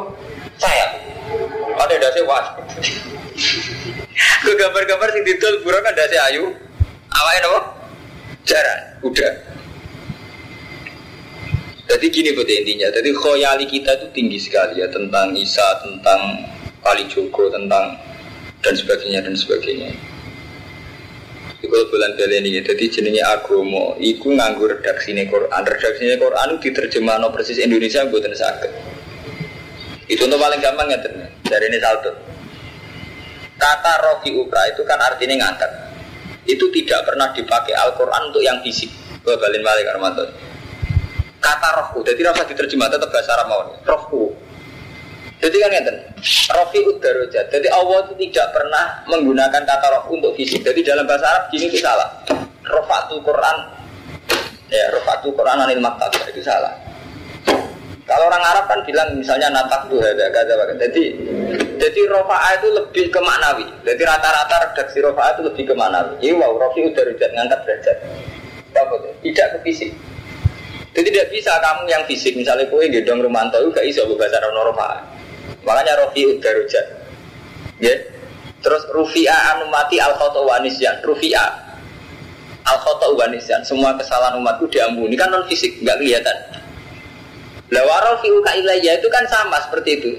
Sayap. 0.57 0.90
Ada 1.76 1.94
dasar 2.00 2.24
wah. 2.24 2.46
Gue 4.40 4.54
gambar-gambar 4.57 5.12
sing 5.12 5.24
didol 5.28 5.61
burung 5.61 5.84
kan 5.84 5.92
dasi 5.92 6.16
ayu. 6.16 6.48
Awalnya 7.12 7.40
nopo? 7.44 7.61
Jaran, 8.48 8.80
udah. 9.04 9.32
Jadi 11.92 12.07
gini 12.09 12.32
buat 12.32 12.48
intinya. 12.48 12.88
Jadi 12.88 13.12
khoyali 13.12 13.68
kita 13.68 13.92
itu 14.00 14.07
tinggi 14.16 14.40
sekali 14.40 14.80
ya 14.80 14.88
tentang 14.88 15.36
Isa, 15.36 15.66
tentang 15.84 16.40
Kali 16.80 17.04
Joko, 17.12 17.52
tentang 17.52 18.00
dan 18.64 18.72
sebagainya 18.72 19.20
dan 19.20 19.36
sebagainya. 19.36 19.92
Kalau 21.57 21.88
bulan 21.88 22.12
beli 22.20 22.36
ini, 22.44 22.61
jadi 22.61 22.84
jenenge 22.92 23.24
agomo, 23.24 23.96
iku 23.96 24.28
nganggur 24.28 24.76
redaksi 24.76 25.16
ini 25.16 25.24
Quran. 25.24 25.64
Redaksi 25.64 26.04
ini 26.04 26.20
Quran 26.20 26.46
itu 26.61 26.68
diterjemah 26.68 27.16
no 27.16 27.32
persis 27.32 27.57
Indonesia 27.57 28.04
buatan 28.04 28.36
sakit. 28.36 28.70
Itu 30.07 30.28
untuk 30.28 30.36
paling 30.36 30.61
gampang 30.61 30.92
ya 30.92 31.00
dari 31.48 31.66
ini 31.72 31.78
salto. 31.80 32.12
Kata 33.57 33.92
rofi 34.04 34.36
ukra 34.36 34.68
itu 34.68 34.84
kan 34.84 35.00
artinya 35.00 35.48
ngangkat. 35.48 35.70
Itu 36.46 36.68
tidak 36.70 37.09
pernah 37.09 37.32
dipakai 37.32 37.74
Al-Quran 37.74 38.30
untuk 38.30 38.44
yang 38.44 38.61
fisik. 38.62 38.92
Balin 39.26 39.64
balik 39.64 39.90
Armanto. 39.90 40.22
Kata 41.42 41.68
rohku, 41.82 42.07
jadi 42.07 42.30
rasa 42.30 42.46
diterjemah 42.46 42.86
tetap 42.86 43.11
bahasa 43.11 43.30
Arab 43.34 43.46
mau. 43.50 43.62
Rohku. 43.82 44.45
Jadi 45.37 45.57
kan 45.61 45.68
ngeten, 45.68 45.97
rofi 46.57 46.78
udarojat. 46.80 47.47
Jadi 47.53 47.68
Allah 47.68 48.09
itu 48.09 48.14
tidak 48.28 48.47
pernah 48.57 48.84
menggunakan 49.05 49.62
kata 49.68 49.87
roh 49.93 50.05
untuk 50.09 50.32
fisik. 50.32 50.64
Jadi 50.64 50.80
dalam 50.80 51.05
bahasa 51.05 51.28
Arab 51.28 51.45
gini 51.53 51.68
itu 51.68 51.76
salah. 51.76 52.09
Rofatul 52.66 53.20
Quran, 53.20 53.57
ya 54.72 54.91
rofatul 54.97 55.37
Quran 55.37 55.61
anil 55.61 55.78
maktab 55.84 56.11
itu 56.32 56.41
salah. 56.41 56.72
Kalau 58.07 58.30
orang 58.30 58.39
Arab 58.39 58.64
kan 58.70 58.80
bilang 58.87 59.18
misalnya 59.18 59.51
natak 59.51 59.91
tuh 59.91 59.99
ada 59.99 60.30
kata 60.30 60.78
Jadi 60.78 61.05
jadi 61.76 62.01
rofa'a 62.07 62.55
itu 62.57 62.68
lebih 62.70 63.11
ke 63.11 63.18
maknawi. 63.18 63.66
Jadi 63.82 64.03
rata-rata 64.07 64.55
redaksi 64.70 64.99
rofa'a 65.03 65.34
itu 65.37 65.43
lebih 65.51 65.64
ke 65.68 65.74
maknawi. 65.74 66.14
Jadi 66.22 66.32
wow, 66.39 66.55
rofi 66.55 66.87
rujat 66.87 67.30
ngangkat 67.34 67.61
derajat. 67.66 67.97
Tidak 69.26 69.47
ke 69.53 69.59
fisik. 69.66 69.91
Jadi 70.95 71.09
tidak 71.12 71.28
bisa 71.34 71.53
kamu 71.61 71.82
yang 71.91 72.03
fisik 72.09 72.32
misalnya 72.39 72.64
kue 72.72 72.89
gedong 72.89 73.20
rumanto 73.20 73.61
itu 73.61 73.68
gak 73.74 73.84
iso 73.84 74.07
bahasa 74.14 74.39
Arab 74.39 74.55
rofa'a. 74.72 75.15
Makanya 75.66 75.92
rofi 76.06 76.22
udah 76.24 76.52
rujat. 76.62 76.86
Ya. 77.82 77.94
Terus 78.62 78.82
rufi'a 78.94 79.58
anu 79.58 79.68
mati 79.68 79.98
al 79.98 80.14
khoto 80.16 80.46
wanisyan. 80.46 81.02
Rufi'a 81.02 81.46
al 82.64 82.78
khoto 82.80 83.18
wanisyan. 83.18 83.66
Semua 83.66 83.98
kesalahan 83.98 84.38
umatku 84.38 84.70
diampuni 84.70 85.18
kan 85.18 85.28
non 85.28 85.44
fisik 85.50 85.82
nggak 85.82 85.98
kelihatan. 85.98 86.36
Lawarol 87.74 88.22
fiuka 88.22 88.54
ilayya 88.54 89.02
itu 89.02 89.10
kan 89.10 89.26
sama 89.26 89.58
seperti 89.66 89.90
itu. 89.98 90.10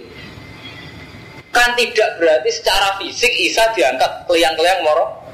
Kan 1.56 1.74
tidak 1.80 2.20
berarti 2.20 2.52
secara 2.52 3.00
fisik 3.00 3.32
Isa 3.40 3.72
diangkat 3.72 4.28
keliang-keliang 4.28 4.84
moro 4.84 5.28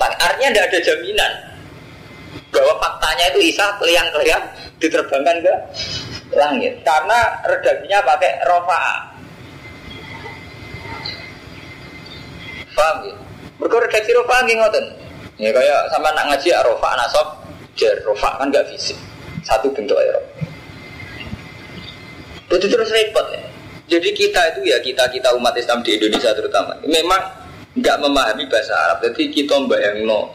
Artinya 0.00 0.48
tidak 0.56 0.66
ada 0.72 0.80
jaminan 0.80 1.32
bahwa 2.48 2.72
faktanya 2.80 3.24
itu 3.36 3.40
Isa 3.52 3.66
keliang-keliang 3.76 4.44
diterbangkan 4.80 5.36
ke 5.44 5.54
langit 6.32 6.80
karena 6.80 7.18
redaksinya 7.44 8.00
pakai 8.06 8.32
rofa. 8.48 8.82
Paham 12.74 12.96
ya? 13.06 13.14
Mereka 13.60 13.76
redaksi 13.76 14.10
rofa 14.16 14.36
nggih 14.46 14.56
ngoten. 14.56 14.84
Ya 15.40 15.50
kayak 15.52 15.80
sama 15.92 16.12
nak 16.12 16.24
ngaji 16.32 16.48
ya, 16.52 16.60
rofa 16.64 16.88
nasab 16.96 17.26
jar 17.76 17.96
rofa 18.04 18.28
kan 18.36 18.46
nggak 18.52 18.66
fisik. 18.72 18.96
Satu 19.40 19.72
bentuk 19.72 19.96
aja. 19.96 20.20
Itu 22.50 22.66
terus 22.66 22.90
repot 22.90 23.26
ya. 23.30 23.42
Jadi 23.90 24.14
kita 24.14 24.54
itu 24.54 24.70
ya 24.70 24.78
kita 24.78 25.06
kita 25.10 25.34
umat 25.34 25.54
Islam 25.58 25.82
di 25.82 25.98
Indonesia 25.98 26.30
terutama 26.34 26.78
memang 26.86 27.22
nggak 27.78 27.96
memahami 28.02 28.44
bahasa 28.50 28.74
Arab. 28.74 29.02
Jadi 29.06 29.30
kita 29.30 29.54
bayang 29.66 30.06
no, 30.06 30.30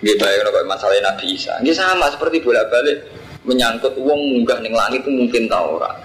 nggak 0.00 0.16
bayang 0.20 0.44
no 0.44 0.50
masalah 0.68 0.96
Nabi 1.00 1.36
Isa. 1.36 1.56
Ini 1.60 1.72
sama 1.72 2.08
seperti 2.12 2.44
bolak 2.44 2.68
balik 2.68 3.04
menyangkut 3.48 3.96
uang 3.98 4.20
munggah 4.20 4.60
ning 4.60 4.76
langit 4.76 5.02
itu 5.02 5.10
mungkin 5.10 5.48
tahu 5.50 5.80
orang. 5.80 5.96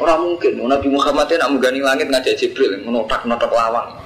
Orang 0.00 0.18
mungkin 0.32 0.56
Nabi 0.64 0.88
Muhammad 0.88 1.28
itu 1.28 1.36
nak 1.36 1.50
munggah 1.52 1.70
ning 1.76 1.84
langit 1.84 2.06
ngajak 2.08 2.34
Jibril 2.40 2.80
menotak 2.82 3.28
notak 3.28 3.52
lawang, 3.52 3.99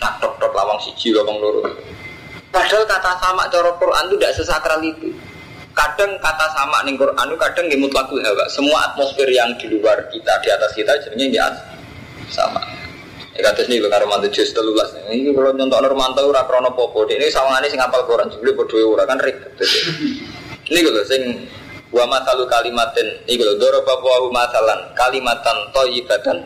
nak 0.00 0.18
tok 0.18 0.34
tok 0.40 0.52
lawang 0.56 0.80
siji 0.80 1.12
lawang 1.12 1.36
loro. 1.38 1.62
Padahal 2.50 2.82
kata 2.82 3.12
sama 3.22 3.46
cara 3.46 3.70
Quran 3.78 4.04
itu 4.10 4.16
tidak 4.18 4.34
sesakral 4.34 4.80
itu. 4.82 5.14
Kadang 5.70 6.18
kata 6.18 6.46
sama 6.50 6.82
ning 6.82 6.98
Quran 6.98 7.24
itu 7.30 7.38
kadang 7.38 7.64
nggih 7.70 7.78
mutlakul 7.78 8.18
hawa. 8.18 8.44
Semua 8.50 8.90
atmosfer 8.90 9.30
yang 9.30 9.54
di 9.54 9.70
luar 9.70 10.02
kita, 10.10 10.42
di 10.42 10.48
atas 10.50 10.74
kita 10.74 10.92
jadinya 11.06 11.26
ya 11.30 11.46
sama. 12.26 12.58
Ya 13.38 13.46
kata 13.46 13.62
sini 13.62 13.78
karo 13.86 14.10
mantu 14.10 14.26
jus 14.34 14.50
telulas. 14.50 14.90
Ini 15.06 15.30
kalau 15.30 15.54
nyontok 15.54 15.78
Romanto 15.86 16.26
ora 16.26 16.42
krono 16.50 16.74
popo. 16.74 17.06
Ini 17.06 17.30
sawangane 17.30 17.70
sing 17.70 17.78
apal 17.78 18.02
Quran 18.02 18.26
jebule 18.34 18.58
padha 18.58 18.82
ora 18.82 19.04
kan 19.06 19.22
ribet. 19.22 19.54
Ini 20.66 20.80
kalau 20.82 21.02
sing 21.06 21.22
wa 21.90 22.06
masalu 22.06 22.46
kalimatin 22.46 23.06
ini 23.26 23.34
kalau 23.38 23.54
doro 23.58 23.82
wa 23.82 24.30
masalan 24.30 24.78
kalimatan 24.94 25.56
toyibatan 25.74 26.38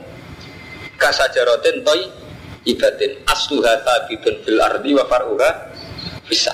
kasajarotin 0.96 1.84
toy 1.84 2.00
ibatin 2.64 3.12
asluha 3.28 3.80
sabitun 3.84 4.34
fil 4.44 4.60
ardi 4.60 4.90
wa 4.96 5.04
faruha 5.08 5.50
bisa. 6.28 6.52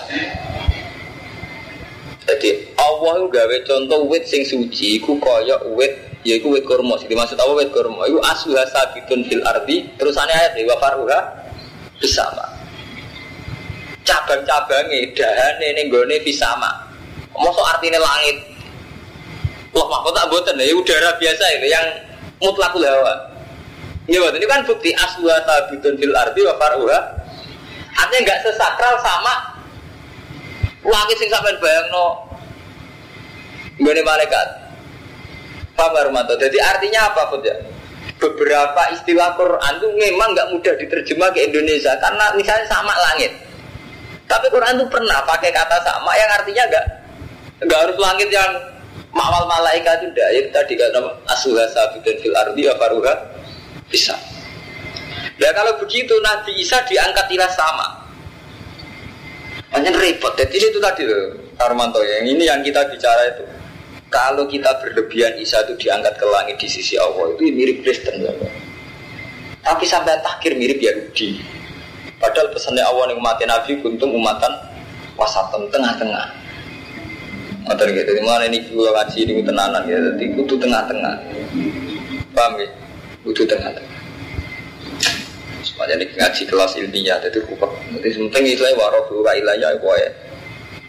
Jadi 2.26 2.74
Allah 2.78 3.12
itu 3.18 3.26
gawe 3.30 3.56
contoh 3.66 4.00
wit 4.06 4.24
sing 4.26 4.46
suci 4.46 5.02
ku 5.02 5.18
kaya 5.18 5.58
wit 5.74 5.94
yaiku 6.22 6.54
wit 6.54 6.62
kurma. 6.66 6.94
Sing 6.98 7.10
dimaksud 7.10 7.38
apa 7.38 7.52
wit 7.58 7.70
kurma? 7.74 8.06
Iku 8.06 8.22
asluha 8.22 8.66
sabitun 8.70 9.26
fil 9.26 9.42
ardi 9.46 9.86
terusane 9.98 10.30
ayat 10.30 10.54
wa 10.66 10.76
faruha 10.78 11.20
bisa 11.98 12.26
cabang-cabangnya 14.10 15.12
dahane 15.14 15.68
ning 15.76 15.86
gone 15.92 16.16
fisama 16.24 16.88
Masuk 17.40 17.62
artinya 17.62 17.96
langit. 18.02 18.36
Wah, 19.72 19.86
mahfud 19.86 20.12
tak 20.12 20.28
buatan 20.28 20.60
ya 20.60 20.76
udara 20.76 21.14
biasa 21.16 21.44
itu 21.56 21.72
yang 21.72 21.86
mutlakul 22.42 22.84
hawa. 22.84 23.29
Ya, 24.10 24.26
ini 24.26 24.42
kan 24.50 24.66
bukti 24.66 24.90
aswa 24.90 25.38
tabitun 25.46 25.94
fil 25.94 26.10
ardi 26.10 26.42
wa 26.42 26.58
faruha. 26.58 26.98
Artinya 27.94 28.20
nggak 28.26 28.40
sesakral 28.42 28.98
sama 29.06 29.54
langit 30.82 31.14
sing 31.22 31.30
sampean 31.30 31.54
bayangno 31.62 32.26
nggone 33.78 34.02
malaikat. 34.02 34.48
Paham 35.78 35.94
Armanto? 35.94 36.34
Jadi 36.36 36.58
artinya 36.58 37.06
apa, 37.06 37.30
Bud 37.30 37.46
ya? 37.46 37.54
Beberapa 38.18 38.92
istilah 38.92 39.38
Quran 39.38 39.72
itu 39.78 39.88
memang 39.94 40.34
nggak 40.34 40.48
mudah 40.58 40.74
diterjemah 40.76 41.30
ke 41.30 41.46
Indonesia 41.46 41.94
karena 42.02 42.34
misalnya 42.34 42.66
sama 42.66 42.92
langit. 42.92 43.30
Tapi 44.26 44.50
Quran 44.50 44.74
itu 44.74 44.86
pernah 44.90 45.22
pakai 45.22 45.54
kata 45.54 45.86
sama 45.86 46.18
yang 46.18 46.30
artinya 46.34 46.66
nggak 46.66 46.86
Enggak 47.60 47.78
harus 47.86 47.96
langit 48.00 48.28
yang 48.32 48.50
mawal 49.12 49.44
malaikat 49.46 50.00
itu 50.02 50.16
tidak. 50.16 50.28
Ya 50.32 50.40
tadi 50.50 50.72
kan 50.80 50.88
nama 50.96 51.10
asuha 51.28 51.64
sabidun 51.70 52.16
fil 52.24 52.34
ardi 52.34 52.66
ya 52.66 52.74
faruha 52.80 53.29
bisa. 53.90 54.14
Ya 55.36 55.50
kalau 55.52 55.76
begitu 55.82 56.14
Nabi 56.22 56.62
Isa 56.62 56.80
diangkat 56.86 57.26
ilah 57.34 57.50
sama. 57.52 57.88
Hanya 59.74 59.94
repot. 59.94 60.34
Jadi 60.34 60.56
itu 60.58 60.78
tadi 60.82 61.06
loh, 61.06 61.36
Armanto 61.62 62.02
yang 62.02 62.26
ini 62.26 62.46
yang 62.46 62.60
kita 62.62 62.86
bicara 62.90 63.22
itu. 63.34 63.44
Kalau 64.10 64.50
kita 64.50 64.82
berlebihan 64.82 65.38
Isa 65.38 65.62
itu 65.62 65.86
diangkat 65.86 66.18
ke 66.18 66.26
langit 66.26 66.56
di 66.58 66.66
sisi 66.66 66.98
Allah 66.98 67.30
itu 67.34 67.46
mirip 67.54 67.86
Kristen. 67.86 68.26
Ya. 68.26 68.34
Tapi 69.62 69.86
sampai 69.86 70.18
takhir 70.18 70.58
mirip 70.58 70.82
Yahudi. 70.82 71.38
Padahal 72.18 72.50
pesannya 72.52 72.82
Allah 72.82 73.14
yang 73.14 73.22
umatnya 73.22 73.46
Nabi 73.54 73.78
untuk 73.80 74.10
umatan 74.10 74.52
wasatan 75.14 75.70
tengah-tengah. 75.70 76.26
Ngoten 77.70 77.88
gitu. 77.94 78.10
Di 78.12 78.22
mana 78.26 78.44
ini 78.50 78.58
kula 78.66 78.90
ngaji 78.92 79.18
ini 79.24 79.42
tenanan 79.46 79.82
ya. 79.86 79.96
Jadi 80.10 80.24
kudu 80.34 80.58
tengah-tengah. 80.58 81.14
Paham 82.34 82.52
ya? 82.58 82.68
Kudu 83.20 83.44
tengah-tengah. 83.44 84.00
Semuanya 85.60 86.00
ini 86.00 86.06
ngaji 86.16 86.42
kelas 86.48 86.72
ilmiah 86.80 87.20
jadi 87.20 87.38
kupek. 87.44 87.70
Jadi 88.00 88.08
sementing 88.16 88.44
itu 88.48 88.62
ya 88.64 88.72
warofu 88.76 89.20
ka 89.20 89.32
ilayah 89.36 89.76
ya. 89.76 90.10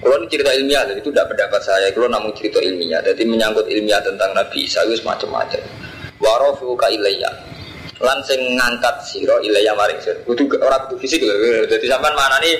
Kalau 0.01 0.17
ini 0.17 0.25
cerita 0.33 0.49
ilmiah, 0.57 0.81
jadi 0.89 0.97
itu 0.97 1.13
tidak 1.13 1.29
pendapat 1.29 1.61
saya. 1.61 1.87
Kalau 1.93 2.09
namun 2.09 2.33
cerita 2.33 2.57
ilmiah, 2.57 3.05
jadi 3.05 3.21
menyangkut 3.21 3.69
ilmiah 3.69 4.01
tentang 4.01 4.33
Nabi 4.33 4.65
Isa 4.65 4.81
itu 4.89 4.97
semacam-macam. 4.97 5.61
Warofu 6.17 6.73
ka 6.73 6.89
ilayah. 6.89 7.29
Lan 8.01 8.17
sing 8.25 8.41
ngangkat 8.57 9.05
siro 9.05 9.37
ilayah 9.45 9.77
maring 9.77 10.01
siro. 10.01 10.17
Kudu 10.25 10.57
orang 10.57 10.89
kudu 10.89 11.05
fisik 11.05 11.21
loh. 11.21 11.37
Jadi 11.69 11.85
sampai 11.85 12.17
mana 12.17 12.41
nih? 12.41 12.55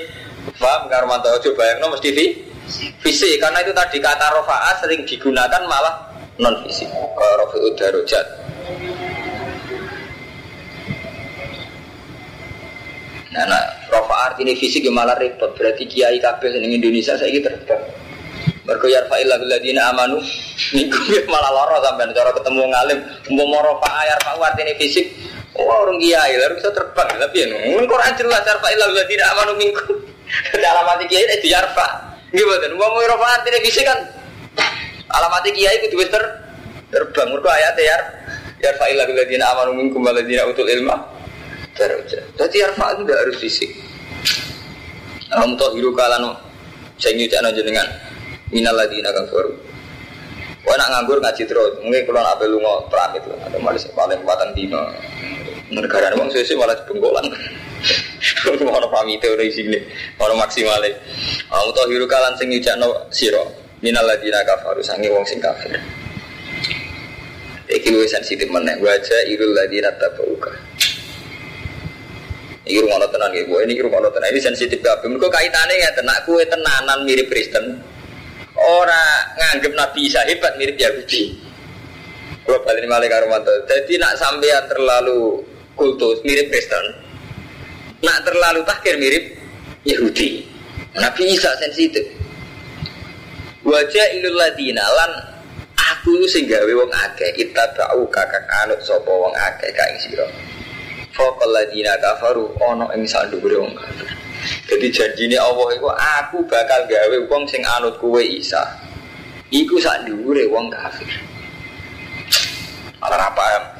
Paham 0.62 0.86
Karmanto 0.86 1.34
coba 1.42 1.64
yang 1.74 1.80
nomor 1.82 1.98
TV? 1.98 2.52
fisik 3.02 3.42
karena 3.42 3.60
itu 3.66 3.74
tadi 3.76 3.98
kata 4.00 4.26
rofaat 4.32 4.80
sering 4.80 5.04
digunakan 5.04 5.62
malah 5.68 6.08
non 6.40 6.56
fisik 6.64 6.88
kalau 6.90 7.34
rofi'ud 7.46 7.74
darujat 7.76 8.26
Nah, 13.32 13.64
rofa 13.88 14.36
ini 14.44 14.54
fisik 14.60 14.84
yang 14.84 14.96
malah 14.96 15.16
repot. 15.16 15.56
Berarti 15.56 15.88
kiai 15.88 16.20
kabeh 16.20 16.52
di 16.52 16.68
Indonesia 16.68 17.16
saya 17.16 17.32
gitu 17.32 17.48
terbang. 17.48 17.80
Mergo 18.68 18.88
yarfa'il 18.88 19.26
ladina 19.26 19.90
amanu 19.90 20.22
niku 20.76 21.00
malah 21.26 21.50
loro 21.50 21.82
sampai 21.82 22.14
cara 22.14 22.30
ketemu 22.30 22.62
ngalim 22.70 23.00
mau 23.34 23.46
mau 23.50 23.62
rofa 23.66 23.90
ayar 24.06 24.18
pak 24.22 24.38
ini 24.62 24.74
fisik. 24.78 25.06
Oh 25.58 25.66
orang 25.68 25.98
kiai 25.98 26.38
lalu 26.38 26.62
bisa 26.62 26.70
terbang 26.72 27.10
tapi 27.18 27.44
ya 27.44 27.46
nung 27.50 27.88
Quran 27.90 28.12
jelas 28.20 28.44
yarfa'il 28.46 28.78
ladina 28.78 29.24
amanu 29.34 29.54
minkum. 29.58 29.96
Dalam 30.64 30.86
hati 30.88 31.06
kiai 31.12 31.28
itu 31.28 31.52
yarfa. 31.52 31.88
Gimana? 32.32 32.72
Wong 32.80 32.94
rofaat 32.96 33.44
ini 33.48 33.60
bisa 33.60 33.84
kan? 33.84 34.00
Alamat 35.12 35.44
kiai 35.52 35.84
itu 35.84 35.96
ter 36.08 36.24
terbang. 36.92 37.28
Mereka 37.36 37.50
ayat 37.52 37.76
ya. 37.80 37.98
Ya 38.62 38.72
fa'ilah 38.78 39.10
biladina 39.10 39.52
amanu 39.58 39.74
minkum 39.74 40.06
waladina 40.06 40.46
utul 40.48 40.70
ilma. 40.70 41.11
Daraja. 41.82 42.20
Jadi 42.38 42.58
arfa 42.62 42.86
itu 42.94 43.02
tidak 43.10 43.20
harus 43.26 43.38
fisik. 43.42 43.72
Alam 45.34 45.58
hiru 45.58 45.98
kalano. 45.98 46.38
Saya 47.02 47.18
nyucana 47.18 47.50
jenengan. 47.58 47.90
Minal 48.54 48.78
ladina 48.78 49.10
kafaru. 49.10 49.58
Wah 50.62 50.78
nak 50.78 50.94
nganggur 50.94 51.18
ngaji 51.18 51.44
terus. 51.50 51.82
Mungkin 51.82 52.06
kalau 52.06 52.22
nak 52.22 52.38
belu 52.38 52.62
mau 52.62 52.86
pramit 52.86 53.26
lah. 53.26 53.50
Ada 53.50 53.58
malis 53.58 53.90
paling 53.98 54.22
empatan 54.22 54.54
dino. 54.54 54.78
Negara 55.74 56.14
ini 56.14 56.30
sesuai 56.30 56.60
malah 56.62 56.78
bengkolan. 56.86 57.26
Ono 58.62 58.88
pamite 58.94 59.26
ora 59.26 59.42
isine, 59.42 59.82
ono 60.22 60.38
maksimale. 60.38 60.94
Aku 61.50 61.74
to 61.74 61.82
hiru 61.90 62.06
kalan 62.06 62.38
sing 62.38 62.54
nyujakno 62.54 63.10
sira 63.10 63.42
minal 63.82 64.06
ladina 64.06 64.46
kafaru 64.46 64.86
sange 64.86 65.10
wong 65.10 65.26
sing 65.26 65.42
kafir. 65.42 65.82
Iki 67.66 67.90
luwih 67.90 68.06
sensitif 68.06 68.52
meneh 68.54 68.78
waja 68.78 69.18
irul 69.26 69.58
ladina 69.58 69.90
tabauka. 69.98 70.54
Iki 72.62 72.78
rumah 72.86 73.02
tenan 73.10 73.34
nggih, 73.34 73.50
ini 73.50 73.74
rumah 73.82 73.98
tenan. 74.14 74.30
Ini 74.30 74.42
sensitif 74.42 74.80
kabeh. 74.86 75.10
Mergo 75.10 75.34
kaitane 75.34 75.82
ya 75.82 75.90
tenak 75.98 76.30
kue 76.30 76.46
tenanan 76.46 77.02
mirip 77.10 77.26
Kristen. 77.26 77.82
Ora 78.54 79.34
nganggep 79.34 79.74
Nabi 79.74 80.06
Isa 80.06 80.22
hebat 80.30 80.54
mirip 80.62 80.78
Yahudi. 80.78 81.50
Kalau 82.46 82.62
balik 82.62 82.86
malah 82.86 83.10
karo 83.10 83.32
Jadi 83.66 83.98
nak 83.98 84.14
sampean 84.22 84.70
terlalu 84.70 85.42
kultus 85.74 86.22
mirip 86.22 86.54
Kristen. 86.54 86.86
Nak 88.06 88.30
terlalu 88.30 88.62
takir 88.70 89.02
mirip 89.02 89.34
Yahudi. 89.82 90.46
Nabi 91.02 91.34
Isa 91.34 91.50
sensitif. 91.58 92.06
Wajah 93.66 94.08
ilul 94.22 94.38
ladina 94.38 94.86
lan 94.86 95.12
aku 95.78 96.26
sing 96.30 96.50
gawe 96.50 96.70
wong 96.70 96.92
akeh 96.94 97.30
tahu 97.54 98.06
kakak 98.10 98.46
anut 98.66 98.82
sapa 98.86 99.10
wong 99.10 99.34
akeh 99.34 99.70
ka 99.74 99.84
ing 99.90 99.98
sira. 100.02 100.28
Faqal 101.12 101.52
ladina 101.52 101.94
kafaru 102.00 102.52
ana 102.64 102.88
ing 102.96 103.04
sandhuwure 103.04 103.60
wong 103.60 103.74
kafir. 103.76 104.08
Jadi 104.68 104.88
janjine 104.90 105.38
Allah 105.38 105.68
iku 105.76 105.92
aku 105.92 106.38
bakal 106.48 106.88
gawe 106.88 107.18
wong 107.30 107.44
sing 107.46 107.62
anut 107.68 108.00
kuwe 108.00 108.24
Isa. 108.24 108.64
Iku 109.52 109.76
sak 109.84 110.08
dhuwure 110.08 110.48
wong 110.48 110.72
kafir. 110.72 111.12
Ora 113.04 113.28
apa 113.34 113.72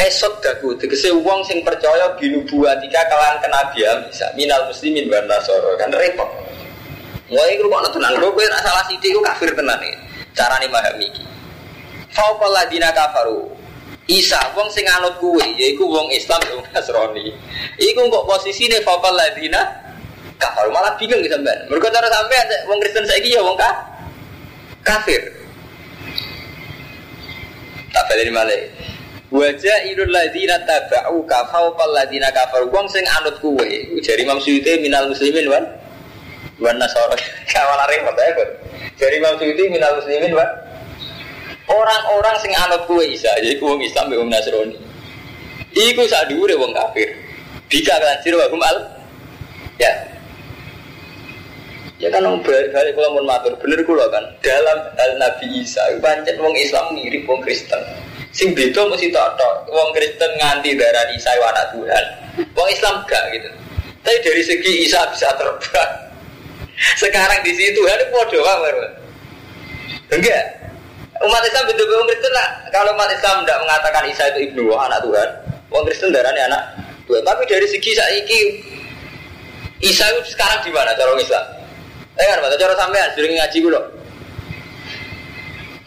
esot 0.00 0.40
daku 0.40 0.72
tegese 0.80 1.12
wong 1.12 1.44
sing 1.44 1.60
percaya 1.60 2.14
binubuatika 2.16 3.00
kalian 3.10 3.36
kenabian 3.42 3.98
bisa 4.08 4.26
minal 4.38 4.64
muslimin 4.70 5.10
wa 5.12 5.20
nasoro 5.28 5.76
kan 5.76 5.92
repot 5.92 6.30
mulai 7.28 7.58
iku 7.58 7.68
kok 7.68 7.94
tenan 7.94 8.14
lho 8.16 8.28
kowe 8.32 8.44
nek 8.46 8.60
salah 8.64 8.84
sithik 8.88 9.14
kafir 9.22 9.50
tenan 9.52 9.78
iki 9.82 9.98
carane 10.32 10.66
memahami 10.66 11.06
iki 11.10 11.24
ladina 12.48 12.90
kafaru 12.96 13.59
Isa 14.08 14.40
wong 14.56 14.66
sing 14.72 14.86
anut 14.88 15.20
kuwe 15.20 15.44
yaiku 15.60 15.84
wong 15.84 16.08
Islam 16.10 16.40
wong 16.50 16.64
Nasrani. 16.72 17.30
Iku 17.76 18.00
kok 18.08 18.24
posisine 18.26 18.80
fauqal 18.80 19.12
ladina 19.12 19.60
kafaru 20.40 20.72
malah 20.72 20.96
bingung 20.96 21.20
gitu 21.20 21.36
sampean. 21.36 21.58
Mergo 21.68 21.88
cara 21.92 22.08
sampean 22.08 22.46
wong 22.66 22.78
Kristen 22.80 23.04
saiki 23.04 23.36
ya 23.36 23.44
wong 23.44 23.54
ka 23.60 23.70
kafir. 24.82 25.20
Tak 27.90 28.04
balik 28.08 28.32
malah 28.32 28.62
Wajah 29.30 29.86
ilul 29.86 30.10
ladina 30.10 30.58
taba'u 30.66 31.22
kafau 31.22 31.70
pal 31.78 31.94
ladina 31.94 32.34
kafar 32.34 32.66
Wong 32.66 32.90
sing 32.90 33.06
anut 33.14 33.38
kuwe 33.38 33.86
Jari 34.02 34.26
Imam 34.26 34.42
Suyuti 34.42 34.82
minal 34.82 35.06
muslimin 35.06 35.46
wan. 35.46 35.62
Wan 36.58 36.74
nasara 36.82 37.14
Kawalan 37.54 37.86
repot 37.94 38.18
ya 38.18 38.34
Jari 38.98 39.22
Imam 39.22 39.38
Suyuti 39.38 39.70
minal 39.70 40.02
muslimin 40.02 40.34
wan 40.34 40.50
Orang-orang 41.70 42.36
sing 42.42 42.52
anut 42.58 42.82
kuwe 42.90 43.06
Isa 43.14 43.30
Jadi 43.38 43.62
wong 43.62 43.78
Islam 43.78 44.10
wong 44.10 44.30
Nasrani 44.30 44.74
Iku 45.70 46.02
sak 46.10 46.26
dhuwure 46.26 46.58
wong 46.58 46.74
kafir 46.74 47.14
Bika 47.70 47.94
kancir 48.02 48.34
wa 48.34 48.50
al 48.66 48.78
Ya 49.78 49.92
Ya 52.02 52.08
kan 52.10 52.26
wong 52.26 52.42
balik 52.42 52.92
kula 52.96 53.08
mun 53.14 53.24
matur 53.28 53.54
bener 53.62 53.80
kula 53.86 54.08
kan 54.10 54.24
dalam 54.42 54.78
hal 54.98 55.10
Nabi 55.20 55.62
Isa 55.62 55.82
pancen 56.02 56.36
wong 56.42 56.56
Islam 56.58 56.96
mirip 56.96 57.22
wong 57.28 57.38
Kristen 57.44 57.78
Sing 58.30 58.54
beda 58.54 58.86
mesti 58.86 59.10
tok 59.10 59.66
Wong 59.66 59.90
Kristen 59.90 60.30
nganti 60.38 60.78
darah 60.78 61.02
Isa 61.10 61.34
anak 61.34 61.74
Tuhan. 61.74 62.04
Wong 62.54 62.68
Islam 62.70 63.02
gak 63.10 63.24
gitu. 63.34 63.50
Tapi 64.06 64.16
dari 64.22 64.42
segi 64.46 64.72
Isa 64.86 65.02
bisa 65.10 65.34
terbang. 65.34 65.90
Sekarang 67.02 67.42
di 67.42 67.52
sini 67.52 67.74
Tuhan 67.74 67.98
itu 67.98 68.06
podo 68.14 68.40
Enggak. 70.10 70.59
Umat 71.20 71.44
Islam 71.44 71.68
betul 71.68 71.84
betul 71.84 72.04
Kristen 72.08 72.32
lah. 72.32 72.48
Kalau 72.72 72.96
umat 72.96 73.12
Islam 73.12 73.44
tidak 73.44 73.60
mengatakan 73.60 74.02
Isa 74.08 74.24
itu 74.32 74.38
ibnu 74.48 74.72
anak 74.72 75.04
Tuhan, 75.04 75.28
Wong 75.68 75.84
Kristen 75.84 76.16
darahnya 76.16 76.48
anak 76.48 76.62
Tuhan. 77.04 77.20
Tapi 77.20 77.42
dari 77.44 77.66
segi 77.68 77.92
saiki 77.92 78.40
Isa 79.84 80.08
itu 80.16 80.32
sekarang 80.32 80.64
di 80.64 80.72
mana 80.72 80.96
cara 80.96 81.12
Islam? 81.20 81.44
Eh 82.16 82.24
kan, 82.24 82.40
cara 82.40 82.74
sampean 82.76 83.08
sering 83.12 83.36
ngaji 83.36 83.56
gue 83.60 83.72
loh. 83.72 83.84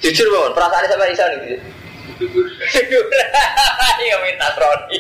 Jujur 0.05 0.27
bangun, 0.29 0.51
perasaan 0.53 0.86
sampai 0.86 1.13
Isa 1.13 1.25
nih. 1.29 1.57
Iya 4.03 4.15
minta 4.19 4.47
Roni. 4.57 4.97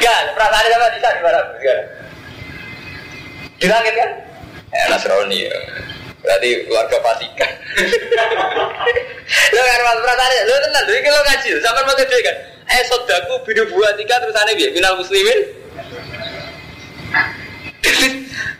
Ya, 0.00 0.14
perasaan 0.36 0.64
sama 0.70 0.86
di 0.94 1.00
sana 1.00 1.16
di 1.16 1.22
mana? 1.24 1.40
Di 3.60 3.66
langit 3.66 3.94
kan? 3.94 4.10
Ya, 4.72 4.84
Nasrani 4.88 5.38
ya. 5.44 5.56
Berarti 6.22 6.48
keluarga 6.70 6.96
Vatikan. 7.02 7.52
lo 9.52 9.60
kan 9.64 9.80
mas 9.82 9.98
perasaan 10.00 10.44
lo 10.46 10.54
tenang, 10.60 10.84
jadi 10.86 11.08
lo 11.08 11.20
ngaji, 11.24 11.48
sampai 11.58 11.82
mau 11.82 11.98
gede 11.98 12.18
kan? 12.22 12.36
Eh 12.72 12.82
sodaku 12.86 13.34
bidu 13.42 13.66
buah 13.74 13.92
tiga 13.98 14.22
terus 14.22 14.38
aneh 14.38 14.54
biar 14.54 14.70
final 14.70 14.94
muslimin. 15.02 15.38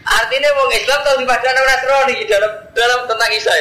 Artinya 0.03 0.49
mau 0.59 0.67
Islam 0.75 0.99
tahu 1.07 1.17
di 1.23 1.27
mana 1.27 1.61
Nasrani 1.63 2.17
dalam 2.27 2.53
dalam 2.75 3.01
tentang 3.07 3.31
Isa 3.33 3.55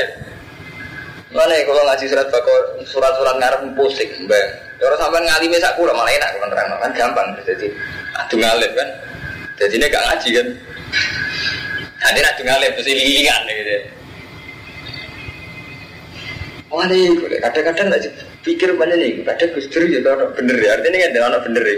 Mana 1.32 1.56
ya 1.56 1.64
kalau 1.64 1.84
ngaji 1.88 2.06
surat 2.12 2.28
bakor 2.28 2.62
surat-surat 2.84 3.36
ngarep 3.39 3.62
pusing, 3.80 4.12
mbak. 4.28 4.45
Ya 4.84 4.84
orang 4.91 4.99
sampai 4.99 5.24
ngalimi 5.24 5.56
sak 5.64 5.80
kula 5.80 5.95
malah 5.95 6.12
enak 6.12 6.28
kalau 6.36 6.52
terang 6.52 6.68
kan 6.76 6.91
gampang. 6.91 7.28
Jadi 7.47 7.72
adu 8.20 8.36
ngalim 8.36 8.72
kan. 8.76 8.89
Jadi 9.56 9.80
ini 9.80 9.88
gak 9.88 10.04
ngaji 10.12 10.30
kan. 10.36 10.47
Nanti 12.12 12.28
adu 12.28 12.43
ngalim 12.43 12.72
terus 12.76 12.91
ilingan 12.91 13.41
gitu. 13.47 13.76
Wah 16.68 16.84
nih, 16.91 17.07
kadang-kadang 17.39 17.88
nggak 17.88 18.03
pikir 18.43 18.76
mana 18.76 18.99
nih, 18.99 19.24
kadang 19.24 19.55
Gus 19.55 19.72
Dur 19.72 19.88
ya 19.88 20.03
kalau 20.03 20.28
bener 20.36 20.59
ya, 20.59 20.76
artinya 20.76 21.07
kan 21.07 21.24
ada 21.32 21.39
bener 21.39 21.64
ya. 21.64 21.78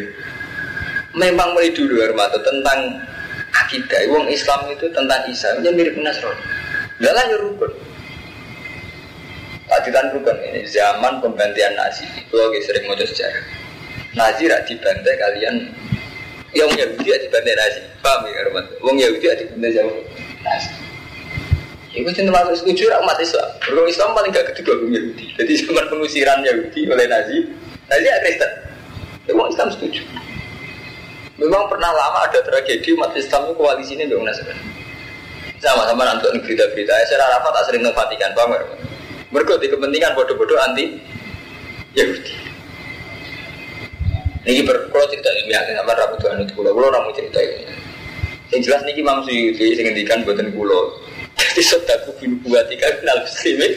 Memang 1.13 1.53
mulai 1.53 1.69
dulu 1.69 2.01
Armato 2.01 2.41
tentang 2.41 2.97
akidah, 3.53 4.09
wong 4.09 4.25
Islam 4.29 4.73
itu 4.73 4.89
tentang 4.89 5.21
Isa, 5.29 5.53
ini 5.61 5.69
mirip 5.69 5.93
Nasrani. 6.01 6.41
Gak 6.97 7.13
lah 7.13 7.25
ya 7.29 7.37
rukun. 7.41 7.73
Adilan 9.69 10.13
rukun 10.13 10.37
ini 10.49 10.61
zaman 10.65 11.21
pembantian 11.21 11.73
Nazi. 11.77 12.05
Itu 12.17 12.33
lagi 12.37 12.61
sering 12.65 12.85
mau 12.89 12.97
sejarah. 12.97 13.45
Nazi 14.13 14.45
rak 14.49 14.65
dibantai 14.69 15.15
kalian 15.17 15.55
yang 16.53 16.69
Yahudi 16.69 17.09
dibantai 17.17 17.53
Nazi. 17.57 17.81
Paham 18.01 18.29
ya 18.29 18.45
Rahmat? 18.45 18.65
Wong 18.85 19.01
Yahudi 19.01 19.25
dibantai 19.25 19.73
jauh 19.73 19.93
Nazi. 20.43 20.71
Itu 21.93 22.09
cinta 22.09 22.33
masuk 22.33 22.57
setuju 22.57 22.89
umat 23.05 23.17
Islam. 23.21 23.47
Berkong 23.61 23.89
Islam 23.89 24.09
paling 24.17 24.31
gak 24.33 24.45
kedua 24.53 24.73
wong 24.81 24.91
Yahudi. 24.91 25.25
Jadi 25.37 25.53
zaman 25.61 25.85
pengusiran 25.93 26.41
Yahudi 26.41 26.89
oleh 26.89 27.05
Nazi, 27.05 27.37
Nazi 27.89 28.05
ya 28.05 28.17
Kristen. 28.21 28.51
Wong 29.33 29.49
Islam 29.53 29.69
setuju. 29.71 30.01
Memang 31.37 31.65
pernah 31.69 31.89
lama 31.89 32.29
ada 32.29 32.39
tragedi 32.45 32.93
umat 32.93 33.13
Islam 33.17 33.49
itu 33.49 33.53
koalisinya 33.57 34.05
dengan 34.05 34.29
Nasrani. 34.29 34.63
Sama-sama 35.57 36.03
nonton 36.05 36.43
berita-berita. 36.43 36.91
Saya 37.07 37.23
Arafat 37.23 37.51
tak 37.55 37.63
sering 37.71 37.87
paham 37.93 38.11
ya? 38.51 38.59
Mereka 39.33 39.57
di 39.57 39.67
kepentingan 39.71 40.13
bodoh-bodoh 40.13 40.59
anti 40.61 40.99
Yahudi. 41.97 42.33
Ini 44.43 44.61
berkulo 44.67 45.07
cerita 45.07 45.31
ini 45.39 45.55
ya, 45.55 45.63
sama 45.71 45.95
rabu 45.95 46.19
Tuhan 46.19 46.43
itu 46.43 46.51
kulo, 46.51 46.75
kulo 46.75 46.91
ramu 46.91 47.15
cerita 47.15 47.39
ini. 47.39 47.63
Yang 48.53 48.61
jelas 48.69 48.81
nih 48.85 48.95
Imam 49.01 49.25
Suyuti 49.25 49.73
yang 49.73 49.89
ngendikan 49.89 50.21
buatan 50.21 50.53
kulo. 50.53 51.01
Jadi 51.33 51.61
sodaku 51.65 52.13
bin 52.21 52.37
buatika 52.45 53.01
kenal 53.01 53.25
muslimin. 53.25 53.73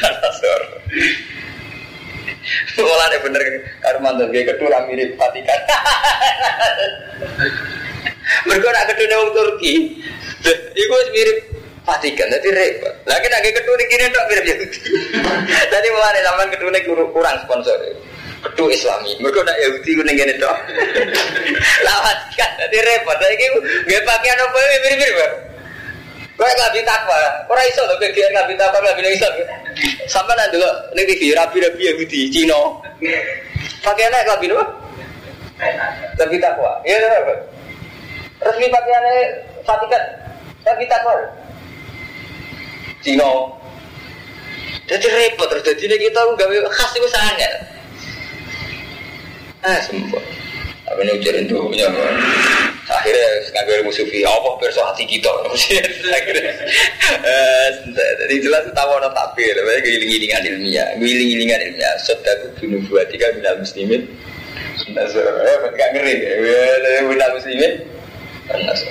Nasor. 0.00 0.62
Malah 2.80 3.06
ada 3.12 3.18
bener 3.20 3.42
karena 3.84 4.00
mantan 4.00 4.32
kedua 4.32 4.88
mirip 4.88 5.20
Vatikan. 5.20 5.60
Mereka 8.48 8.68
nak 8.72 8.86
kedua 8.96 9.06
orang 9.12 9.32
Turki. 9.36 10.00
Iku 10.72 10.96
mirip 11.12 11.38
Vatikan, 11.84 12.28
jadi 12.32 12.48
repot. 12.52 12.94
Lagi 13.04 13.28
lagi 13.28 13.48
kedua 13.52 13.76
kini 13.84 14.08
dok 14.08 14.24
mirip 14.32 14.44
Yahudi. 14.48 14.78
Jadi 15.48 15.86
mau 15.92 16.04
ada 16.04 16.20
zaman 16.24 16.52
kurang 17.12 17.36
sponsor. 17.44 17.76
Kedua 18.38 18.70
Islami, 18.70 19.18
mereka 19.18 19.42
nak 19.42 19.58
Yahudi 19.58 19.90
kuning 19.98 20.14
gini 20.14 20.34
dok. 20.38 20.56
Lawan 21.86 22.18
kan, 22.38 22.50
jadi 22.54 22.78
repot. 22.86 23.18
Lagi 23.18 23.46
gak 23.90 24.02
pakai 24.06 24.30
apa 24.30 24.46
mirip-mirip. 24.54 25.18
Nggak 26.38 26.70
bisa 26.70 26.86
takwa, 26.86 27.18
orang 27.50 27.66
iso 27.66 27.82
kegiatan 27.98 28.30
nggak 28.30 28.46
bisa 28.46 28.62
takwa 28.70 28.78
nggak 28.86 28.94
bisa 29.02 29.10
iso. 29.10 29.28
Sampai 30.06 30.38
nanti 30.38 30.54
lo 30.54 30.70
nih 30.94 31.02
TV 31.02 31.34
rapi-rapi 31.34 31.82
Yahudi 31.82 32.30
Cina. 32.30 32.78
Pakaiannya 33.82 34.22
nggak 34.22 34.38
bisa 34.46 34.62
Tapi 36.14 36.38
takwa, 36.38 36.78
iya 36.86 37.02
apa? 37.10 37.34
Resmi 38.38 38.70
pakaiannya 38.70 39.14
Vatikan, 39.66 40.02
tapi 40.62 40.86
takwa. 40.86 41.18
Cina. 43.02 43.30
Jadi 44.86 45.06
repot 45.10 45.50
terus 45.50 45.66
jadi 45.74 45.94
kita 45.98 46.20
nggak 46.22 46.70
khas 46.70 46.94
itu 46.94 47.10
sangat. 47.10 47.77
Ah 49.62 49.80
sembuh. 49.82 50.22
Apa 50.88 51.00
nih 51.04 51.20
ujarin 51.20 51.44
tuh 51.50 51.68
punya 51.68 51.86
Akhirnya 52.88 53.28
ngambil 53.52 53.84
ilmu 53.84 53.92
sufi, 53.92 54.24
apa 54.24 54.48
perso 54.56 54.80
hati 54.80 55.04
kita. 55.04 55.28
Akhirnya, 56.08 56.56
jadi 58.24 58.34
jelas 58.40 58.64
tahu 58.72 58.90
orang 58.96 59.12
takbir, 59.12 59.52
tapi 59.52 59.84
giling-gilingan 59.84 60.40
ilmiah, 60.48 60.88
giling-gilingan 60.96 61.60
ilmiah. 61.68 61.94
Sodaku 62.00 62.48
bunuh 62.56 62.80
buat 62.88 63.04
tiga 63.12 63.28
minal 63.36 63.60
muslimin. 63.60 64.08
Nasr, 64.96 65.20
eh, 65.20 65.56
gak 65.76 65.88
ngeri, 65.92 66.14
minal 67.12 67.30
muslimin. 67.36 67.72
Nasr. 68.56 68.88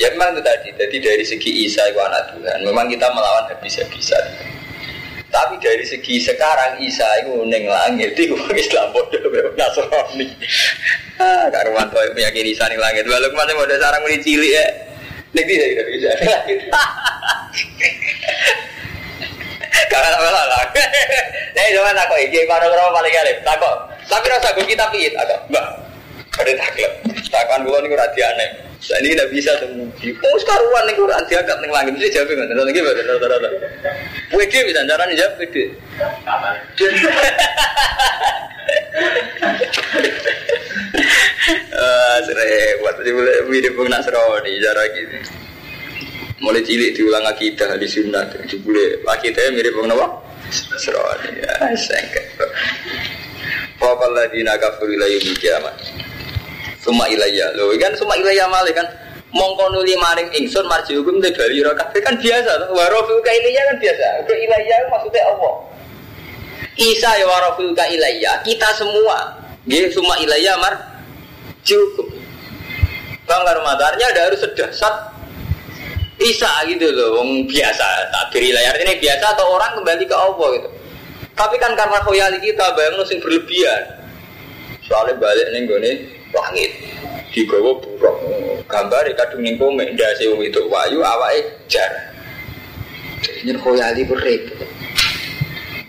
Ya 0.00 0.08
memang 0.16 0.32
itu 0.32 0.40
tadi, 0.40 0.68
jadi 0.72 0.96
dari 1.12 1.24
segi 1.28 1.68
Isa 1.68 1.84
itu 1.92 2.00
anak 2.00 2.32
Tuhan, 2.32 2.64
memang 2.64 2.88
kita 2.88 3.04
melawan 3.12 3.52
habis-habisan. 3.52 4.24
Tapi 5.32 5.56
dari 5.64 5.80
segi 5.88 6.20
sekarang 6.20 6.76
Isa 6.84 7.08
itu 7.24 7.40
neng 7.48 7.64
langit, 7.64 8.12
itu 8.12 8.36
Islam 8.52 8.92
bodoh, 8.92 9.32
Nasrani. 9.56 10.28
Ah, 11.16 11.48
karuan 11.48 11.88
tuh 11.88 12.04
meyakini 12.12 12.52
Isa 12.52 12.68
neng 12.68 12.76
langit. 12.76 13.08
Walau 13.08 13.32
kemarin 13.32 13.56
mau 13.56 13.64
sarang 13.64 14.04
mulai 14.04 14.20
cilik 14.20 14.52
ya, 14.52 14.64
neng 15.32 15.48
dia 15.48 15.72
tidak 15.72 15.88
bisa. 15.88 16.10
Karena 19.88 20.20
apa 20.20 20.42
lah? 20.52 20.68
Nih 21.56 21.72
jangan 21.72 21.96
takut, 21.96 22.20
ini 22.20 22.44
mana 22.44 22.68
berapa 22.68 22.92
paling 22.92 23.12
galip? 23.12 23.40
Takut. 23.40 23.76
Tapi 24.08 24.26
rasa 24.28 24.52
gue 24.52 24.68
kita 24.68 24.84
pihit, 24.92 25.16
agak, 25.16 25.48
mbak. 25.48 25.64
Ada 26.36 26.52
takut. 26.60 26.92
Takuan 27.32 27.64
gue 27.64 27.96
rada 27.96 28.24
aneh. 28.36 28.71
Saya 28.82 28.98
ini 28.98 29.14
tidak 29.14 29.30
bisa 29.30 29.54
temu. 29.62 29.86
Oh 29.94 30.36
sekaruan 30.42 30.82
nih 30.90 30.98
Quran 30.98 31.22
diangkat 31.30 31.56
nih 31.62 31.70
langit 31.70 31.94
mesti 31.94 32.18
jawab 32.18 32.34
nggak? 32.34 32.50
Nanti 32.50 32.74
gimana? 32.74 32.98
Rata-rata. 33.14 33.48
WD 34.34 34.54
bisa 34.66 34.82
caranya 34.82 35.14
jawab 35.14 35.38
WD. 35.38 35.56
Ah, 41.72 42.16
serempet. 42.26 42.94
Jadi 43.02 43.10
boleh 43.14 43.34
mirip 43.50 43.72
Bung 43.78 43.86
Nasrani 43.86 44.50
cara 44.62 44.82
gitu. 44.94 45.16
Mulai 46.42 46.66
cilik 46.66 46.90
diulang 46.98 47.22
akidah 47.22 47.78
di 47.78 47.86
sunat. 47.86 48.34
Jadi 48.34 48.58
boleh 48.66 48.98
akidahnya 49.06 49.50
mirip 49.54 49.78
Bung 49.78 49.86
Nawa. 49.86 50.10
Nasrani. 50.50 51.38
Ya, 51.38 51.70
sengket. 51.78 52.34
Fakal 53.78 54.10
ladina 54.10 54.58
kafir 54.58 54.90
ila 54.90 55.06
yaumil 55.06 55.38
kiamat. 55.38 55.74
Suma 56.82 57.06
ilayya. 57.06 57.54
Lho, 57.54 57.70
kan 57.78 57.94
suma 57.94 58.18
ilayya 58.18 58.50
malih 58.50 58.74
kan. 58.74 58.86
Mongko 59.32 59.72
nuli 59.72 59.96
maring 59.96 60.28
ingsun 60.36 60.68
marji 60.68 60.92
hukum 60.92 61.16
te 61.16 61.32
bali 61.32 61.64
ora 61.64 61.72
kabeh 61.72 62.02
kan 62.04 62.18
biasa 62.20 62.50
to. 62.58 62.66
Wa 62.74 62.84
rafiu 62.90 63.16
ka 63.22 63.30
ilayya 63.32 63.62
kan 63.70 63.76
biasa. 63.80 64.06
Ke 64.28 64.34
ilayya 64.34 64.76
maksudnya 64.92 65.22
Allah. 65.30 65.54
Isa 66.76 67.10
ya 67.16 67.24
wa 67.24 67.38
rafiu 67.48 67.70
ka 67.72 67.86
ilayya. 67.88 68.42
Kita 68.44 68.68
semua. 68.76 69.40
Nggih 69.64 69.94
suma 69.94 70.18
ilayya 70.20 70.58
mar 70.58 70.74
cukup. 71.64 72.12
Bang 73.24 73.46
Armadarnya 73.46 74.10
ada 74.10 74.26
harus 74.26 74.42
sedasat 74.42 75.14
Isa 76.18 76.50
gitu 76.68 76.92
loh, 76.92 77.22
wong 77.22 77.46
biasa. 77.46 78.10
Takbir 78.10 78.42
ilayya 78.52 78.74
ini 78.82 78.98
biasa 79.00 79.32
atau 79.32 79.54
orang 79.54 79.78
kembali 79.78 80.04
ke 80.04 80.16
Allah 80.18 80.48
gitu. 80.58 80.68
Tapi 81.32 81.56
kan 81.56 81.72
karena 81.72 81.98
khoyali 82.04 82.38
kita 82.44 82.76
bayang 82.76 83.00
sing 83.08 83.18
berlebihan. 83.18 83.82
Soalnya 84.84 85.16
balik 85.16 85.46
nih 85.54 85.60
gue 85.64 85.78
nih 85.80 85.96
langit. 86.32 86.72
Digawa 87.32 87.76
buruk. 87.80 88.16
Gambar 88.68 89.04
kadung 89.16 89.42
ning 89.44 89.56
kome 89.56 89.84
ndase 89.92 90.28
wong 90.28 90.40
itu 90.44 90.60
wayu 90.68 91.00
awake 91.00 91.48
jar. 91.68 91.92
Jadi 93.22 93.52
nyen 93.52 93.58
khoyali 93.60 94.02
ku 94.08 94.16
repot. 94.16 94.68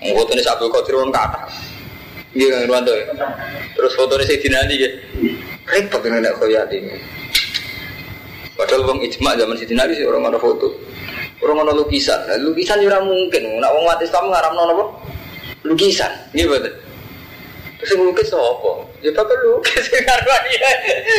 Foto 0.04 0.30
ini 0.36 0.44
Abdul 0.44 0.72
Qadir 0.72 0.96
wong 1.00 1.12
kata. 1.12 1.48
Iya 2.36 2.48
kan 2.52 2.60
Irwanto 2.68 2.92
ya. 2.92 3.06
Terus 3.76 3.94
foto 3.96 4.20
ini 4.20 4.28
Sayyidina 4.28 4.58
Ali 4.68 4.76
ya. 4.84 4.90
Repot 5.68 6.00
dengan 6.04 6.28
nek 6.28 6.36
khoyali. 6.40 6.78
Padahal 8.54 8.84
wong 8.86 9.00
ijma 9.04 9.36
zaman 9.40 9.56
Sayyidina 9.56 9.84
Ali 9.88 10.00
sih 10.00 10.06
orang 10.08 10.28
ada 10.28 10.40
foto. 10.40 10.76
Orang 11.44 11.64
ada 11.64 11.76
lukisan. 11.76 12.20
Nah, 12.24 12.40
lukisan 12.40 12.80
juga 12.80 13.04
mungkin. 13.04 13.60
Nak 13.60 13.72
wong 13.76 13.84
mati 13.84 14.08
Islam 14.08 14.32
ngaramno 14.32 14.64
napa? 14.64 14.86
lukisan, 15.64 16.12
gitu 16.36 16.52
betul. 16.52 16.76
Terus 17.84 18.00
lukis 18.00 18.32
apa? 18.32 18.72
Ya 19.04 19.12
bapak 19.12 19.36
lukis 19.44 19.86
karena 20.08 20.36
dia, 20.48 20.72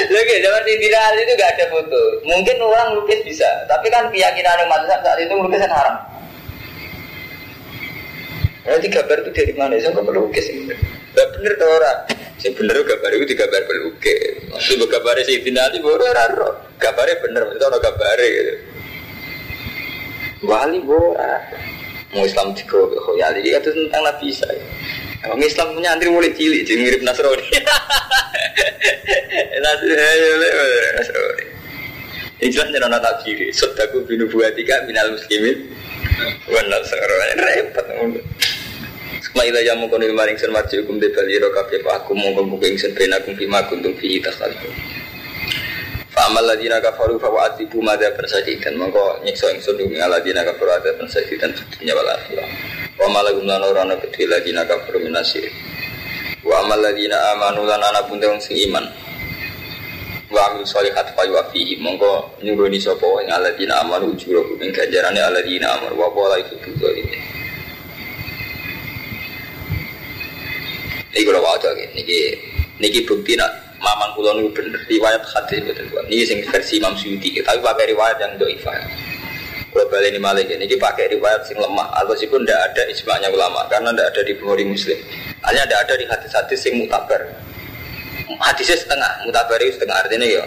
lagi 0.09 0.35
zaman 0.41 0.62
di 0.65 0.75
viral 0.81 1.12
itu 1.21 1.33
gak 1.37 1.51
ada 1.57 1.65
foto. 1.69 2.01
Mungkin 2.25 2.57
orang 2.65 2.97
lukis 2.97 3.21
bisa, 3.21 3.49
tapi 3.69 3.93
kan 3.93 4.09
keyakinan 4.09 4.65
yang 4.65 4.69
mati 4.73 4.89
saat 4.89 5.19
itu 5.21 5.33
lukisan 5.37 5.69
haram. 5.69 5.97
Nanti 8.65 8.89
gambar 8.89 9.17
itu 9.21 9.31
dari 9.37 9.53
mana? 9.61 9.77
Saya 9.77 9.93
nggak 9.93 10.09
melukis. 10.09 10.49
Gak 11.12 11.29
bener 11.37 11.53
tuh 11.61 11.69
orang. 11.69 11.99
Saya 12.41 12.51
bener 12.57 12.77
gambar 12.81 13.11
itu 13.12 13.27
digambar 13.29 13.62
pelukis. 13.69 14.41
Maksudnya 14.49 14.87
gambarnya 14.89 15.23
si 15.29 15.45
Dinali 15.45 15.77
baru 15.85 16.05
raro. 16.17 16.51
Gambarnya 16.81 17.21
bener, 17.21 17.41
maksudnya 17.45 17.69
orang 17.69 17.83
gambarnya 17.85 18.27
gitu. 18.33 18.55
Wali 20.45 20.79
bora 20.85 21.41
mau 22.15 22.23
Islam 22.23 22.55
juga 22.55 22.95
khoyali 23.03 23.43
itu 23.43 23.71
tentang 23.75 24.03
Nabi 24.07 24.31
Isa 24.31 24.47
Emang 25.25 25.41
Islam 25.41 25.72
punya 25.72 25.97
antri 25.97 26.12
mulai 26.12 26.37
cilik 26.37 26.68
jadi 26.68 26.85
mirip 26.85 27.01
Nasrani. 27.01 27.49
Nasrani 29.64 31.45
ini 32.45 32.53
jelas 32.53 32.68
nyerana 32.77 33.01
takbir 33.01 33.49
Sodaku 33.57 34.05
binu 34.05 34.29
buatika 34.29 34.85
minal 34.85 35.16
muslimin. 35.16 35.72
Wan 36.53 36.66
Nasrani 36.68 37.41
repot 37.41 37.89
Maila 39.35 39.59
yang 39.66 39.83
mau 39.83 39.91
konil 39.91 40.14
maring 40.14 40.39
sen 40.39 40.55
marji 40.55 40.79
hukum 40.79 41.03
de 41.03 41.11
bali 41.11 41.43
ro 41.43 41.51
kabeh 41.51 41.83
aku 41.83 42.14
mau 42.14 42.31
kemuka 42.39 42.70
ingsun 42.70 42.95
ben 42.95 43.11
aku 43.11 43.35
bima 43.35 43.66
kuntum 43.66 43.91
fi 43.99 44.22
tasalikum 44.22 44.70
Fa'amal 46.14 46.47
ladina 46.47 46.79
kafaru 46.79 47.18
fa 47.18 47.27
wa'atibu 47.27 47.83
madha 47.83 48.14
persadidan 48.14 48.79
Maka 48.79 49.27
nyiksa 49.27 49.51
ingsun 49.59 49.83
ing 49.83 49.99
ladina 49.99 50.47
kafaru 50.47 50.79
adha 50.79 50.95
persadidan 50.95 51.51
Dunia 51.51 51.99
wal 51.99 52.14
akhirah 52.14 52.47
Wa 52.95 53.11
malagum 53.11 53.43
lan 53.43 53.63
orana 53.63 53.99
kedhi 53.99 54.31
ladina 54.31 54.63
kafaru 54.63 55.03
minasir 55.03 55.51
Wa 56.47 56.63
amal 56.63 56.79
ladina 56.79 57.35
amanu 57.35 57.67
lan 57.67 57.83
anak 57.83 58.07
pun 58.07 58.21
wong 58.21 58.39
sing 58.39 58.55
iman. 58.71 58.85
Wa 60.31 60.53
amil 60.53 60.63
sholihat 60.63 61.17
fa 61.17 61.25
yu'afihi 61.27 61.81
Maka 61.83 62.27
nyuruni 62.45 62.79
sapa 62.79 63.07
ing 63.25 63.33
aladina 63.33 63.81
amanu 63.83 64.15
ujuro 64.15 64.47
ing 64.63 64.71
ganjarane 64.71 65.19
aladina 65.19 65.75
amanu. 65.75 65.99
Wa 65.99 66.09
pola 66.13 66.39
itu 66.39 66.55
butuh 66.61 66.93
ini 66.95 67.17
Ini 71.15 71.23
kalau 71.23 71.43
wajah 71.47 71.73
ini 71.79 72.35
Niki 72.75 73.07
bukti 73.07 73.39
nak 73.39 73.79
mamang 73.79 74.11
kula 74.19 74.35
niku 74.35 74.51
bener. 74.51 74.83
Riwayat 74.91 75.23
hadis 75.23 75.63
betul. 75.63 75.87
Niki 76.11 76.25
sing 76.27 76.39
versi 76.43 76.83
Imam 76.83 76.99
Suyuti, 76.99 77.39
tapi 77.39 77.63
pakai 77.63 77.95
riwayat 77.95 78.19
yang 78.19 78.35
dhaifah. 78.35 78.77
Kalau 79.75 79.91
balik 79.91 80.14
ini 80.14 80.22
malik 80.22 80.47
ini 80.47 80.70
pakai 80.79 81.11
riwayat 81.18 81.51
sing 81.51 81.59
lemah, 81.59 81.91
atau 81.99 82.14
sih 82.14 82.31
pun 82.31 82.47
tidak 82.47 82.70
ada 82.70 82.87
ijma'nya 82.95 83.27
ulama 83.35 83.66
karena 83.66 83.91
tidak 83.91 84.07
ada 84.14 84.20
di 84.22 84.33
Bukhari 84.39 84.64
Muslim. 84.70 84.95
Hanya 85.43 85.66
tidak 85.66 85.81
ada 85.91 85.95
di 85.99 86.07
hadis-hadis 86.07 86.59
sing 86.62 86.79
mutabar. 86.79 87.18
Hadisnya 88.39 88.79
setengah, 88.79 89.27
mutabar 89.27 89.59
itu 89.59 89.75
setengah 89.75 89.99
artinya 89.99 90.27
ya. 90.31 90.47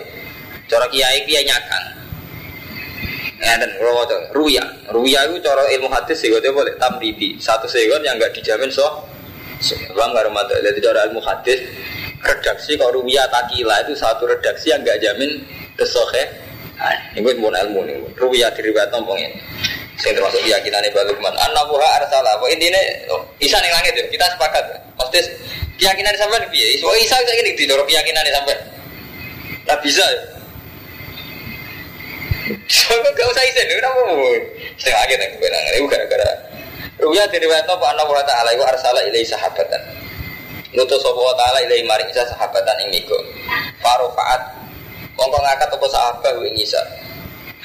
Cara 0.72 0.88
kiai 0.88 1.28
kiai 1.28 1.44
nyakang. 1.44 1.86
Ya 3.44 3.54
dan 3.60 3.72
ruya, 4.32 4.64
ruya 4.96 5.20
itu 5.28 5.44
cara 5.44 5.62
ilmu 5.76 5.92
hadis 5.92 6.24
sih 6.24 6.32
boleh 6.32 6.74
tamridi. 6.80 7.36
Satu 7.36 7.68
segon 7.68 8.08
yang 8.08 8.16
nggak 8.16 8.32
dijamin 8.32 8.72
so. 8.72 9.04
Bang 9.92 10.14
nggak 10.14 10.30
rumah 10.30 10.46
Jadi 10.48 10.80
cara 10.80 11.04
ilmu 11.12 11.20
hadis 11.20 11.60
redaksi 12.22 12.78
kalau 12.78 13.02
ruwiyah 13.02 13.28
takila 13.30 13.76
itu 13.86 13.94
satu 13.94 14.26
redaksi 14.26 14.74
yang 14.74 14.82
gak 14.82 15.02
jamin 15.02 15.42
kesohe 15.78 16.47
ini 17.18 17.26
pun 17.26 17.50
ilmu 17.50 17.80
nih 17.90 17.96
ruwiyah 18.14 18.54
diriwayat 18.54 18.94
nombong 18.94 19.18
ini? 19.18 19.38
Saya 19.98 20.14
termasuk 20.14 20.46
keyakinan 20.46 20.86
Ibn 20.94 21.10
Lukman. 21.10 21.34
An-Nabuha 21.34 21.88
Arsala. 21.98 22.38
Apa 22.38 22.46
intinya 22.54 22.78
oh, 23.18 23.26
Isa 23.42 23.58
nih 23.58 23.74
langit 23.74 23.98
ya? 23.98 24.06
Kita 24.14 24.30
sepakat 24.38 24.62
Maksudnya 24.94 25.22
keyakinan 25.82 26.14
sampai 26.14 26.38
nih 26.46 26.78
Isa 26.78 26.86
oh, 26.86 26.94
Isa 26.94 27.18
saya 27.18 27.34
ini 27.42 27.58
Didorong 27.58 27.90
keyakinan 27.90 28.22
sampai 28.30 28.56
Nah 29.66 29.78
bisa 29.82 30.06
ya? 30.06 30.22
Soalnya 32.70 33.10
gak 33.18 33.26
usah 33.26 33.44
isen 33.50 33.66
Kenapa 33.74 34.00
mau 34.06 34.22
Setengah 34.78 35.02
akhir 35.02 35.18
yang 35.18 35.32
kebenaran 35.34 35.72
Itu 35.74 35.86
gara-gara 35.90 36.30
Ruya 37.02 37.24
diriwayat 37.34 37.66
Apa? 37.66 37.86
An-Nabuha 37.98 38.22
Ta'ala 38.22 38.54
Itu 38.54 38.64
Arsala 38.66 39.02
ilai 39.02 39.26
sahabatan. 39.26 39.82
Nutus 40.76 41.00
sapa 41.00 41.18
wa 41.18 41.34
taala 41.40 41.64
ilahi 41.64 41.88
maring 41.88 42.10
isa 42.12 42.28
sahabatan 42.28 42.76
ing 42.86 43.00
niku. 43.00 43.18
Farofaat 43.80 44.67
mongko 45.18 45.38
ngangkat 45.42 45.70
apa 45.74 45.88
sahabat 45.90 46.34
ing 46.46 46.56
isa. 46.62 46.82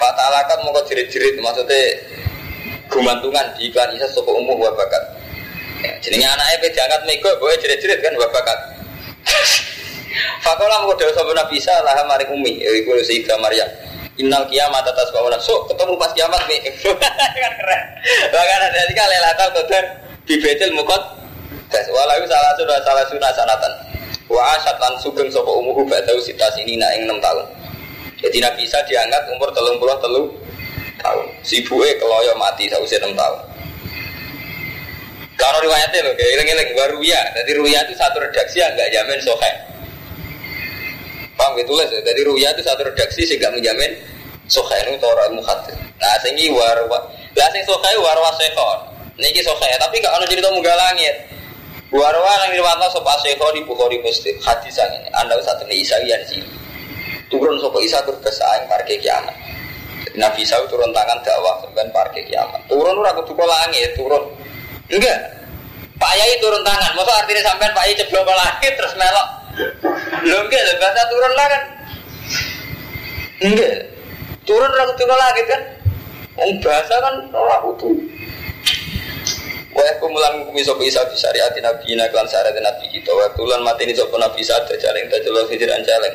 Fatalakat 0.00 0.58
mongko 0.64 0.80
jerit-jerit 0.88 1.36
maksudnya 1.38 2.00
gumantungan 2.88 3.46
di 3.56 3.68
iklan 3.68 3.92
isa 3.94 4.08
sapa 4.10 4.32
umum 4.32 4.56
wa 4.56 4.72
bakat. 4.72 5.04
Ya, 5.84 5.92
jenenge 6.00 6.26
anake 6.26 6.56
pe 6.64 6.68
diangkat 6.72 7.02
mego 7.04 7.30
boe 7.38 7.54
jerit-jerit 7.60 8.00
kan 8.00 8.16
wa 8.16 8.28
bakat. 8.32 8.58
Fakola 10.44 10.82
mongko 10.82 10.96
dewa 10.98 11.12
sapa 11.12 11.30
Nabi 11.36 11.60
Isa 11.60 11.74
lah 11.84 12.02
maring 12.08 12.32
umi 12.32 12.64
iku 12.64 12.96
Sayyidah 13.04 13.38
Maryam. 13.38 13.68
Innal 14.20 14.44
kiamat 14.48 14.84
atas 14.84 15.08
bawah 15.08 15.32
so 15.40 15.64
ketemu 15.72 15.96
pas 15.96 16.12
kiamat 16.12 16.42
nih 16.44 16.60
kan 16.68 17.52
keren. 17.56 17.82
Bahkan 18.28 18.60
ada 18.60 18.80
tiga 18.84 19.04
lelata 19.08 19.44
kotor 19.56 19.84
di 20.28 20.36
betel 20.36 20.68
mukot 20.76 21.00
Das 21.72 21.88
walau 21.88 22.20
salah 22.28 22.52
sudah 22.60 22.76
salah 22.84 23.04
sunnah 23.08 23.32
sanatan. 23.32 23.72
Wa 24.30 24.42
asyat 24.58 24.76
lan 24.78 24.94
sugeng 25.02 25.28
sapa 25.30 25.50
umuhu 25.50 25.82
ba'dahu 25.86 26.18
sitas 26.22 26.54
ini 26.62 26.78
nak 26.78 26.90
ing 26.94 27.10
6 27.10 27.18
tahun. 27.18 27.46
Jadi 28.22 28.38
Nabi 28.38 28.62
Isa 28.62 28.78
diangkat 28.86 29.22
umur 29.34 29.50
telung 29.50 29.76
puluh 29.82 29.98
telu 29.98 30.30
tahun. 31.02 31.26
Sibuke 31.42 31.98
keloyo 31.98 32.32
mati 32.38 32.70
sausia 32.70 33.02
6 33.02 33.14
tahun. 33.18 33.38
Kalau 35.42 35.58
riwayatnya 35.58 36.06
loh, 36.06 36.14
kayak 36.14 36.30
ilang-ilang 36.38 36.70
baru 36.78 36.98
ya. 37.02 37.18
Jadi 37.34 37.50
ruya 37.58 37.82
itu 37.82 37.98
satu 37.98 38.22
redaksi 38.22 38.62
yang 38.62 38.70
nggak 38.78 38.94
jamin 38.94 39.18
sohe. 39.26 39.52
Paham 41.34 41.58
gitu 41.58 41.74
lah. 41.74 41.82
Jadi 41.90 42.20
ruya 42.22 42.54
itu 42.54 42.62
satu 42.62 42.86
redaksi 42.86 43.26
sih 43.26 43.36
menjamin 43.42 43.90
sohe 44.46 44.78
itu 44.86 45.02
orang 45.02 45.34
mukhadis. 45.34 45.74
Nah, 45.98 46.14
sehingga 46.22 46.54
warwa, 46.54 46.98
lah 47.34 47.48
sing 47.50 47.62
sohe 47.66 47.90
warwa 47.98 48.30
sekon. 48.38 48.78
Niki 49.18 49.42
sohe, 49.42 49.70
tapi 49.82 49.98
kalau 49.98 50.22
ada 50.22 50.26
cerita 50.30 50.46
munggah 50.54 50.78
langit. 50.78 51.14
Warwa 51.92 52.32
yang 52.48 52.56
diriwayatkan 52.56 52.88
sopa 52.88 53.12
Syekho 53.20 53.52
di 53.52 53.60
Bukhari 53.68 54.00
Muslim 54.00 54.32
hadis 54.40 54.80
yang 54.80 54.88
ini. 54.96 55.12
Anda 55.12 55.36
usah 55.36 55.60
temui 55.60 55.84
Isa 55.84 56.00
yang 56.08 56.24
sini. 56.24 56.48
Turun 57.28 57.60
sopa 57.60 57.84
Isa 57.84 58.00
berkesaing 58.08 58.64
parkir 58.64 58.96
kiamat. 58.96 59.36
Jadi 60.08 60.16
Nabi 60.16 60.40
Isa 60.40 60.56
turun 60.72 60.88
tangan 60.96 61.20
dakwah 61.20 61.60
sampai 61.60 61.92
parkir 61.92 62.24
kiamat. 62.24 62.64
Turun 62.64 62.96
ora 62.96 63.12
kudu 63.12 63.36
langit, 63.44 63.92
turun. 63.92 64.24
Enggak. 64.88 65.20
Pak 66.00 66.12
Yai 66.16 66.40
turun 66.40 66.64
tangan. 66.64 66.96
Masa 66.96 67.12
artinya 67.12 67.44
sampai 67.44 67.68
Pak 67.76 67.84
Yai 67.84 68.00
ceblok 68.00 68.24
ke 68.24 68.34
langit 68.40 68.72
terus 68.72 68.94
melok. 68.96 69.28
Lo 70.32 70.36
enggak, 70.48 70.62
bahasa 70.80 71.02
turun 71.12 71.32
lah 71.36 71.46
kan. 71.52 71.62
Enggak. 73.52 73.74
Turun 74.48 74.70
ra 74.72 74.84
kudu 74.96 75.04
langit 75.12 75.44
kan. 75.44 75.62
Wong 76.40 76.56
bahasa 76.64 76.94
kan 77.04 77.14
ora 77.36 77.56
kudu. 77.68 78.00
Wa 79.72 79.88
kumulan 80.00 80.44
kumi 80.48 80.60
sapa 80.60 80.82
isa 80.84 81.00
fi 81.08 81.16
syariat 81.16 81.52
nabi 81.64 81.96
ina 81.96 82.04
kan 82.12 82.28
syariat 82.28 82.56
nabi 82.60 82.84
kita 82.92 83.08
wa 83.08 83.24
tulan 83.32 83.64
mati 83.64 83.88
ini 83.88 83.96
sapa 83.96 84.12
nabi 84.20 84.44
sadar 84.44 84.76
jaleng 84.76 85.08
dajal 85.08 85.48
hijiran 85.48 85.80
jaleng. 85.80 86.14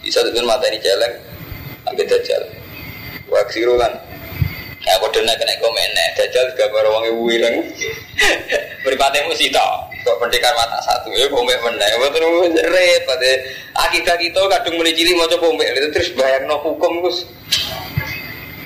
Bisa 0.00 0.24
tuh 0.24 0.32
mata 0.44 0.64
ini 0.68 0.80
celeng, 0.80 1.12
ambil 1.88 2.06
dajal. 2.08 2.42
Wa 3.28 3.40
ksirulan 3.48 3.92
Ya 4.80 4.96
padha 4.96 5.20
nek 5.20 5.36
kena 5.36 5.52
komen 5.60 5.90
nek 5.92 6.08
dajal 6.16 6.46
gambar 6.56 6.84
wong 6.88 7.04
ibu 7.12 7.22
ireng. 7.36 7.56
Mripate 8.84 9.28
mesti 9.28 9.52
to. 9.52 9.68
Kok 10.00 10.16
pendekar 10.16 10.56
mata 10.56 10.80
satu 10.80 11.12
ya 11.12 11.28
pomek 11.28 11.60
meneh. 11.60 11.88
Mboten 12.00 12.56
repot. 12.64 13.20
Akidah 13.76 14.16
kita 14.16 14.40
kadung 14.40 14.80
muni 14.80 14.96
cilik 14.96 15.20
maca 15.20 15.36
pomek 15.36 15.68
terus 15.92 16.16
bayangno 16.16 16.56
hukum 16.64 17.04
Gus. 17.04 17.28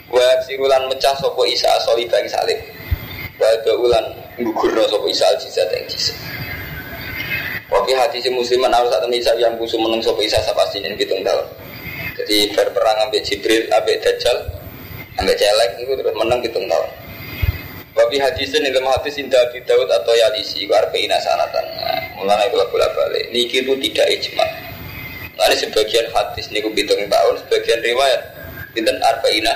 Wa 0.06 0.38
sirulan 0.46 0.86
mecah 0.86 1.18
sapa 1.18 1.42
Isa 1.50 1.70
soli 1.82 2.06
bang 2.06 2.30
salib. 2.30 2.62
Wa 3.34 3.50
ulan 3.74 4.04
ngugurno 4.38 4.86
sapa 4.86 5.06
Isa 5.10 5.26
al 5.26 5.36
jizat 5.42 5.68
ing 5.74 5.84
jizat. 5.90 6.18
Wafi 7.66 7.90
hati 7.98 8.22
si 8.22 8.30
musliman 8.30 8.70
harus 8.70 8.94
satu 8.94 9.10
Isa 9.10 9.34
yang 9.34 9.58
busuk 9.58 9.82
meneng 9.82 9.98
sapa 9.98 10.22
Isa 10.22 10.38
sapasti 10.38 10.78
ini 10.78 10.94
tahun. 11.02 11.46
Jadi 12.14 12.54
berperang 12.54 13.10
ambil 13.10 13.18
Jibril, 13.26 13.66
ambil 13.74 13.98
Dajjal, 13.98 14.38
ambil 15.18 15.34
celek 15.34 15.70
itu 15.82 15.92
terus 15.98 16.14
menang 16.14 16.38
hitung 16.46 16.62
tahun. 16.70 16.88
Wabi 17.94 18.18
hadisin 18.18 18.66
dalam 18.66 18.90
hadis 18.90 19.18
indah 19.18 19.38
Abi 19.50 19.62
Daud 19.62 19.86
atau 19.86 20.10
Yalisi 20.10 20.66
Warbeina 20.66 21.14
sanatan 21.22 21.62
nah, 21.78 22.02
Mulanya 22.18 22.50
itu 22.50 22.58
bola 22.66 22.90
balik 22.90 23.30
Niki 23.30 23.62
itu 23.62 23.70
tidak 23.86 24.18
ijma 24.18 24.42
Nanti 25.38 25.62
sebagian 25.62 26.10
hadis 26.10 26.50
niku 26.50 26.74
hitung 26.74 26.98
tahun 27.06 27.34
Sebagian 27.46 27.78
riwayat 27.86 28.18
Binten 28.74 28.98
Arbeina 28.98 29.54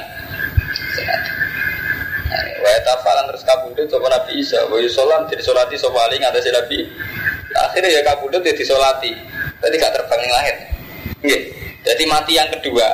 sanatan 0.95 1.39
Wa 2.29 2.73
tafalan 2.85 3.25
terus 3.33 3.43
kabudut 3.45 3.89
sopa 3.89 4.07
Nabi 4.13 4.45
Isa. 4.45 4.61
Wa 4.69 4.77
yusolam 4.77 5.25
jadi 5.33 5.41
solati 5.41 5.75
sopa 5.81 6.05
Ali 6.05 6.21
ngatasi 6.21 6.53
Nabi. 6.53 6.79
Akhirnya 7.57 7.89
ya 7.89 8.01
kabudut 8.05 8.45
jadi 8.45 8.61
solati 8.61 9.17
Tadi 9.59 9.75
gak 9.81 9.91
terbang 9.97 10.21
yang 10.21 10.35
lahir 10.37 10.57
Nggih. 11.25 11.43
Jadi 11.81 12.03
mati 12.05 12.33
yang 12.37 12.53
kedua. 12.53 12.89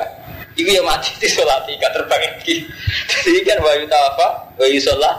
Iku 0.55 0.71
ya 0.71 0.81
mati 0.81 1.11
di 1.21 1.27
solati 1.27 1.75
gak 1.75 1.91
terbang 1.91 2.21
lagi. 2.23 2.63
Jadi 3.11 3.39
kan 3.43 3.59
wa 3.59 3.75
yutafa 3.75 4.27
Wa 4.55 4.65
yusolah 4.65 5.15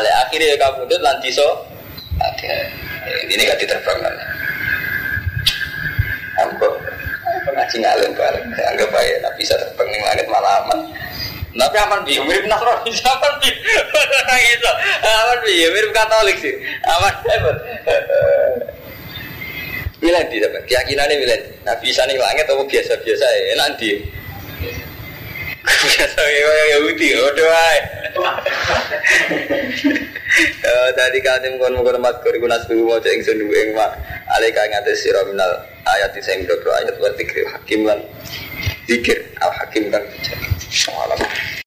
Ale 0.00 0.10
akhirnya 0.24 0.54
ya 0.54 0.56
kabudut 0.56 1.00
lan 1.04 1.20
diso 1.20 1.68
Ini 3.28 3.42
gak 3.44 3.60
diterbang 3.60 3.98
lagi 4.00 4.24
Ambo 6.40 6.68
Ngaji 7.50 7.76
ngalim 7.82 8.12
bareng. 8.16 8.46
Anggap 8.56 8.94
aja 8.96 9.14
Nabi 9.20 9.42
bisa 9.44 9.54
terbang 9.60 9.88
yang 9.92 10.02
langit 10.08 10.26
malah 10.32 10.64
aman 10.64 10.80
tapi 11.50 11.76
aman 11.82 12.06
bi, 12.06 12.14
mirip 12.22 12.46
Nasrani, 12.46 12.94
aman 13.14 13.32
bi, 13.42 13.50
gitu, 13.50 14.70
aman 15.02 15.38
bi, 15.42 15.52
mirip 15.66 15.90
Katolik 15.90 16.36
sih, 16.38 16.54
aman 16.86 17.14
hebat. 17.26 17.56
Miladi 20.00 20.40
dapat 20.40 20.64
keyakinannya 20.64 21.16
miladi. 21.20 21.48
Nah 21.66 21.76
bisa 21.76 22.08
nih 22.08 22.16
langit 22.16 22.48
atau 22.48 22.64
biasa-biasa 22.64 23.26
ya, 23.36 23.54
nanti. 23.58 24.00
Biasa 25.60 26.20
ya 26.24 26.50
Yahudi, 26.78 27.08
udah 27.20 27.50
ay. 27.52 27.78
Tadi 30.96 31.18
katim 31.20 31.60
kon 31.60 31.76
mukon 31.76 32.00
mat 32.00 32.22
kori 32.24 32.40
guna 32.40 32.56
sebu 32.64 32.86
mau 32.86 32.96
cek 32.96 33.12
ingsun 33.12 33.44
dua 33.44 33.58
ing 33.60 33.70
mak. 33.76 33.92
Alika 34.38 34.62
ngates 34.70 35.04
ayat 35.84 36.14
sing 36.22 36.46
boro 36.46 36.70
ayat 36.80 36.96
wa 36.96 37.10
hakim 37.58 37.80
lan 37.84 38.00
zikir 38.88 39.18
al 39.42 39.52
hakim 39.52 39.90
kan. 39.92 40.02
Salam. 40.70 41.50